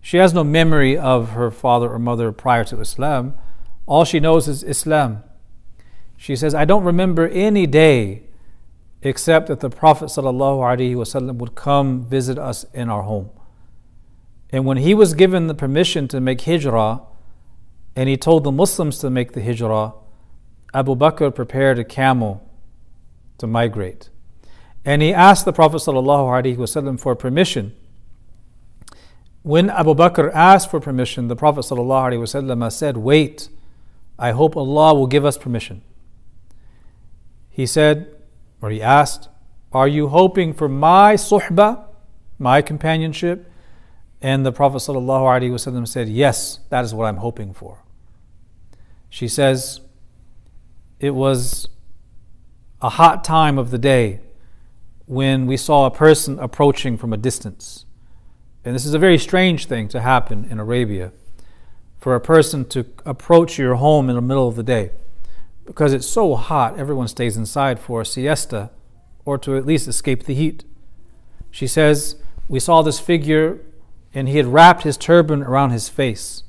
She 0.00 0.16
has 0.16 0.34
no 0.34 0.44
memory 0.44 0.98
of 0.98 1.30
her 1.30 1.50
father 1.50 1.88
or 1.88 1.98
mother 1.98 2.32
prior 2.32 2.64
to 2.64 2.80
Islam. 2.80 3.34
All 3.86 4.04
she 4.04 4.20
knows 4.20 4.48
is 4.48 4.62
Islam. 4.62 5.22
She 6.16 6.36
says, 6.36 6.54
I 6.54 6.64
don't 6.64 6.84
remember 6.84 7.28
any 7.28 7.66
day 7.66 8.24
except 9.02 9.48
that 9.48 9.60
the 9.60 9.70
Prophet 9.70 10.06
ﷺ 10.06 11.34
would 11.36 11.54
come 11.54 12.04
visit 12.04 12.38
us 12.38 12.64
in 12.72 12.88
our 12.88 13.02
home. 13.02 13.30
And 14.50 14.64
when 14.64 14.76
he 14.76 14.94
was 14.94 15.14
given 15.14 15.46
the 15.46 15.54
permission 15.54 16.06
to 16.08 16.20
make 16.20 16.42
hijrah, 16.42 17.00
and 17.96 18.08
he 18.08 18.16
told 18.16 18.44
the 18.44 18.52
Muslims 18.52 18.98
to 18.98 19.10
make 19.10 19.32
the 19.32 19.42
hijrah, 19.42 19.94
Abu 20.73 20.95
Bakr 20.95 21.33
prepared 21.33 21.79
a 21.79 21.83
camel 21.83 22.47
to 23.37 23.47
migrate. 23.47 24.09
And 24.85 25.01
he 25.01 25.13
asked 25.13 25.45
the 25.45 25.53
Prophet 25.53 25.77
ﷺ 25.77 26.99
for 26.99 27.15
permission. 27.15 27.75
When 29.43 29.69
Abu 29.69 29.93
Bakr 29.93 30.31
asked 30.33 30.71
for 30.71 30.79
permission, 30.79 31.27
the 31.27 31.35
Prophet 31.35 31.61
ﷺ 31.61 32.71
said, 32.71 32.97
Wait, 32.97 33.49
I 34.19 34.31
hope 34.31 34.55
Allah 34.55 34.93
will 34.93 35.07
give 35.07 35.25
us 35.25 35.37
permission. 35.37 35.81
He 37.49 37.65
said, 37.65 38.13
or 38.61 38.69
he 38.69 38.81
asked, 38.81 39.29
Are 39.71 39.87
you 39.87 40.07
hoping 40.09 40.53
for 40.53 40.69
my 40.69 41.15
suhbah, 41.15 41.85
my 42.39 42.61
companionship? 42.61 43.51
And 44.21 44.45
the 44.45 44.51
Prophet 44.51 44.77
ﷺ 44.77 45.87
said, 45.87 46.09
Yes, 46.09 46.59
that 46.69 46.83
is 46.83 46.93
what 46.93 47.05
I'm 47.05 47.17
hoping 47.17 47.53
for. 47.53 47.83
She 49.09 49.27
says, 49.27 49.81
it 51.02 51.16
was 51.16 51.66
a 52.80 52.90
hot 52.90 53.24
time 53.24 53.58
of 53.58 53.72
the 53.72 53.76
day 53.76 54.20
when 55.06 55.48
we 55.48 55.56
saw 55.56 55.84
a 55.84 55.90
person 55.90 56.38
approaching 56.38 56.96
from 56.96 57.12
a 57.12 57.16
distance. 57.16 57.86
And 58.64 58.72
this 58.72 58.86
is 58.86 58.94
a 58.94 59.00
very 59.00 59.18
strange 59.18 59.66
thing 59.66 59.88
to 59.88 60.00
happen 60.00 60.46
in 60.48 60.60
Arabia 60.60 61.10
for 61.98 62.14
a 62.14 62.20
person 62.20 62.64
to 62.66 62.86
approach 63.04 63.58
your 63.58 63.74
home 63.74 64.08
in 64.08 64.14
the 64.14 64.22
middle 64.22 64.46
of 64.46 64.54
the 64.54 64.62
day 64.62 64.92
because 65.64 65.92
it's 65.92 66.06
so 66.06 66.36
hot, 66.36 66.78
everyone 66.78 67.08
stays 67.08 67.36
inside 67.36 67.80
for 67.80 68.02
a 68.02 68.06
siesta 68.06 68.70
or 69.24 69.36
to 69.38 69.56
at 69.56 69.66
least 69.66 69.88
escape 69.88 70.22
the 70.22 70.34
heat. 70.34 70.62
She 71.50 71.66
says, 71.66 72.14
We 72.46 72.60
saw 72.60 72.80
this 72.82 73.00
figure 73.00 73.58
and 74.14 74.28
he 74.28 74.36
had 74.36 74.46
wrapped 74.46 74.84
his 74.84 74.96
turban 74.96 75.42
around 75.42 75.70
his 75.70 75.88
face. 75.88 76.44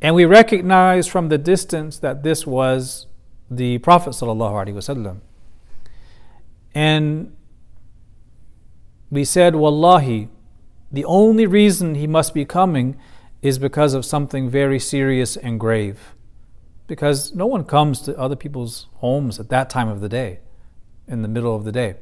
And 0.00 0.14
we 0.14 0.24
recognized 0.24 1.10
from 1.10 1.28
the 1.28 1.36
distance 1.36 1.98
that 1.98 2.22
this 2.22 2.46
was 2.46 3.07
the 3.50 3.78
Prophet 3.78 4.10
ﷺ. 4.10 5.20
And 6.74 7.36
we 9.10 9.24
said, 9.24 9.56
Wallahi, 9.56 10.28
the 10.92 11.04
only 11.04 11.46
reason 11.46 11.94
he 11.94 12.06
must 12.06 12.34
be 12.34 12.44
coming 12.44 12.96
is 13.42 13.58
because 13.58 13.94
of 13.94 14.04
something 14.04 14.48
very 14.48 14.78
serious 14.78 15.36
and 15.36 15.58
grave. 15.58 16.14
Because 16.86 17.34
no 17.34 17.46
one 17.46 17.64
comes 17.64 18.00
to 18.02 18.18
other 18.18 18.36
people's 18.36 18.86
homes 18.96 19.38
at 19.38 19.48
that 19.50 19.70
time 19.70 19.88
of 19.88 20.00
the 20.00 20.08
day, 20.08 20.40
in 21.06 21.22
the 21.22 21.28
middle 21.28 21.54
of 21.54 21.64
the 21.64 21.72
day. 21.72 21.96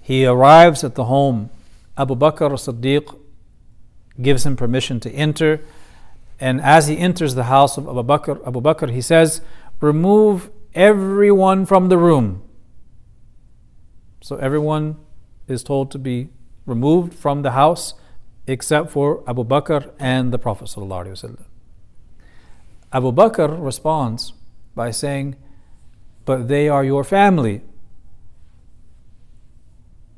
He 0.00 0.26
arrives 0.26 0.84
at 0.84 0.96
the 0.96 1.04
home. 1.04 1.50
Abu 1.96 2.14
Bakr 2.14 2.52
as-Siddiq 2.52 3.18
gives 4.20 4.44
him 4.44 4.56
permission 4.56 5.00
to 5.00 5.10
enter. 5.10 5.60
And 6.40 6.60
as 6.60 6.88
he 6.88 6.98
enters 6.98 7.34
the 7.34 7.44
house 7.44 7.78
of 7.78 7.88
Abu 7.88 8.02
Bakr, 8.02 8.46
Abu 8.46 8.60
Bakr, 8.60 8.90
he 8.90 9.00
says, 9.00 9.40
Remove 9.80 10.50
everyone 10.74 11.66
from 11.66 11.88
the 11.88 11.98
room. 11.98 12.42
So 14.20 14.36
everyone 14.36 14.96
is 15.46 15.62
told 15.62 15.90
to 15.92 15.98
be 15.98 16.30
removed 16.66 17.14
from 17.14 17.42
the 17.42 17.52
house 17.52 17.94
except 18.46 18.90
for 18.90 19.22
Abu 19.28 19.44
Bakr 19.44 19.92
and 19.98 20.32
the 20.32 20.38
Prophet. 20.38 20.74
Abu 22.92 23.12
Bakr 23.12 23.62
responds 23.62 24.32
by 24.74 24.90
saying, 24.90 25.36
But 26.24 26.48
they 26.48 26.68
are 26.68 26.84
your 26.84 27.04
family. 27.04 27.62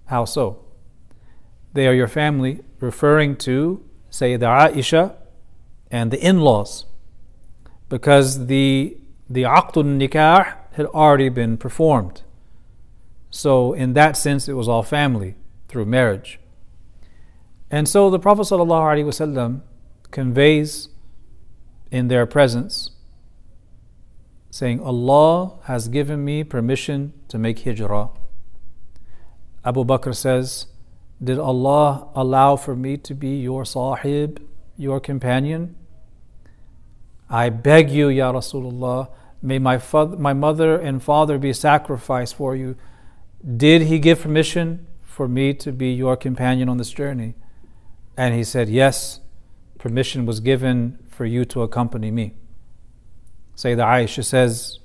How 0.06 0.24
so? 0.24 0.64
They 1.72 1.86
are 1.86 1.94
your 1.94 2.08
family, 2.08 2.60
referring 2.80 3.36
to 3.36 3.84
Sayyidah 4.10 4.72
Aisha 4.72 5.14
and 5.90 6.10
the 6.10 6.18
in 6.18 6.40
laws, 6.40 6.86
because 7.88 8.46
the, 8.46 8.96
the 9.28 9.42
Aqdun 9.42 9.98
Nikah 9.98 10.54
had 10.72 10.86
already 10.86 11.28
been 11.28 11.56
performed. 11.56 12.22
So, 13.30 13.72
in 13.72 13.94
that 13.94 14.16
sense, 14.16 14.48
it 14.48 14.54
was 14.54 14.68
all 14.68 14.82
family 14.82 15.34
through 15.68 15.86
marriage. 15.86 16.38
And 17.70 17.88
so 17.88 18.10
the 18.10 18.18
Prophet 18.18 18.42
ﷺ 18.42 19.60
conveys 20.10 20.88
in 21.90 22.08
their 22.08 22.26
presence, 22.26 22.90
saying, 24.50 24.80
Allah 24.80 25.58
has 25.64 25.88
given 25.88 26.24
me 26.24 26.44
permission 26.44 27.12
to 27.28 27.38
make 27.38 27.64
hijrah. 27.64 28.10
Abu 29.64 29.84
Bakr 29.84 30.14
says, 30.14 30.66
Did 31.22 31.38
Allah 31.38 32.08
allow 32.14 32.56
for 32.56 32.76
me 32.76 32.96
to 32.98 33.14
be 33.14 33.36
your 33.40 33.64
sahib, 33.64 34.40
your 34.76 35.00
companion? 35.00 35.74
I 37.28 37.48
beg 37.48 37.90
you, 37.90 38.08
Ya 38.08 38.32
Rasulullah, 38.32 39.08
may 39.42 39.58
my, 39.58 39.78
fa- 39.78 40.16
my 40.18 40.32
mother 40.32 40.78
and 40.78 41.02
father 41.02 41.38
be 41.38 41.52
sacrificed 41.52 42.34
for 42.36 42.54
you. 42.54 42.76
Did 43.56 43.82
he 43.82 43.98
give 43.98 44.20
permission 44.20 44.86
for 45.02 45.28
me 45.28 45.54
to 45.54 45.72
be 45.72 45.92
your 45.92 46.16
companion 46.16 46.68
on 46.68 46.78
this 46.78 46.90
journey? 46.90 47.34
And 48.16 48.34
he 48.34 48.44
said, 48.44 48.68
Yes, 48.68 49.20
permission 49.78 50.26
was 50.26 50.40
given 50.40 50.98
for 51.08 51.24
you 51.24 51.44
to 51.46 51.62
accompany 51.62 52.10
me. 52.10 52.34
Sayyidah 53.56 54.04
Aisha 54.04 54.24
says, 54.24 54.78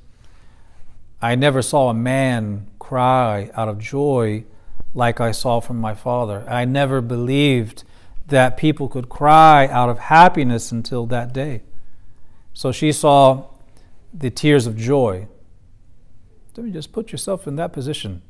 I 1.21 1.35
never 1.35 1.61
saw 1.61 1.89
a 1.89 1.93
man 1.93 2.67
cry 2.79 3.51
out 3.53 3.67
of 3.67 3.77
joy 3.77 4.45
like 4.93 5.21
I 5.21 5.31
saw 5.31 5.59
from 5.59 5.77
my 5.77 5.93
father. 5.93 6.45
I 6.49 6.65
never 6.65 7.01
believed 7.01 7.83
that 8.27 8.57
people 8.57 8.87
could 8.87 9.09
cry 9.09 9.67
out 9.67 9.89
of 9.89 9.99
happiness 9.99 10.71
until 10.71 11.05
that 11.07 11.33
day. 11.33 11.61
So 12.61 12.71
she 12.71 12.91
saw 12.91 13.45
the 14.13 14.29
tears 14.29 14.67
of 14.67 14.77
joy. 14.77 15.27
Let 16.55 16.63
me 16.63 16.71
just 16.71 16.91
put 16.91 17.11
yourself 17.11 17.47
in 17.47 17.55
that 17.55 17.73
position. 17.73 18.21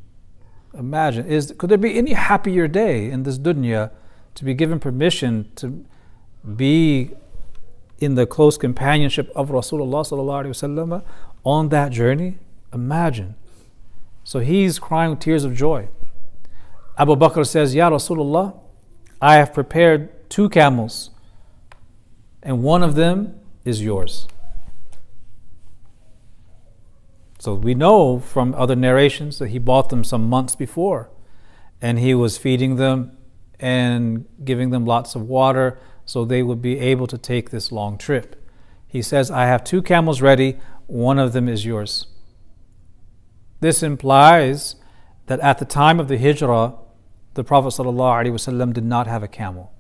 Imagine, 0.74 1.26
is 1.26 1.54
could 1.58 1.70
there 1.70 1.78
be 1.78 1.98
any 1.98 2.14
happier 2.14 2.70
day 2.70 3.12
in 3.12 3.24
this 3.24 3.38
dunya 3.38 3.92
to 4.36 4.46
be 4.46 4.54
given 4.54 4.80
permission 4.80 5.52
to 5.58 5.84
be 6.56 7.12
in 8.00 8.16
the 8.16 8.26
close 8.26 8.58
companionship 8.58 9.30
of 9.36 9.50
Rasulullah 9.50 11.04
on 11.44 11.68
that 11.68 11.92
journey? 11.92 12.38
Imagine. 12.72 13.36
So 14.24 14.40
he's 14.40 14.80
crying 14.80 15.18
tears 15.18 15.44
of 15.44 15.54
joy. 15.54 15.90
Abu 16.98 17.18
Bakr 17.18 17.46
says, 17.46 17.76
Ya 17.76 17.90
Rasulullah, 17.90 18.58
I 19.22 19.36
have 19.36 19.54
prepared 19.54 20.30
two 20.30 20.48
camels, 20.48 21.10
and 22.42 22.64
one 22.64 22.82
of 22.82 22.96
them 22.96 23.41
is 23.66 23.82
yours. 23.82 24.28
So 27.40 27.56
we 27.56 27.74
know 27.74 28.20
from 28.20 28.54
other 28.56 28.76
narrations 28.76 29.40
that 29.40 29.50
he 29.50 29.60
bought 29.60 29.90
them 29.90 30.04
some 30.04 30.30
months 30.30 30.56
before, 30.56 31.10
and 31.82 31.98
he 31.98 32.14
was 32.14 32.38
feeding 32.38 32.76
them 32.76 33.18
and 33.60 34.26
giving 34.44 34.70
them 34.70 34.86
lots 34.86 35.16
of 35.16 35.24
water 35.24 35.80
so 36.06 36.26
they 36.26 36.44
would 36.44 36.62
be 36.62 36.80
able 36.80 37.08
to 37.08 37.18
take 37.18 37.50
this 37.50 37.72
long 37.72 37.98
trip. 37.98 38.36
He 38.88 39.02
says, 39.02 39.32
I 39.32 39.46
have 39.46 39.64
two 39.64 39.82
camels 39.82 40.22
ready, 40.22 40.60
one 40.86 41.18
of 41.18 41.34
them 41.34 41.48
is 41.48 41.66
yours. 41.66 42.08
This 43.60 43.82
implies 43.82 44.76
that 45.28 45.40
at 45.40 45.60
the 45.60 45.66
time 45.66 46.00
of 46.00 46.08
the 46.08 46.18
hijrah, 46.18 46.76
the 47.36 47.44
Prophet 47.44 47.70
ﷺ 47.70 48.74
did 48.74 48.84
not 48.84 49.08
have 49.08 49.24
a 49.24 49.28
camel. 49.28 49.72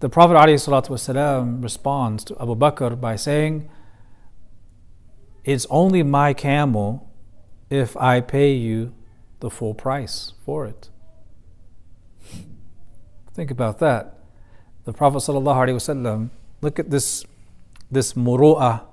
The 0.00 0.08
Prophet 0.08 0.34
ﷺ 0.34 1.62
responds 1.62 2.24
to 2.24 2.36
Abu 2.40 2.56
Bakr 2.56 2.98
by 2.98 3.16
saying, 3.16 3.68
It's 5.44 5.66
only 5.68 6.02
my 6.02 6.32
camel 6.32 7.10
if 7.68 7.96
I 7.98 8.22
pay 8.22 8.54
you 8.54 8.94
the 9.40 9.50
full 9.50 9.74
price 9.74 10.32
for 10.42 10.66
it. 10.66 10.88
Think 13.34 13.50
about 13.50 13.78
that. 13.80 14.18
The 14.84 14.94
Prophet 14.94 15.18
ﷺ, 15.18 16.30
look 16.62 16.78
at 16.78 16.90
this, 16.90 17.24
this 17.90 18.14
muru'ah, 18.14 18.84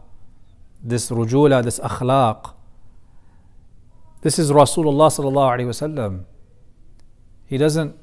this 0.84 1.10
rujula, 1.10 1.64
this 1.64 1.80
akhlaq. 1.80 2.54
This 4.22 4.38
is 4.38 4.52
Rasulullah 4.52 5.08
sallallahu 5.08 5.58
alaihi 5.58 5.68
wasallam. 5.68 6.26
He 7.46 7.58
doesn't 7.58 7.96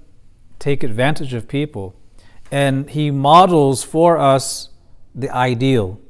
take 0.58 0.82
advantage 0.82 1.34
of 1.34 1.46
people. 1.46 1.94
And 2.50 2.88
he 2.90 3.10
models 3.10 3.82
for 3.82 4.18
us 4.18 4.70
the 5.14 5.30
ideal. 5.30 6.00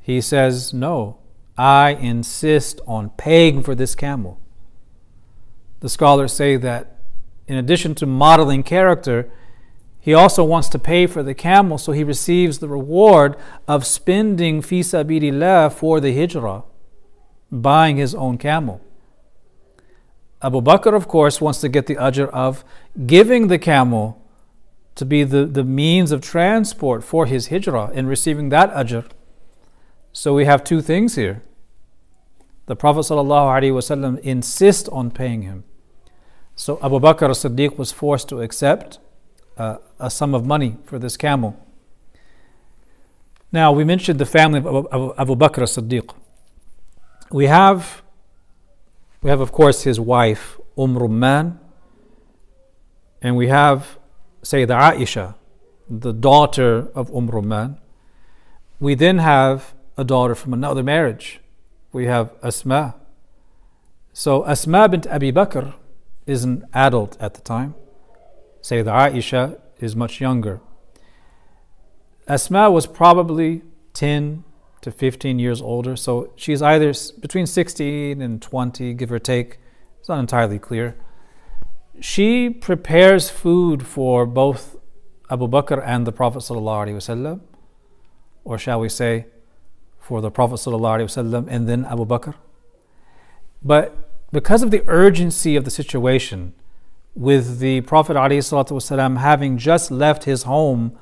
He 0.00 0.20
says, 0.20 0.72
No, 0.74 1.18
I 1.56 1.90
insist 1.90 2.80
on 2.86 3.10
paying 3.10 3.62
for 3.62 3.74
this 3.74 3.94
camel. 3.94 4.40
The 5.80 5.88
scholars 5.88 6.32
say 6.32 6.56
that 6.56 6.98
in 7.46 7.56
addition 7.56 7.94
to 7.96 8.06
modeling 8.06 8.62
character, 8.62 9.30
he 9.98 10.14
also 10.14 10.44
wants 10.44 10.68
to 10.68 10.78
pay 10.78 11.06
for 11.06 11.22
the 11.22 11.34
camel 11.34 11.78
so 11.78 11.92
he 11.92 12.04
receives 12.04 12.58
the 12.58 12.68
reward 12.68 13.36
of 13.68 13.86
spending 13.86 14.62
fi 14.62 14.80
sabilillah 14.80 15.72
for 15.72 16.00
the 16.00 16.14
hijrah, 16.14 16.62
buying 17.50 17.96
his 17.96 18.14
own 18.14 18.38
camel. 18.38 18.80
Abu 20.42 20.62
Bakr, 20.62 20.94
of 20.94 21.06
course, 21.06 21.40
wants 21.40 21.60
to 21.60 21.68
get 21.68 21.86
the 21.86 21.96
ajr 21.96 22.28
of 22.30 22.64
giving 23.06 23.48
the 23.48 23.58
camel 23.58 24.19
to 24.94 25.04
be 25.04 25.24
the, 25.24 25.46
the 25.46 25.64
means 25.64 26.12
of 26.12 26.20
transport 26.20 27.04
for 27.04 27.26
his 27.26 27.48
hijrah 27.48 27.90
and 27.94 28.08
receiving 28.08 28.48
that 28.50 28.72
ajr. 28.74 29.06
So 30.12 30.34
we 30.34 30.44
have 30.44 30.64
two 30.64 30.82
things 30.82 31.14
here. 31.14 31.42
The 32.66 32.76
Prophet 32.76 33.00
ﷺ 33.00 34.18
insists 34.20 34.88
on 34.88 35.10
paying 35.10 35.42
him. 35.42 35.64
So 36.54 36.78
Abu 36.82 37.00
Bakr 37.00 37.30
as 37.30 37.42
Siddiq 37.42 37.78
was 37.78 37.92
forced 37.92 38.28
to 38.28 38.40
accept 38.40 38.98
uh, 39.56 39.76
a 39.98 40.10
sum 40.10 40.34
of 40.34 40.44
money 40.44 40.76
for 40.84 40.98
this 40.98 41.16
camel. 41.16 41.56
Now, 43.52 43.72
we 43.72 43.84
mentioned 43.84 44.18
the 44.18 44.26
family 44.26 44.60
of 44.60 44.86
Abu, 44.92 45.14
Abu 45.16 45.36
Bakr 45.36 45.62
as 45.62 45.76
Siddiq. 45.76 46.14
We 47.32 47.46
have, 47.46 48.02
we 49.22 49.30
have, 49.30 49.40
of 49.40 49.52
course, 49.52 49.82
his 49.82 49.98
wife, 49.98 50.58
Umm 50.76 50.96
Rumman, 50.96 51.58
and 53.22 53.36
we 53.36 53.48
have 53.48 53.98
Sayyidah 54.42 54.94
Aisha, 54.94 55.34
the 55.88 56.12
daughter 56.12 56.88
of 56.94 57.10
Umm 57.14 57.28
Rumman. 57.28 57.78
We 58.78 58.94
then 58.94 59.18
have 59.18 59.74
a 59.98 60.04
daughter 60.04 60.34
from 60.34 60.54
another 60.54 60.82
marriage. 60.82 61.40
We 61.92 62.06
have 62.06 62.32
Asma. 62.42 62.96
So 64.12 64.46
Asma 64.46 64.88
bint 64.88 65.06
Abi 65.06 65.30
Bakr 65.30 65.74
is 66.26 66.44
an 66.44 66.64
adult 66.72 67.16
at 67.20 67.34
the 67.34 67.42
time. 67.42 67.74
Sayyidah 68.62 69.12
Aisha 69.12 69.60
is 69.78 69.94
much 69.94 70.20
younger. 70.20 70.60
Asma 72.26 72.70
was 72.70 72.86
probably 72.86 73.62
10 73.92 74.44
to 74.82 74.90
15 74.90 75.38
years 75.38 75.60
older, 75.60 75.96
so 75.96 76.32
she's 76.36 76.62
either 76.62 76.94
between 77.20 77.46
16 77.46 78.22
and 78.22 78.40
20, 78.40 78.94
give 78.94 79.12
or 79.12 79.18
take. 79.18 79.58
It's 79.98 80.08
not 80.08 80.18
entirely 80.18 80.58
clear 80.58 80.96
She 81.99 82.49
prepares 82.49 83.29
food 83.29 83.85
for 83.85 84.25
both 84.25 84.75
Abu 85.29 85.47
Bakr 85.47 85.81
and 85.85 86.05
the 86.05 86.11
Prophet 86.11 86.39
ﷺ? 86.39 87.39
Or 88.43 88.57
shall 88.57 88.79
we 88.79 88.89
say, 88.89 89.25
for 89.99 90.21
the 90.21 90.29
Prophet 90.29 90.55
ﷺ 90.55 91.47
and 91.49 91.67
then 91.67 91.85
Abu 91.85 92.05
Bakr? 92.05 92.35
But 93.63 93.97
because 94.31 94.61
of 94.61 94.71
the 94.71 94.83
urgency 94.87 95.55
of 95.55 95.65
the 95.65 95.71
situation, 95.71 96.53
with 97.15 97.59
the 97.59 97.81
Prophet 97.81 98.15
ﷺ 98.15 99.17
having 99.17 99.57
just 99.57 99.89
left 99.89 100.25
his 100.25 100.43
home, 100.43 100.97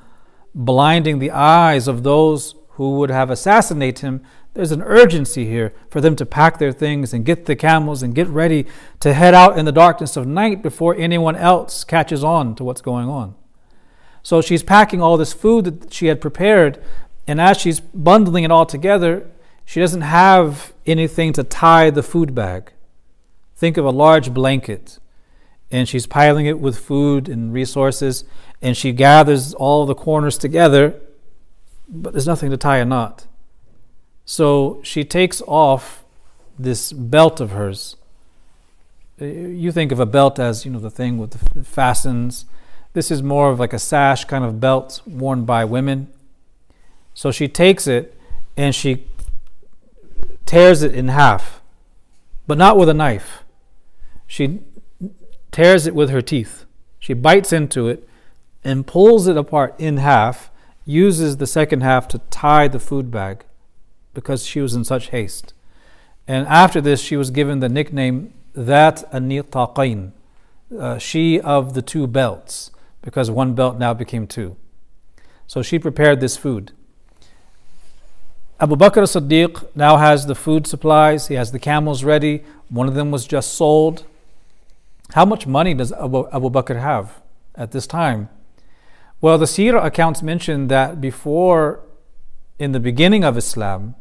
blinding 0.53 1.19
the 1.19 1.31
eyes 1.31 1.87
of 1.87 2.03
those 2.03 2.55
who 2.69 2.97
would 2.97 3.09
have 3.09 3.29
assassinated 3.29 3.99
him, 3.99 4.21
there's 4.58 4.72
an 4.72 4.82
urgency 4.82 5.46
here 5.46 5.72
for 5.88 6.00
them 6.00 6.16
to 6.16 6.26
pack 6.26 6.58
their 6.58 6.72
things 6.72 7.14
and 7.14 7.24
get 7.24 7.46
the 7.46 7.54
camels 7.54 8.02
and 8.02 8.12
get 8.12 8.26
ready 8.26 8.66
to 8.98 9.14
head 9.14 9.32
out 9.32 9.56
in 9.56 9.64
the 9.64 9.70
darkness 9.70 10.16
of 10.16 10.26
night 10.26 10.64
before 10.64 10.96
anyone 10.96 11.36
else 11.36 11.84
catches 11.84 12.24
on 12.24 12.56
to 12.56 12.64
what's 12.64 12.80
going 12.80 13.08
on. 13.08 13.36
So 14.24 14.40
she's 14.40 14.64
packing 14.64 15.00
all 15.00 15.16
this 15.16 15.32
food 15.32 15.64
that 15.66 15.94
she 15.94 16.06
had 16.06 16.20
prepared, 16.20 16.82
and 17.24 17.40
as 17.40 17.60
she's 17.60 17.78
bundling 17.78 18.42
it 18.42 18.50
all 18.50 18.66
together, 18.66 19.30
she 19.64 19.78
doesn't 19.78 20.00
have 20.00 20.72
anything 20.84 21.32
to 21.34 21.44
tie 21.44 21.90
the 21.90 22.02
food 22.02 22.34
bag. 22.34 22.72
Think 23.54 23.76
of 23.76 23.84
a 23.84 23.90
large 23.90 24.34
blanket, 24.34 24.98
and 25.70 25.88
she's 25.88 26.08
piling 26.08 26.46
it 26.46 26.58
with 26.58 26.80
food 26.80 27.28
and 27.28 27.52
resources, 27.52 28.24
and 28.60 28.76
she 28.76 28.90
gathers 28.90 29.54
all 29.54 29.86
the 29.86 29.94
corners 29.94 30.36
together, 30.36 31.00
but 31.88 32.12
there's 32.12 32.26
nothing 32.26 32.50
to 32.50 32.56
tie 32.56 32.78
a 32.78 32.84
knot. 32.84 33.27
So 34.30 34.80
she 34.82 35.04
takes 35.04 35.40
off 35.46 36.04
this 36.58 36.92
belt 36.92 37.40
of 37.40 37.52
hers. 37.52 37.96
Uh, 39.18 39.24
you 39.24 39.72
think 39.72 39.90
of 39.90 40.00
a 40.00 40.04
belt 40.04 40.38
as, 40.38 40.66
you 40.66 40.70
know, 40.70 40.80
the 40.80 40.90
thing 40.90 41.16
with 41.16 41.30
the 41.30 41.64
fastens. 41.64 42.44
This 42.92 43.10
is 43.10 43.22
more 43.22 43.50
of 43.50 43.58
like 43.58 43.72
a 43.72 43.78
sash 43.78 44.26
kind 44.26 44.44
of 44.44 44.60
belt 44.60 45.00
worn 45.06 45.46
by 45.46 45.64
women. 45.64 46.12
So 47.14 47.30
she 47.30 47.48
takes 47.48 47.86
it 47.86 48.20
and 48.54 48.74
she 48.74 49.06
tears 50.44 50.82
it 50.82 50.94
in 50.94 51.08
half, 51.08 51.62
but 52.46 52.58
not 52.58 52.76
with 52.76 52.90
a 52.90 52.94
knife. 52.94 53.44
She 54.26 54.60
tears 55.50 55.86
it 55.86 55.94
with 55.94 56.10
her 56.10 56.20
teeth. 56.20 56.66
She 56.98 57.14
bites 57.14 57.50
into 57.50 57.88
it 57.88 58.06
and 58.62 58.86
pulls 58.86 59.26
it 59.26 59.38
apart 59.38 59.74
in 59.78 59.96
half, 59.96 60.50
uses 60.84 61.38
the 61.38 61.46
second 61.46 61.80
half 61.80 62.06
to 62.08 62.18
tie 62.28 62.68
the 62.68 62.78
food 62.78 63.10
bag 63.10 63.46
because 64.18 64.44
she 64.44 64.60
was 64.60 64.74
in 64.74 64.82
such 64.82 65.10
haste. 65.10 65.54
And 66.26 66.44
after 66.48 66.80
this, 66.80 67.00
she 67.00 67.16
was 67.16 67.30
given 67.30 67.60
the 67.60 67.68
nickname 67.68 68.16
That 68.54 68.96
Anitaqain, 69.12 70.10
uh, 70.76 70.98
she 70.98 71.40
of 71.40 71.74
the 71.74 71.82
two 71.82 72.08
belts, 72.08 72.72
because 73.00 73.30
one 73.30 73.54
belt 73.54 73.78
now 73.78 73.94
became 73.94 74.26
two. 74.26 74.56
So 75.46 75.62
she 75.62 75.78
prepared 75.78 76.18
this 76.18 76.36
food. 76.36 76.72
Abu 78.58 78.74
Bakr 78.74 79.02
as-Siddiq 79.02 79.52
now 79.76 79.98
has 79.98 80.26
the 80.26 80.34
food 80.34 80.66
supplies, 80.66 81.28
he 81.28 81.36
has 81.36 81.52
the 81.52 81.60
camels 81.60 82.02
ready. 82.02 82.42
One 82.68 82.88
of 82.88 82.94
them 82.94 83.12
was 83.12 83.24
just 83.24 83.54
sold. 83.54 84.04
How 85.14 85.24
much 85.24 85.46
money 85.46 85.74
does 85.74 85.92
Abu, 85.92 86.26
Abu 86.32 86.50
Bakr 86.50 86.80
have 86.80 87.20
at 87.54 87.70
this 87.70 87.86
time? 87.86 88.28
Well, 89.20 89.38
the 89.38 89.46
Sirah 89.46 89.84
accounts 89.84 90.20
mention 90.22 90.66
that 90.68 91.00
before, 91.00 91.80
in 92.58 92.72
the 92.72 92.80
beginning 92.80 93.22
of 93.22 93.36
Islam, 93.36 93.94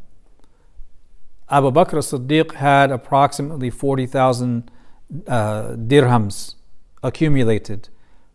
Abu 1.50 1.70
Bakr 1.70 1.98
as-Siddiq 1.98 2.54
had 2.54 2.90
approximately 2.90 3.70
40,000 3.70 4.70
uh, 5.26 5.62
dirhams 5.76 6.54
accumulated, 7.02 7.88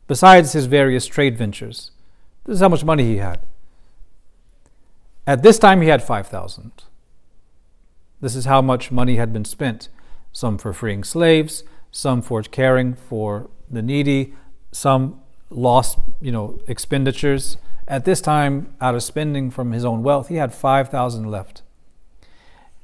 besides 0.08 0.54
his 0.54 0.66
various 0.66 1.06
trade 1.06 1.38
ventures. 1.38 1.92
This 2.46 2.56
is 2.56 2.62
how 2.62 2.70
much 2.70 2.84
money 2.84 3.04
he 3.04 3.18
had. 3.18 3.40
At 5.26 5.44
this 5.44 5.60
time, 5.60 5.82
he 5.82 5.88
had 5.88 6.04
5,000. 6.04 6.72
This 8.20 8.36
is 8.36 8.46
how 8.46 8.62
much 8.62 8.92
money 8.92 9.16
had 9.18 9.32
been 9.32 9.46
spent 9.46 9.90
some 10.32 10.58
for 10.58 10.74
freeing 10.74 11.04
slaves, 11.04 11.64
some 11.92 12.22
for 12.22 12.42
caring 12.42 12.96
for 12.96 13.50
the 13.70 13.82
needy, 13.82 14.34
some 14.72 15.22
lost, 15.50 16.00
you 16.20 16.32
know, 16.32 16.60
expenditures. 16.68 17.58
At 17.88 18.06
this 18.06 18.22
time, 18.22 18.76
out 18.82 18.96
of 18.96 19.04
spending 19.04 19.52
from 19.52 19.72
his 19.72 19.86
own 19.86 20.04
wealth, 20.04 20.30
he 20.30 20.36
had 20.36 20.54
5,000 20.54 21.30
left. 21.30 21.63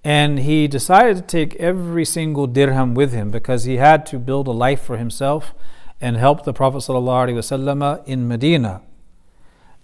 And 0.03 0.39
he 0.39 0.67
decided 0.67 1.17
to 1.17 1.21
take 1.21 1.55
every 1.55 2.05
single 2.05 2.47
dirham 2.47 2.93
with 2.93 3.11
him 3.11 3.31
because 3.31 3.65
he 3.65 3.77
had 3.77 4.05
to 4.07 4.19
build 4.19 4.47
a 4.47 4.51
life 4.51 4.81
for 4.81 4.97
himself 4.97 5.53
and 5.99 6.15
help 6.15 6.45
the 6.45 6.53
Prophet 6.53 6.77
ﷺ 6.77 8.07
in 8.07 8.27
Medina. 8.27 8.81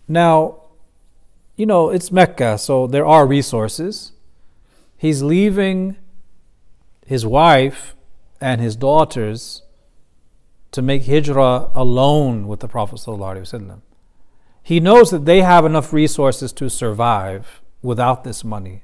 Now, 0.08 0.62
you 1.58 1.66
know, 1.66 1.90
it's 1.90 2.12
Mecca, 2.12 2.58
so 2.58 2.88
there 2.88 3.06
are 3.06 3.28
resources. 3.28 4.14
He's 4.98 5.22
leaving 5.22 5.98
his 7.06 7.26
wife 7.26 7.96
and 8.40 8.62
his 8.62 8.76
daughters 8.76 9.64
to 10.72 10.82
make 10.82 11.06
hijrah 11.06 11.72
alone 11.74 12.48
with 12.48 12.60
the 12.60 12.68
Prophet. 12.68 13.00
ﷺ. 13.00 13.82
He 14.62 14.80
knows 14.80 15.12
that 15.12 15.26
they 15.26 15.42
have 15.42 15.64
enough 15.64 15.94
resources 15.94 16.52
to 16.54 16.70
survive 16.70 17.62
without 17.82 18.24
this 18.24 18.44
money. 18.44 18.84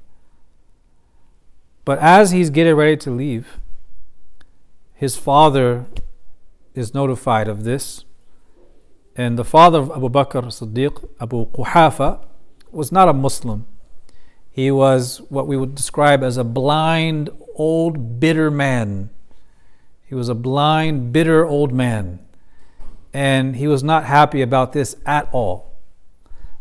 But 1.84 1.98
as 1.98 2.30
he's 2.30 2.50
getting 2.50 2.74
ready 2.74 2.96
to 2.98 3.10
leave, 3.10 3.58
his 4.94 5.16
father 5.16 5.86
is 6.74 6.94
notified 6.94 7.48
of 7.48 7.64
this. 7.64 8.04
And 9.16 9.38
the 9.38 9.44
father 9.44 9.78
of 9.78 9.90
Abu 9.90 10.08
Bakr 10.08 10.44
Siddiq, 10.44 11.08
Abu 11.20 11.46
Quhafa, 11.46 12.24
was 12.70 12.92
not 12.92 13.08
a 13.08 13.12
Muslim. 13.12 13.66
He 14.50 14.70
was 14.70 15.20
what 15.28 15.46
we 15.46 15.56
would 15.56 15.74
describe 15.74 16.22
as 16.22 16.36
a 16.36 16.44
blind, 16.44 17.30
old, 17.54 18.20
bitter 18.20 18.50
man. 18.50 19.10
He 20.04 20.14
was 20.14 20.28
a 20.28 20.34
blind, 20.34 21.12
bitter 21.12 21.46
old 21.46 21.72
man. 21.72 22.20
And 23.12 23.56
he 23.56 23.66
was 23.66 23.82
not 23.82 24.04
happy 24.04 24.40
about 24.40 24.72
this 24.72 24.96
at 25.04 25.28
all. 25.32 25.72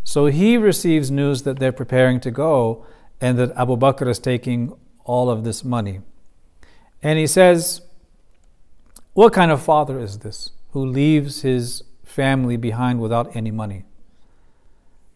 So 0.03 0.25
he 0.25 0.57
receives 0.57 1.11
news 1.11 1.43
that 1.43 1.59
they're 1.59 1.71
preparing 1.71 2.19
to 2.21 2.31
go 2.31 2.85
and 3.21 3.37
that 3.37 3.51
Abu 3.55 3.77
Bakr 3.77 4.07
is 4.07 4.19
taking 4.19 4.73
all 5.05 5.29
of 5.29 5.43
this 5.43 5.63
money. 5.63 6.01
And 7.03 7.17
he 7.17 7.27
says, 7.27 7.81
What 9.13 9.33
kind 9.33 9.51
of 9.51 9.61
father 9.61 9.99
is 9.99 10.19
this 10.19 10.51
who 10.71 10.85
leaves 10.85 11.41
his 11.41 11.83
family 12.03 12.57
behind 12.57 12.99
without 12.99 13.35
any 13.35 13.51
money? 13.51 13.83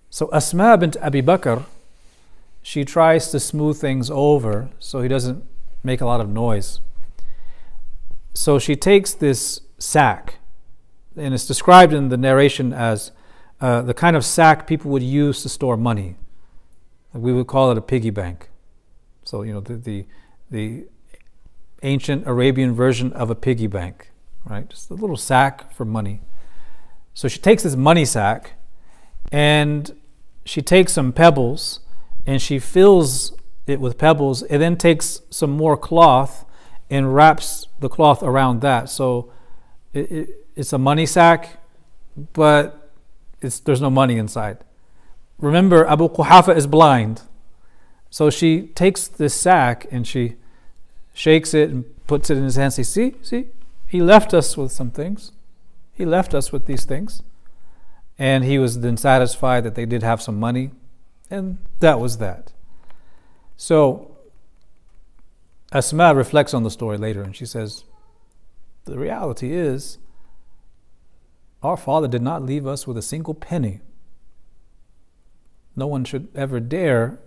So 0.09 0.29
Asma 0.31 0.77
bint 0.77 0.97
Abi 1.01 1.21
Bakr, 1.21 1.65
she 2.61 2.86
tries 2.86 3.31
to 3.31 3.39
smooth 3.39 3.77
things 3.77 4.09
over 4.09 4.69
so 4.79 5.01
he 5.01 5.07
doesn't 5.07 5.43
make 5.83 6.01
a 6.01 6.05
lot 6.05 6.21
of 6.21 6.29
noise. 6.29 6.79
So 8.33 8.59
she 8.59 8.75
takes 8.75 9.13
this 9.13 9.61
sack, 9.77 10.39
and 11.15 11.33
it's 11.33 11.45
described 11.45 11.93
in 11.93 12.09
the 12.09 12.17
narration 12.17 12.73
as 12.73 13.11
uh, 13.61 13.81
the 13.81 13.93
kind 13.93 14.15
of 14.15 14.25
sack 14.25 14.67
people 14.67 14.91
would 14.91 15.03
use 15.03 15.41
to 15.43 15.49
store 15.49 15.77
money. 15.77 16.15
We 17.13 17.31
would 17.31 17.47
call 17.47 17.71
it 17.71 17.77
a 17.77 17.81
piggy 17.81 18.09
bank. 18.09 18.49
So 19.26 19.41
you 19.41 19.53
know 19.53 19.59
the 19.59 19.76
the, 19.76 20.05
the 20.49 20.86
ancient 21.84 22.26
Arabian 22.26 22.73
version 22.73 23.11
of 23.13 23.30
a 23.30 23.36
piggy 23.36 23.67
bank, 23.67 24.11
right? 24.45 24.69
Just 24.69 24.89
a 24.89 24.93
little 24.93 25.17
sack 25.17 25.73
for 25.73 25.84
money. 25.84 26.21
So 27.13 27.28
she 27.28 27.39
takes 27.39 27.63
this 27.63 27.76
money 27.76 28.05
sack 28.05 28.53
and 29.32 29.95
she 30.45 30.61
takes 30.61 30.93
some 30.93 31.11
pebbles 31.11 31.80
and 32.26 32.41
she 32.41 32.59
fills 32.59 33.36
it 33.67 33.80
with 33.80 33.97
pebbles 33.97 34.43
and 34.43 34.61
then 34.61 34.78
takes 34.78 35.21
some 35.30 35.51
more 35.51 35.76
cloth 35.76 36.45
and 36.89 37.15
wraps 37.15 37.67
the 37.80 37.89
cloth 37.89 38.21
around 38.21 38.61
that. 38.61 38.89
So 38.89 39.32
it, 39.93 40.11
it, 40.11 40.30
it's 40.55 40.71
a 40.71 40.78
money 40.78 41.05
sack, 41.05 41.63
but 42.34 42.91
there's 43.39 43.82
no 43.82 43.89
money 43.89 44.17
inside. 44.17 44.57
Remember, 45.39 45.86
Abu 45.88 46.09
Quhafa 46.09 46.55
is 46.55 46.67
blind. 46.67 47.23
So 48.10 48.30
she 48.30 48.68
takes 48.68 49.08
this 49.08 49.34
sack 49.34 49.88
and 49.91 50.08
she 50.08 50.36
shakes 51.14 51.53
it 51.53 51.70
and 51.70 51.86
puts 52.08 52.30
it 52.30 52.38
in 52.38 52.43
his 52.43 52.56
hand. 52.56 52.74
See, 52.74 52.84
see, 52.84 53.16
see, 53.22 53.47
he 53.88 54.01
left 54.01 54.34
us 54.34 54.56
with 54.58 54.72
some 54.72 54.91
things. 54.91 55.32
He 55.93 56.06
left 56.06 56.34
us 56.34 56.51
with 56.51 56.66
these 56.66 56.86
things. 56.86 57.24
And 58.18 58.43
he 58.43 58.58
was 58.58 58.80
then 58.80 58.97
satisfied 58.97 59.64
that 59.64 59.76
they 59.76 59.86
did 59.86 60.03
have 60.03 60.22
some 60.22 60.39
money. 60.39 60.72
And 61.30 61.58
that 61.80 61.99
was 61.99 62.18
that. 62.18 62.51
So 63.58 64.16
Asma 65.72 66.14
reflects 66.14 66.53
on 66.53 66.64
the 66.64 66.72
story 66.72 66.97
later 66.97 67.22
and 67.22 67.36
she 67.36 67.45
says, 67.45 67.84
The 68.86 68.97
reality 68.97 69.53
is, 69.53 69.97
our 71.64 71.78
father 71.78 72.08
did 72.08 72.22
not 72.22 72.43
leave 72.43 72.68
us 72.68 72.86
with 72.86 72.97
a 72.97 73.01
single 73.01 73.34
penny. 73.34 73.82
No 75.76 75.88
one 75.88 76.06
should 76.06 76.28
ever 76.36 76.60
dare 76.60 77.20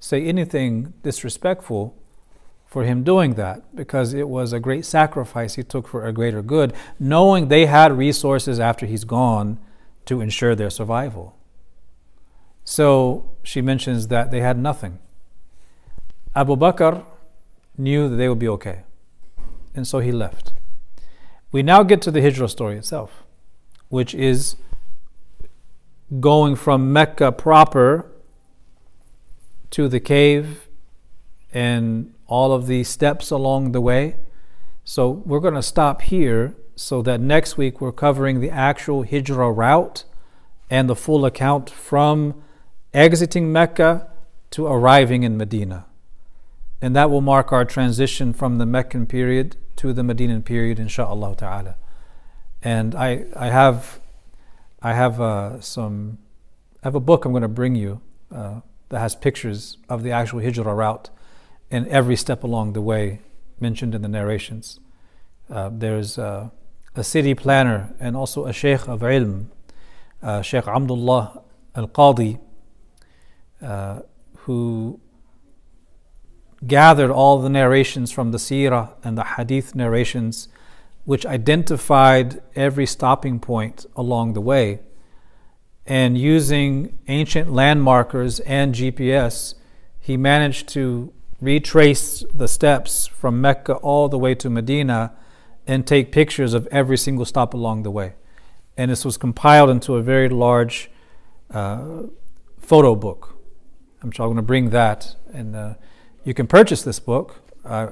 say 0.00 0.24
anything 0.24 0.94
disrespectful 1.02 1.94
for 2.66 2.84
him 2.84 3.02
doing 3.04 3.34
that 3.34 3.76
because 3.76 4.14
it 4.14 4.28
was 4.28 4.52
a 4.52 4.60
great 4.60 4.84
sacrifice 4.84 5.56
he 5.56 5.62
took 5.62 5.86
for 5.86 6.06
a 6.06 6.12
greater 6.12 6.42
good, 6.42 6.72
knowing 6.98 7.48
they 7.48 7.66
had 7.66 7.96
resources 7.96 8.58
after 8.58 8.86
he's 8.86 9.04
gone 9.04 9.58
to 10.06 10.20
ensure 10.20 10.54
their 10.54 10.70
survival. 10.70 11.36
So 12.64 13.30
she 13.42 13.60
mentions 13.60 14.08
that 14.08 14.30
they 14.30 14.40
had 14.40 14.56
nothing. 14.58 14.98
Abu 16.34 16.56
Bakr 16.56 17.04
knew 17.76 18.08
that 18.08 18.16
they 18.16 18.28
would 18.28 18.38
be 18.38 18.48
okay. 18.48 18.82
And 19.74 19.86
so 19.86 19.98
he 19.98 20.12
left. 20.12 20.52
We 21.52 21.62
now 21.62 21.82
get 21.82 22.00
to 22.02 22.10
the 22.10 22.22
Hijrah 22.22 22.48
story 22.48 22.76
itself, 22.76 23.24
which 23.88 24.14
is 24.14 24.56
going 26.20 26.54
from 26.54 26.92
Mecca 26.92 27.32
proper 27.32 28.06
to 29.70 29.88
the 29.88 30.00
cave 30.00 30.68
and 31.52 32.14
all 32.26 32.52
of 32.52 32.66
the 32.66 32.84
steps 32.84 33.30
along 33.30 33.72
the 33.72 33.80
way. 33.80 34.16
So 34.84 35.10
we're 35.10 35.40
going 35.40 35.54
to 35.54 35.62
stop 35.62 36.02
here 36.02 36.54
so 36.76 37.02
that 37.02 37.20
next 37.20 37.56
week 37.56 37.80
we're 37.80 37.92
covering 37.92 38.40
the 38.40 38.50
actual 38.50 39.02
Hijrah 39.02 39.52
route 39.52 40.04
and 40.70 40.88
the 40.88 40.96
full 40.96 41.24
account 41.24 41.68
from 41.68 42.42
exiting 42.94 43.52
Mecca 43.52 44.10
to 44.52 44.66
arriving 44.66 45.22
in 45.22 45.36
Medina. 45.36 45.86
And 46.80 46.96
that 46.96 47.10
will 47.10 47.20
mark 47.20 47.52
our 47.52 47.64
transition 47.64 48.32
from 48.32 48.58
the 48.58 48.66
Meccan 48.66 49.06
period 49.06 49.56
to 49.76 49.92
the 49.92 50.02
Medinan 50.02 50.42
period, 50.42 50.78
inshaAllah 50.78 51.36
ta'ala. 51.36 51.76
And 52.62 52.94
I, 52.94 53.26
I 53.36 53.48
have, 53.48 54.00
I 54.80 54.94
have 54.94 55.20
uh, 55.20 55.60
some, 55.60 56.18
I 56.82 56.86
have 56.86 56.94
a 56.94 57.00
book 57.00 57.24
I'm 57.24 57.32
going 57.32 57.42
to 57.42 57.48
bring 57.48 57.74
you 57.74 58.00
uh, 58.34 58.60
that 58.90 58.98
has 59.00 59.16
pictures 59.16 59.78
of 59.88 60.02
the 60.02 60.12
actual 60.12 60.40
Hijrah 60.40 60.74
route 60.74 61.10
and 61.70 61.86
every 61.88 62.16
step 62.16 62.44
along 62.44 62.74
the 62.74 62.82
way 62.82 63.20
mentioned 63.58 63.94
in 63.94 64.02
the 64.02 64.08
narrations. 64.08 64.80
Uh, 65.48 65.70
there's 65.72 66.18
uh, 66.18 66.50
a 66.94 67.04
city 67.04 67.34
planner 67.34 67.94
and 67.98 68.16
also 68.16 68.46
a 68.46 68.52
sheikh 68.52 68.88
of 68.88 69.00
ilm, 69.00 69.46
uh, 70.22 70.42
Sheikh 70.42 70.66
Abdullah 70.66 71.42
al 71.74 71.88
Qadi, 71.88 72.38
uh, 73.62 74.00
who 74.38 75.00
gathered 76.66 77.10
all 77.10 77.40
the 77.40 77.48
narrations 77.48 78.10
from 78.10 78.32
the 78.32 78.38
seerah 78.38 78.92
and 79.02 79.16
the 79.16 79.24
hadith 79.24 79.74
narrations, 79.74 80.48
which 81.04 81.24
identified 81.24 82.42
every 82.54 82.86
stopping 82.86 83.38
point 83.38 83.86
along 83.96 84.34
the 84.34 84.40
way. 84.40 84.80
And 85.90 86.16
using 86.16 86.98
ancient 87.08 87.52
landmarkers 87.52 88.40
and 88.40 88.74
GPS, 88.74 89.54
he 89.98 90.16
managed 90.16 90.68
to 90.70 91.12
retrace 91.40 92.24
the 92.32 92.48
steps 92.48 93.06
from 93.06 93.40
Mecca 93.40 93.74
all 93.74 94.08
the 94.08 94.18
way 94.18 94.34
to 94.36 94.48
Medina 94.48 95.12
and 95.66 95.86
take 95.86 96.12
pictures 96.12 96.54
of 96.54 96.66
every 96.68 96.96
single 96.96 97.24
stop 97.24 97.52
along 97.54 97.82
the 97.82 97.90
way. 97.90 98.14
And 98.76 98.90
this 98.90 99.04
was 99.04 99.16
compiled 99.16 99.68
into 99.68 99.96
a 99.96 100.02
very 100.02 100.28
large 100.28 100.90
uh, 101.50 102.04
photo 102.58 102.94
book 102.94 103.40
I'm 104.02 104.10
sure 104.10 104.24
I'm 104.24 104.30
going 104.30 104.36
to 104.36 104.42
bring 104.42 104.70
that. 104.70 105.14
And 105.32 105.54
uh, 105.54 105.74
you 106.24 106.34
can 106.34 106.46
purchase 106.46 106.82
this 106.82 106.98
book. 106.98 107.42
Uh, 107.64 107.90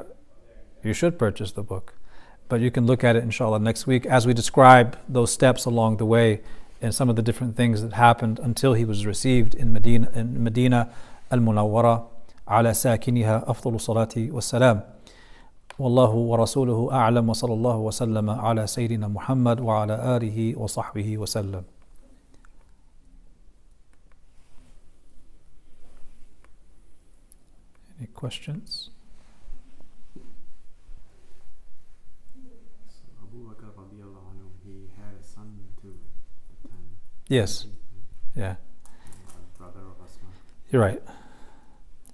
you 0.83 0.93
should 0.93 1.19
purchase 1.19 1.53
the 1.53 1.63
book. 1.63 1.95
But 2.49 2.61
you 2.61 2.71
can 2.71 2.87
look 2.87 3.05
at 3.05 3.15
it, 3.15 3.23
inshallah, 3.23 3.59
next 3.59 3.87
week 3.87 4.07
as 4.07 4.27
we 4.27 4.33
describe 4.33 4.99
those 5.09 5.31
steps 5.31 5.67
along 5.67 5.99
the 5.99 6.07
way 6.07 6.41
and 6.82 6.94
some 6.94 7.10
of 7.10 7.16
the 7.16 7.22
different 7.22 7.56
things 7.56 7.82
that 7.82 7.94
happened 7.94 8.40
until 8.40 8.74
he 8.74 8.86
was 8.86 9.06
received 9.06 9.56
in 9.56 9.72
Medina, 9.74 10.10
in 10.16 10.44
Medina 10.44 10.90
al-Munawwara 11.32 12.04
على 12.48 12.74
ساكنها 12.74 13.50
أفضل 13.52 13.76
الصلاة 13.76 14.10
والسلام 14.18 14.82
والله 15.80 16.10
ورسوله 16.10 16.90
أعلم 16.92 17.30
وصلى 17.30 17.54
الله 17.54 17.78
وسلم 17.78 18.30
على 18.30 18.68
سيدنا 18.68 19.08
محمد 19.08 19.60
وعلى 19.60 20.18
آله 20.18 20.60
وصحبه 20.60 21.18
وسلم 21.18 21.64
Any 28.00 28.08
questions? 28.08 28.90
Yes. 37.29 37.67
Yeah. 38.35 38.57
You're 40.71 40.83
right. 40.83 41.03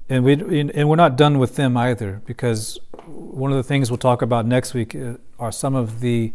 And 0.09 0.23
we 0.23 0.35
and 0.61 0.89
we're 0.89 0.97
not 0.97 1.17
done 1.17 1.39
with 1.39 1.57
them 1.57 1.77
either 1.77 2.23
because 2.27 2.79
one 3.07 3.51
of 3.51 3.57
the 3.57 3.63
things 3.63 3.91
we'll 3.91 3.99
talk 3.99 4.23
about 4.23 4.47
next 4.47 4.75
week 4.75 4.95
uh, 4.95 5.15
are 5.39 5.51
some 5.51 5.75
of 5.75 6.01
the 6.01 6.33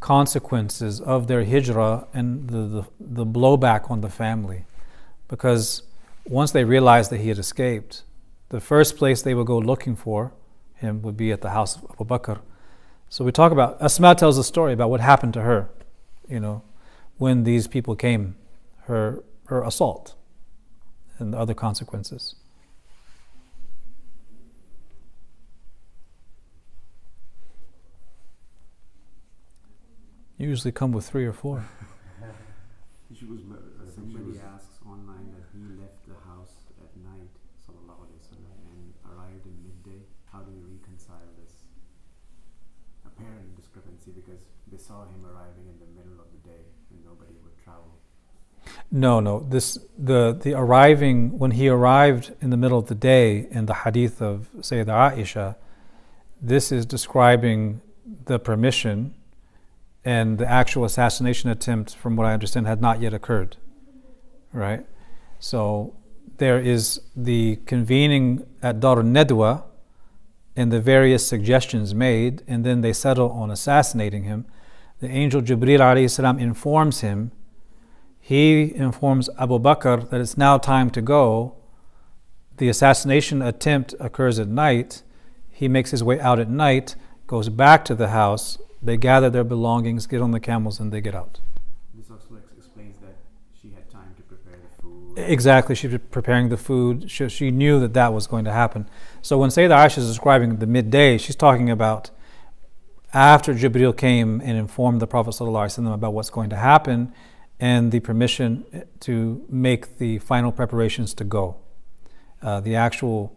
consequences 0.00 1.00
of 1.00 1.26
their 1.26 1.44
hijrah 1.44 2.06
and 2.14 2.48
the, 2.48 2.58
the, 2.58 2.84
the 3.00 3.26
blowback 3.26 3.90
on 3.90 4.00
the 4.00 4.08
family. 4.08 4.64
Because 5.26 5.82
once 6.26 6.52
they 6.52 6.64
realized 6.64 7.10
that 7.10 7.18
he 7.18 7.28
had 7.28 7.38
escaped, 7.38 8.04
the 8.50 8.60
first 8.60 8.96
place 8.96 9.22
they 9.22 9.34
would 9.34 9.46
go 9.46 9.58
looking 9.58 9.96
for 9.96 10.32
him 10.74 11.02
would 11.02 11.16
be 11.16 11.32
at 11.32 11.40
the 11.40 11.50
house 11.50 11.76
of 11.76 11.84
Abu 11.90 12.04
Bakr. 12.04 12.38
So 13.08 13.24
we 13.24 13.32
talk 13.32 13.52
about 13.52 13.82
Asma 13.82 14.14
tells 14.14 14.38
a 14.38 14.44
story 14.44 14.72
about 14.72 14.90
what 14.90 15.00
happened 15.00 15.34
to 15.34 15.42
her, 15.42 15.68
you 16.28 16.40
know, 16.40 16.62
when 17.18 17.44
these 17.44 17.66
people 17.66 17.94
came, 17.94 18.36
her 18.84 19.22
her 19.46 19.62
assault 19.62 20.14
and 21.18 21.32
the 21.32 21.38
other 21.38 21.54
consequences. 21.54 22.34
usually 30.38 30.70
come 30.70 30.92
with 30.92 31.04
three 31.04 31.26
or 31.26 31.32
four. 31.32 31.68
somebody 33.92 34.38
asks 34.38 34.78
online 34.86 35.34
that 35.34 35.42
he 35.52 35.58
left 35.82 36.06
the 36.06 36.14
house 36.30 36.54
at 36.78 36.94
night 37.02 37.28
arrived 39.28 39.44
in 39.44 39.56
midday. 39.62 40.00
How 40.32 40.40
do 40.40 40.52
you 40.52 40.64
reconcile 40.64 41.28
this 41.40 41.64
apparent 43.04 43.56
discrepancy? 43.56 44.12
Because 44.12 44.40
they 44.70 44.78
saw 44.78 45.04
him 45.04 45.24
arriving 45.24 45.68
in 45.68 45.78
the 45.78 45.90
middle 45.92 46.20
of 46.20 46.28
the 46.32 46.40
day 46.48 46.64
and 46.90 47.04
nobody 47.04 47.34
would 47.42 47.56
travel. 47.62 47.98
No, 48.90 49.20
no. 49.20 49.40
This 49.40 49.78
the 49.98 50.32
the 50.32 50.54
arriving 50.54 51.38
when 51.38 51.52
he 51.52 51.68
arrived 51.68 52.34
in 52.40 52.50
the 52.50 52.56
middle 52.56 52.78
of 52.78 52.86
the 52.86 52.94
day 52.94 53.46
in 53.50 53.66
the 53.66 53.74
hadith 53.74 54.22
of 54.22 54.48
Sayyidah 54.60 55.14
Aisha, 55.14 55.56
this 56.40 56.72
is 56.72 56.86
describing 56.86 57.80
the 58.24 58.38
permission 58.38 59.14
and 60.04 60.38
the 60.38 60.48
actual 60.48 60.84
assassination 60.84 61.50
attempt, 61.50 61.94
from 61.94 62.16
what 62.16 62.26
I 62.26 62.32
understand, 62.32 62.66
had 62.66 62.80
not 62.80 63.00
yet 63.00 63.12
occurred. 63.12 63.58
Right? 64.52 64.86
So 65.38 65.94
there 66.38 66.58
is 66.58 67.02
the 67.14 67.56
convening 67.66 68.46
at 68.62 68.80
Dar 68.80 69.02
Nadwa 69.02 69.64
and 70.56 70.72
the 70.72 70.80
various 70.80 71.26
suggestions 71.26 71.94
made, 71.94 72.42
and 72.48 72.64
then 72.64 72.80
they 72.80 72.92
settle 72.92 73.30
on 73.32 73.50
assassinating 73.50 74.24
him. 74.24 74.46
The 75.00 75.08
angel 75.08 75.42
Jibril 75.42 76.08
salam 76.10 76.38
informs 76.38 77.00
him. 77.00 77.32
He 78.28 78.74
informs 78.76 79.30
Abu 79.38 79.58
Bakr 79.58 80.10
that 80.10 80.20
it's 80.20 80.36
now 80.36 80.58
time 80.58 80.90
to 80.90 81.00
go. 81.00 81.54
The 82.58 82.68
assassination 82.68 83.40
attempt 83.40 83.94
occurs 83.98 84.38
at 84.38 84.48
night. 84.48 85.02
He 85.50 85.66
makes 85.66 85.92
his 85.92 86.04
way 86.04 86.20
out 86.20 86.38
at 86.38 86.50
night, 86.50 86.94
goes 87.26 87.48
back 87.48 87.86
to 87.86 87.94
the 87.94 88.08
house. 88.08 88.58
They 88.82 88.98
gather 88.98 89.30
their 89.30 89.44
belongings, 89.44 90.06
get 90.06 90.20
on 90.20 90.32
the 90.32 90.40
camels, 90.40 90.78
and 90.78 90.92
they 90.92 91.00
get 91.00 91.14
out. 91.14 91.40
This 91.94 92.10
also 92.10 92.36
explains 92.54 92.98
that 92.98 93.16
she 93.62 93.70
had 93.70 93.88
time 93.90 94.12
to 94.18 94.22
prepare 94.24 94.58
the 94.58 94.82
food. 94.82 95.14
Exactly. 95.16 95.74
She 95.74 95.88
was 95.88 95.98
preparing 96.10 96.50
the 96.50 96.58
food. 96.58 97.10
She, 97.10 97.30
she, 97.30 97.50
knew 97.50 97.80
that 97.80 97.94
that 97.94 98.12
was 98.12 98.26
going 98.26 98.44
to 98.44 98.52
happen. 98.52 98.90
So 99.22 99.38
when 99.38 99.48
Sayyidah 99.48 99.86
Aisha 99.86 99.98
is 100.00 100.06
describing 100.06 100.56
the 100.56 100.66
midday, 100.66 101.16
she's 101.16 101.34
talking 101.34 101.70
about 101.70 102.10
after 103.14 103.54
Jibril 103.54 103.96
came 103.96 104.42
and 104.42 104.58
informed 104.58 105.00
the 105.00 105.06
Prophet 105.06 105.30
ﷺ 105.30 105.94
about 105.94 106.12
what's 106.12 106.28
going 106.28 106.50
to 106.50 106.56
happen 106.56 107.14
and 107.60 107.90
the 107.90 108.00
permission 108.00 108.64
to 109.00 109.44
make 109.48 109.98
the 109.98 110.18
final 110.18 110.52
preparations 110.52 111.14
to 111.14 111.24
go. 111.24 111.56
Uh, 112.40 112.60
the 112.60 112.76
actual, 112.76 113.32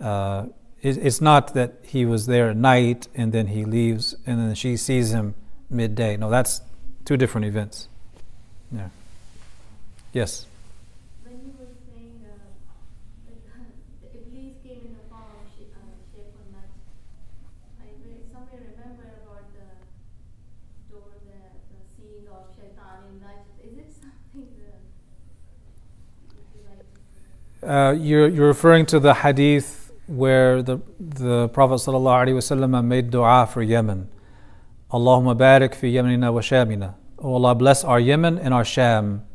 uh, 0.00 0.46
it, 0.80 0.96
it's 0.96 1.20
not 1.20 1.54
that 1.54 1.74
he 1.82 2.06
was 2.06 2.26
there 2.26 2.50
at 2.50 2.56
night 2.56 3.08
and 3.14 3.32
then 3.32 3.48
he 3.48 3.64
leaves 3.64 4.14
and 4.26 4.40
then 4.40 4.54
she 4.54 4.76
sees 4.76 5.10
him 5.10 5.34
midday. 5.68 6.16
No, 6.16 6.30
that's 6.30 6.62
two 7.04 7.16
different 7.16 7.46
events. 7.46 7.88
Yeah. 8.72 8.88
Yes. 10.12 10.46
Uh, 27.62 27.94
you're, 27.98 28.26
you're 28.26 28.46
referring 28.46 28.86
to 28.86 28.98
the 28.98 29.12
hadith 29.12 29.92
where 30.06 30.62
the, 30.62 30.80
the 30.98 31.48
Prophet 31.48 31.74
ﷺ 31.74 32.84
made 32.84 33.10
dua 33.10 33.46
for 33.46 33.62
Yemen. 33.62 34.08
Allahumma 34.90 35.36
barik 35.36 35.74
fi 35.74 35.92
Yemenina 35.92 36.32
wa 36.32 36.40
Shamina. 36.40 36.94
Oh 37.18 37.34
Allah, 37.34 37.54
bless 37.54 37.84
our 37.84 38.00
Yemen 38.00 38.38
and 38.38 38.54
our 38.54 38.64
Sham. 38.64 39.26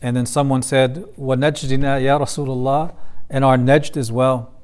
And 0.00 0.16
then 0.16 0.24
someone 0.24 0.62
said, 0.62 1.04
Wa 1.16 1.34
najdina 1.34 2.00
ya 2.00 2.20
Rasulullah, 2.20 2.94
and 3.28 3.44
our 3.44 3.56
Najd 3.56 3.96
as 3.96 4.12
well. 4.12 4.54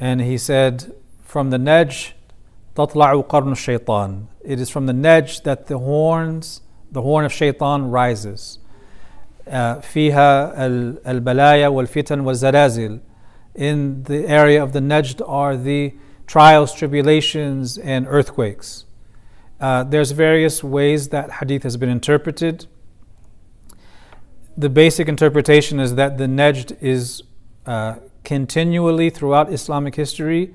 And 0.00 0.22
he 0.22 0.38
said, 0.38 0.94
From 1.22 1.50
the 1.50 1.58
Najd, 1.58 2.12
tatla'u 2.74 3.26
qarnu 3.26 3.54
shaitan. 3.54 4.28
It 4.42 4.58
is 4.58 4.70
from 4.70 4.86
the 4.86 4.94
Najd 4.94 5.42
that 5.42 5.66
the 5.66 5.78
horns, 5.78 6.62
the 6.90 7.02
horn 7.02 7.26
of 7.26 7.32
shaitan 7.32 7.90
rises. 7.90 8.58
فيها 9.81 10.53
البلايا 11.07 11.67
والفتن 11.67 12.19
والزلازل. 12.19 12.99
In 13.55 14.03
the 14.03 14.27
area 14.27 14.61
of 14.61 14.73
the 14.73 14.79
Najd 14.79 15.21
are 15.27 15.57
the 15.57 15.93
trials, 16.27 16.73
tribulations, 16.73 17.77
and 17.77 18.05
earthquakes. 18.07 18.85
Uh, 19.59 19.83
there's 19.83 20.11
various 20.11 20.63
ways 20.63 21.09
that 21.09 21.31
hadith 21.39 21.63
has 21.63 21.77
been 21.77 21.89
interpreted. 21.89 22.67
The 24.55 24.69
basic 24.69 25.07
interpretation 25.07 25.79
is 25.79 25.95
that 25.95 26.17
the 26.17 26.25
Najd 26.25 26.77
is 26.81 27.23
uh, 27.65 27.95
continually 28.23 29.09
throughout 29.09 29.51
Islamic 29.51 29.95
history 29.95 30.53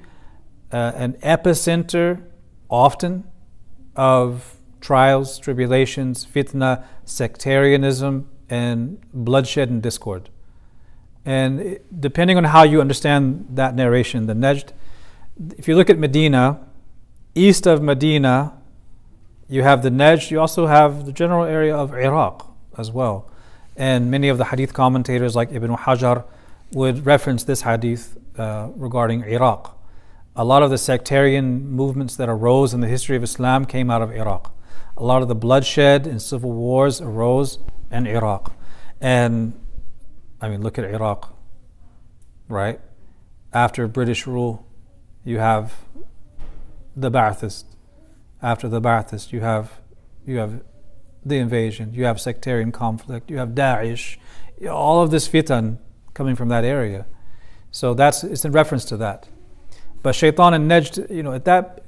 uh, 0.71 0.93
an 0.95 1.15
epicenter, 1.15 2.23
often, 2.69 3.25
of 3.97 4.57
trials, 4.81 5.39
tribulations, 5.39 6.27
fitna, 6.27 6.85
sectarianism, 7.05 8.29
and 8.50 9.00
bloodshed 9.14 9.70
and 9.70 9.82
discord. 9.82 10.30
And 11.26 11.80
depending 12.00 12.38
on 12.38 12.46
how 12.46 12.64
you 12.64 12.80
understand 12.80 13.48
that 13.52 13.76
narration, 13.76 14.28
the 14.28 14.34
Najd, 14.34 14.72
if 15.58 15.68
you 15.68 15.76
look 15.76 15.90
at 15.90 16.00
Medina, 16.00 16.66
east 17.36 17.68
of 17.68 17.82
Medina, 17.82 18.54
you 19.50 19.64
have 19.64 19.84
the 19.84 19.90
Najd, 19.90 20.32
you 20.32 20.40
also 20.40 20.68
have 20.68 21.06
the 21.06 21.12
general 21.12 21.44
area 21.44 21.76
of 21.76 21.94
Iraq 21.94 22.50
as 22.78 22.92
well. 22.92 23.30
And 23.76 24.10
many 24.10 24.30
of 24.30 24.38
the 24.38 24.46
hadith 24.46 24.74
commentators, 24.74 25.36
like 25.36 25.52
Ibn 25.52 25.76
Hajar, 25.76 26.24
would 26.72 27.06
reference 27.06 27.44
this 27.44 27.62
hadith 27.62 28.18
uh, 28.38 28.70
regarding 28.76 29.24
Iraq. 29.24 29.78
A 30.36 30.44
lot 30.46 30.64
of 30.64 30.70
the 30.70 30.78
sectarian 30.78 31.70
movements 31.70 32.16
that 32.16 32.30
arose 32.30 32.74
in 32.74 32.82
the 32.82 32.88
history 32.88 33.16
of 33.16 33.24
Islam 33.24 33.66
came 33.66 33.90
out 33.90 34.02
of 34.02 34.12
Iraq. 34.12 34.54
A 34.96 35.04
lot 35.04 35.22
of 35.22 35.28
the 35.28 35.36
bloodshed 35.36 36.08
and 36.08 36.22
civil 36.22 36.52
wars 36.52 37.02
arose 37.02 37.60
in 37.92 38.08
Iraq. 38.08 38.54
And 39.02 39.54
I 40.42 40.50
mean, 40.50 40.62
look 40.62 40.78
at 40.78 40.86
Iraq, 40.86 41.36
right? 42.48 42.80
After 43.54 43.88
British 43.88 44.28
rule, 44.28 44.66
you 45.24 45.40
have 45.40 45.74
the 46.96 47.12
Ba'athist. 47.12 47.66
After 48.42 48.68
the 48.68 48.82
Ba'athist, 48.82 49.32
you 49.32 49.42
have 49.42 49.82
you 50.26 50.38
have 50.38 50.62
the 51.26 51.38
invasion, 51.38 51.94
you 51.94 52.06
have 52.06 52.20
sectarian 52.20 52.72
conflict, 52.72 53.30
you 53.30 53.38
have 53.38 53.50
Daesh, 53.50 54.18
all 54.70 55.02
of 55.02 55.12
this 55.12 55.28
fitan 55.28 55.78
coming 56.14 56.36
from 56.36 56.50
that 56.50 56.64
area. 56.64 57.06
So 57.72 57.94
that's 57.94 58.24
it's 58.24 58.46
in 58.46 58.52
reference 58.52 58.86
to 58.86 58.98
that. 58.98 59.28
But 60.04 60.16
shaitan 60.16 60.54
and 60.54 60.70
najd, 60.70 61.10
you 61.10 61.24
know, 61.24 61.34
at 61.34 61.46
that 61.46 61.84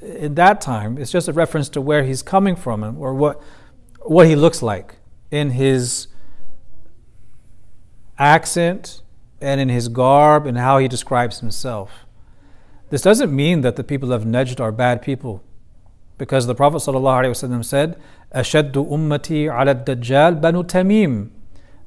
in 0.00 0.34
that 0.34 0.60
time, 0.60 0.98
it's 0.98 1.10
just 1.10 1.28
a 1.28 1.32
reference 1.32 1.68
to 1.70 1.80
where 1.80 2.04
he's 2.04 2.22
coming 2.22 2.56
from 2.56 2.82
and 2.82 2.98
or 2.98 3.14
what 3.14 3.42
what 4.00 4.26
he 4.26 4.36
looks 4.36 4.62
like 4.62 4.96
in 5.30 5.50
his 5.50 6.08
accent 8.18 9.02
and 9.40 9.60
in 9.60 9.68
his 9.68 9.88
garb 9.88 10.46
and 10.46 10.58
how 10.58 10.78
he 10.78 10.88
describes 10.88 11.40
himself. 11.40 12.06
This 12.90 13.02
doesn't 13.02 13.34
mean 13.34 13.62
that 13.62 13.76
the 13.76 13.84
people 13.84 14.12
of 14.12 14.24
Najd 14.24 14.60
are 14.60 14.72
bad 14.72 15.02
people, 15.02 15.42
because 16.18 16.46
the 16.46 16.54
Prophet 16.54 16.78
ﷺ 16.78 17.64
said, 17.64 17.96
"Ashaddu 18.34 18.88
ummati 18.88 19.44
ala 19.44 19.74
dajjal 19.74 20.40
banu 20.40 20.62
Tamim." 20.62 21.30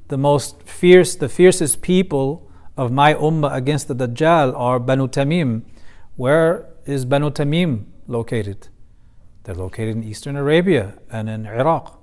The 0.08 0.18
most 0.18 0.62
fierce, 0.62 1.14
the 1.14 1.28
fiercest 1.28 1.82
people 1.82 2.48
of 2.78 2.90
my 2.92 3.12
ummah 3.14 3.52
against 3.52 3.88
the 3.88 3.94
Dajjal 3.94 4.54
are 4.56 4.78
Banu 4.78 5.08
Tamim. 5.08 5.62
Where 6.16 6.66
is 6.86 7.04
Banu 7.04 7.30
Tamim 7.30 7.84
located? 8.06 8.68
They're 9.42 9.54
located 9.54 9.96
in 9.96 10.04
eastern 10.04 10.36
Arabia 10.36 10.94
and 11.10 11.28
in 11.28 11.46
Iraq. 11.46 11.97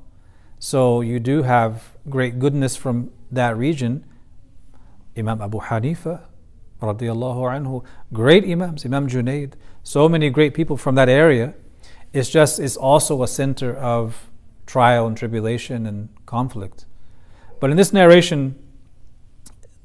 So 0.66 1.02
you 1.02 1.20
do 1.20 1.44
have 1.44 1.92
great 2.10 2.40
goodness 2.40 2.76
from 2.76 3.12
that 3.30 3.56
region. 3.56 4.04
Imam 5.16 5.40
Abu 5.40 5.60
Hanifa, 5.60 6.22
radiallahu 6.82 7.44
anhu, 7.56 7.86
great 8.12 8.44
Imams, 8.46 8.84
Imam 8.84 9.08
Junaid, 9.08 9.54
so 9.84 10.10
many 10.10 10.32
great 10.32 10.56
people 10.56 10.76
from 10.76 10.96
that 10.96 11.08
area. 11.08 11.54
It's 12.14 12.32
just, 12.32 12.60
it's 12.60 12.76
also 12.76 13.22
a 13.22 13.28
center 13.28 13.76
of 13.76 14.32
trial 14.66 15.06
and 15.06 15.16
tribulation 15.16 15.86
and 15.86 16.10
conflict. 16.26 16.86
But 17.60 17.70
in 17.70 17.78
this 17.78 17.94
narration, 17.94 18.56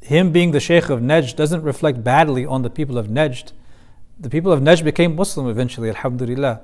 him 0.00 0.32
being 0.32 0.52
the 0.52 0.60
Sheikh 0.60 0.88
of 0.88 1.00
Najd 1.00 1.36
doesn't 1.36 1.62
reflect 1.62 2.02
badly 2.02 2.46
on 2.46 2.62
the 2.62 2.70
people 2.70 2.96
of 2.96 3.08
Najd 3.08 3.52
the 4.18 4.30
people 4.30 4.50
of 4.50 4.60
Najd 4.60 4.82
became 4.82 5.14
Muslim 5.14 5.46
eventually, 5.46 5.90
alhamdulillah. 5.90 6.62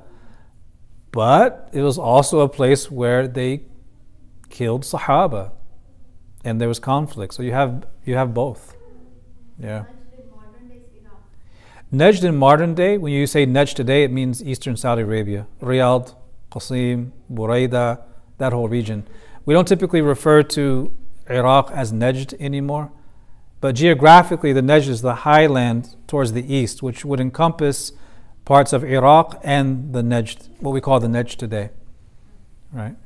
But 1.13 1.69
it 1.75 1.83
was 1.83 1.99
also 1.99 2.41
a 2.41 2.49
place 2.49 2.91
where 2.91 3.29
they 3.29 3.63
killed 4.57 4.85
Sahaba 4.85 5.51
and 6.43 6.59
there 6.59 6.69
was 6.69 6.79
conflict. 6.79 7.35
So 7.35 7.43
you 7.43 7.53
have 7.53 7.87
you 8.07 8.15
have 8.15 8.33
both. 8.33 8.75
Yeah. 9.59 9.85
Najd 11.93 12.25
in 12.25 12.37
modern 12.37 12.75
day, 12.75 12.99
when 12.99 13.13
you 13.13 13.27
say 13.27 13.47
Najd 13.47 13.75
today, 13.75 14.03
it 14.03 14.11
means 14.11 14.43
eastern 14.43 14.77
Saudi 14.77 15.03
Arabia, 15.03 15.47
Riyadh, 15.61 16.15
Qasim, 16.51 17.13
Buraida, 17.33 18.03
that 18.39 18.53
whole 18.53 18.69
region. 18.69 19.07
We 19.45 19.55
don't 19.55 19.69
typically 19.69 20.01
refer 20.01 20.43
to 20.59 20.93
Iraq 21.29 21.71
as 21.71 21.93
Najd 21.93 22.35
anymore. 22.41 22.91
But 23.61 23.77
geographically, 23.77 24.53
the 24.53 24.63
Najd 24.63 24.89
is 24.89 25.01
the 25.03 25.17
highland 25.31 25.95
towards 26.07 26.33
the 26.33 26.45
east, 26.53 26.83
which 26.83 27.05
would 27.05 27.21
encompass 27.21 27.93
parts 28.45 28.73
of 28.73 28.85
Iraq 28.85 29.41
and 29.45 29.93
the 29.93 30.03
Najd, 30.03 30.49
what 30.61 30.73
we 30.73 30.81
call 30.81 30.99
the 30.99 31.09
Najd 31.09 31.37
today. 31.37 31.71
Right? 32.73 32.97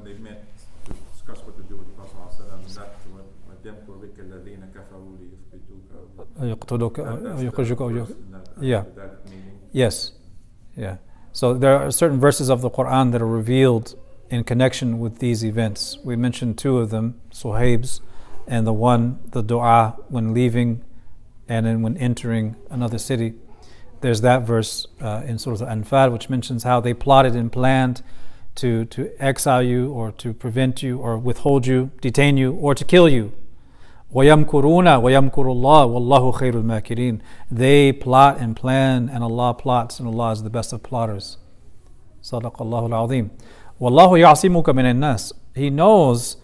when 0.00 0.04
they 0.04 0.18
met 0.20 0.44
to 0.86 0.94
discuss 1.12 1.38
what 1.44 1.56
to 1.56 1.62
do 1.64 1.76
with 1.76 1.86
the 1.86 1.92
Prophet, 1.92 2.14
that 6.16 6.29
Yeah. 8.60 8.84
Yes. 9.72 10.12
Yeah. 10.76 10.96
So 11.32 11.54
there 11.54 11.76
are 11.76 11.90
certain 11.90 12.18
verses 12.18 12.48
of 12.48 12.60
the 12.60 12.70
Quran 12.70 13.12
that 13.12 13.22
are 13.22 13.26
revealed 13.26 13.94
in 14.30 14.44
connection 14.44 14.98
with 14.98 15.18
these 15.18 15.44
events. 15.44 15.98
We 16.04 16.16
mentioned 16.16 16.58
two 16.58 16.78
of 16.78 16.90
them, 16.90 17.20
Suhaib's, 17.32 18.00
and 18.46 18.66
the 18.66 18.72
one, 18.72 19.20
the 19.30 19.42
dua 19.42 19.96
when 20.08 20.34
leaving 20.34 20.84
and 21.48 21.66
then 21.66 21.82
when 21.82 21.96
entering 21.96 22.56
another 22.70 22.98
city. 22.98 23.34
There's 24.00 24.22
that 24.22 24.42
verse 24.42 24.86
uh, 25.00 25.22
in 25.26 25.38
Surah 25.38 25.66
Al-Anfal 25.66 26.12
which 26.12 26.30
mentions 26.30 26.62
how 26.62 26.80
they 26.80 26.94
plotted 26.94 27.36
and 27.36 27.52
planned 27.52 28.02
to, 28.56 28.84
to 28.86 29.10
exile 29.18 29.62
you 29.62 29.92
or 29.92 30.12
to 30.12 30.32
prevent 30.32 30.82
you 30.82 30.98
or 30.98 31.18
withhold 31.18 31.66
you, 31.66 31.90
detain 32.00 32.36
you, 32.36 32.52
or 32.52 32.74
to 32.74 32.84
kill 32.84 33.08
you. 33.08 33.32
وَيَمْكُرُونَ 34.13 35.01
وَيَمْكُرُ 35.01 35.45
اللَّهُ 35.45 35.85
وَاللَّهُ 35.85 36.33
خَيْرُ 36.33 36.53
الْمَاكِرِينَ 36.63 37.21
They 37.51 37.91
plot 37.91 38.37
and 38.39 38.55
plan 38.55 39.09
and 39.09 39.23
Allah 39.23 39.53
plots 39.53 39.99
and 39.99 40.07
Allah 40.07 40.31
is 40.31 40.43
the 40.43 40.49
best 40.49 40.71
of 40.71 40.83
plotters. 40.83 41.37
صدق 42.23 42.61
الله 42.61 42.89
العظيم. 42.89 43.29
Wallahu 43.79 44.17
ya'simuka 44.19 44.73
min 44.73 44.99
nas. 44.99 45.33
He 45.53 45.69
knows 45.69 46.37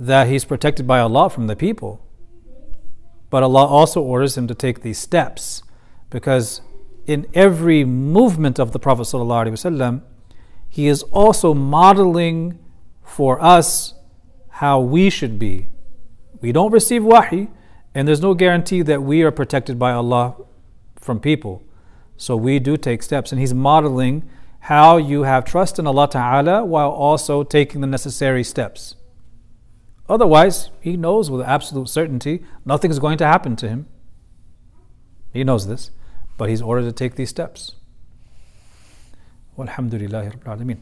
that 0.00 0.28
he's 0.28 0.44
protected 0.44 0.86
by 0.86 1.00
Allah 1.00 1.28
from 1.28 1.46
the 1.46 1.56
people. 1.56 2.00
But 3.30 3.42
Allah 3.42 3.66
also 3.66 4.00
orders 4.00 4.38
him 4.38 4.46
to 4.46 4.54
take 4.54 4.80
these 4.80 4.98
steps 4.98 5.62
because 6.10 6.62
in 7.06 7.26
every 7.34 7.84
movement 7.84 8.58
of 8.58 8.72
the 8.72 8.78
Prophet 8.78 9.02
ﷺ, 9.02 10.02
he 10.68 10.86
is 10.86 11.02
also 11.04 11.54
modeling 11.54 12.58
for 13.02 13.42
us 13.42 13.94
how 14.48 14.80
we 14.80 15.10
should 15.10 15.38
be. 15.38 15.68
we 16.43 16.51
don't 16.51 16.71
receive 16.73 17.05
wahi, 17.05 17.47
and 17.95 18.05
there's 18.05 18.19
no 18.19 18.33
guarantee 18.33 18.81
that 18.81 19.01
we 19.01 19.23
are 19.23 19.31
protected 19.31 19.79
by 19.79 19.93
Allah 19.93 20.35
from 20.99 21.21
people. 21.21 21.63
So 22.17 22.35
we 22.35 22.59
do 22.59 22.75
take 22.75 23.01
steps, 23.01 23.31
and 23.31 23.39
he's 23.39 23.53
modeling 23.53 24.29
how 24.59 24.97
you 24.97 25.23
have 25.23 25.45
trust 25.45 25.79
in 25.79 25.87
Allah 25.87 26.09
Ta'ala 26.09 26.65
while 26.65 26.89
also 26.89 27.43
taking 27.43 27.79
the 27.79 27.87
necessary 27.87 28.43
steps. 28.43 28.95
Otherwise, 30.09 30.69
he 30.81 30.97
knows 30.97 31.31
with 31.31 31.39
absolute 31.47 31.87
certainty 31.87 32.43
nothing 32.65 32.91
is 32.91 32.99
going 32.99 33.17
to 33.19 33.25
happen 33.25 33.55
to 33.55 33.69
him. 33.69 33.87
He 35.31 35.45
knows 35.45 35.65
this, 35.65 35.91
but 36.37 36.49
he's 36.49 36.61
ordered 36.61 36.83
to 36.83 36.91
take 36.91 37.15
these 37.15 37.29
steps. 37.29 37.75
Walhamdulillahi 39.57 40.43
Rabbil. 40.43 40.77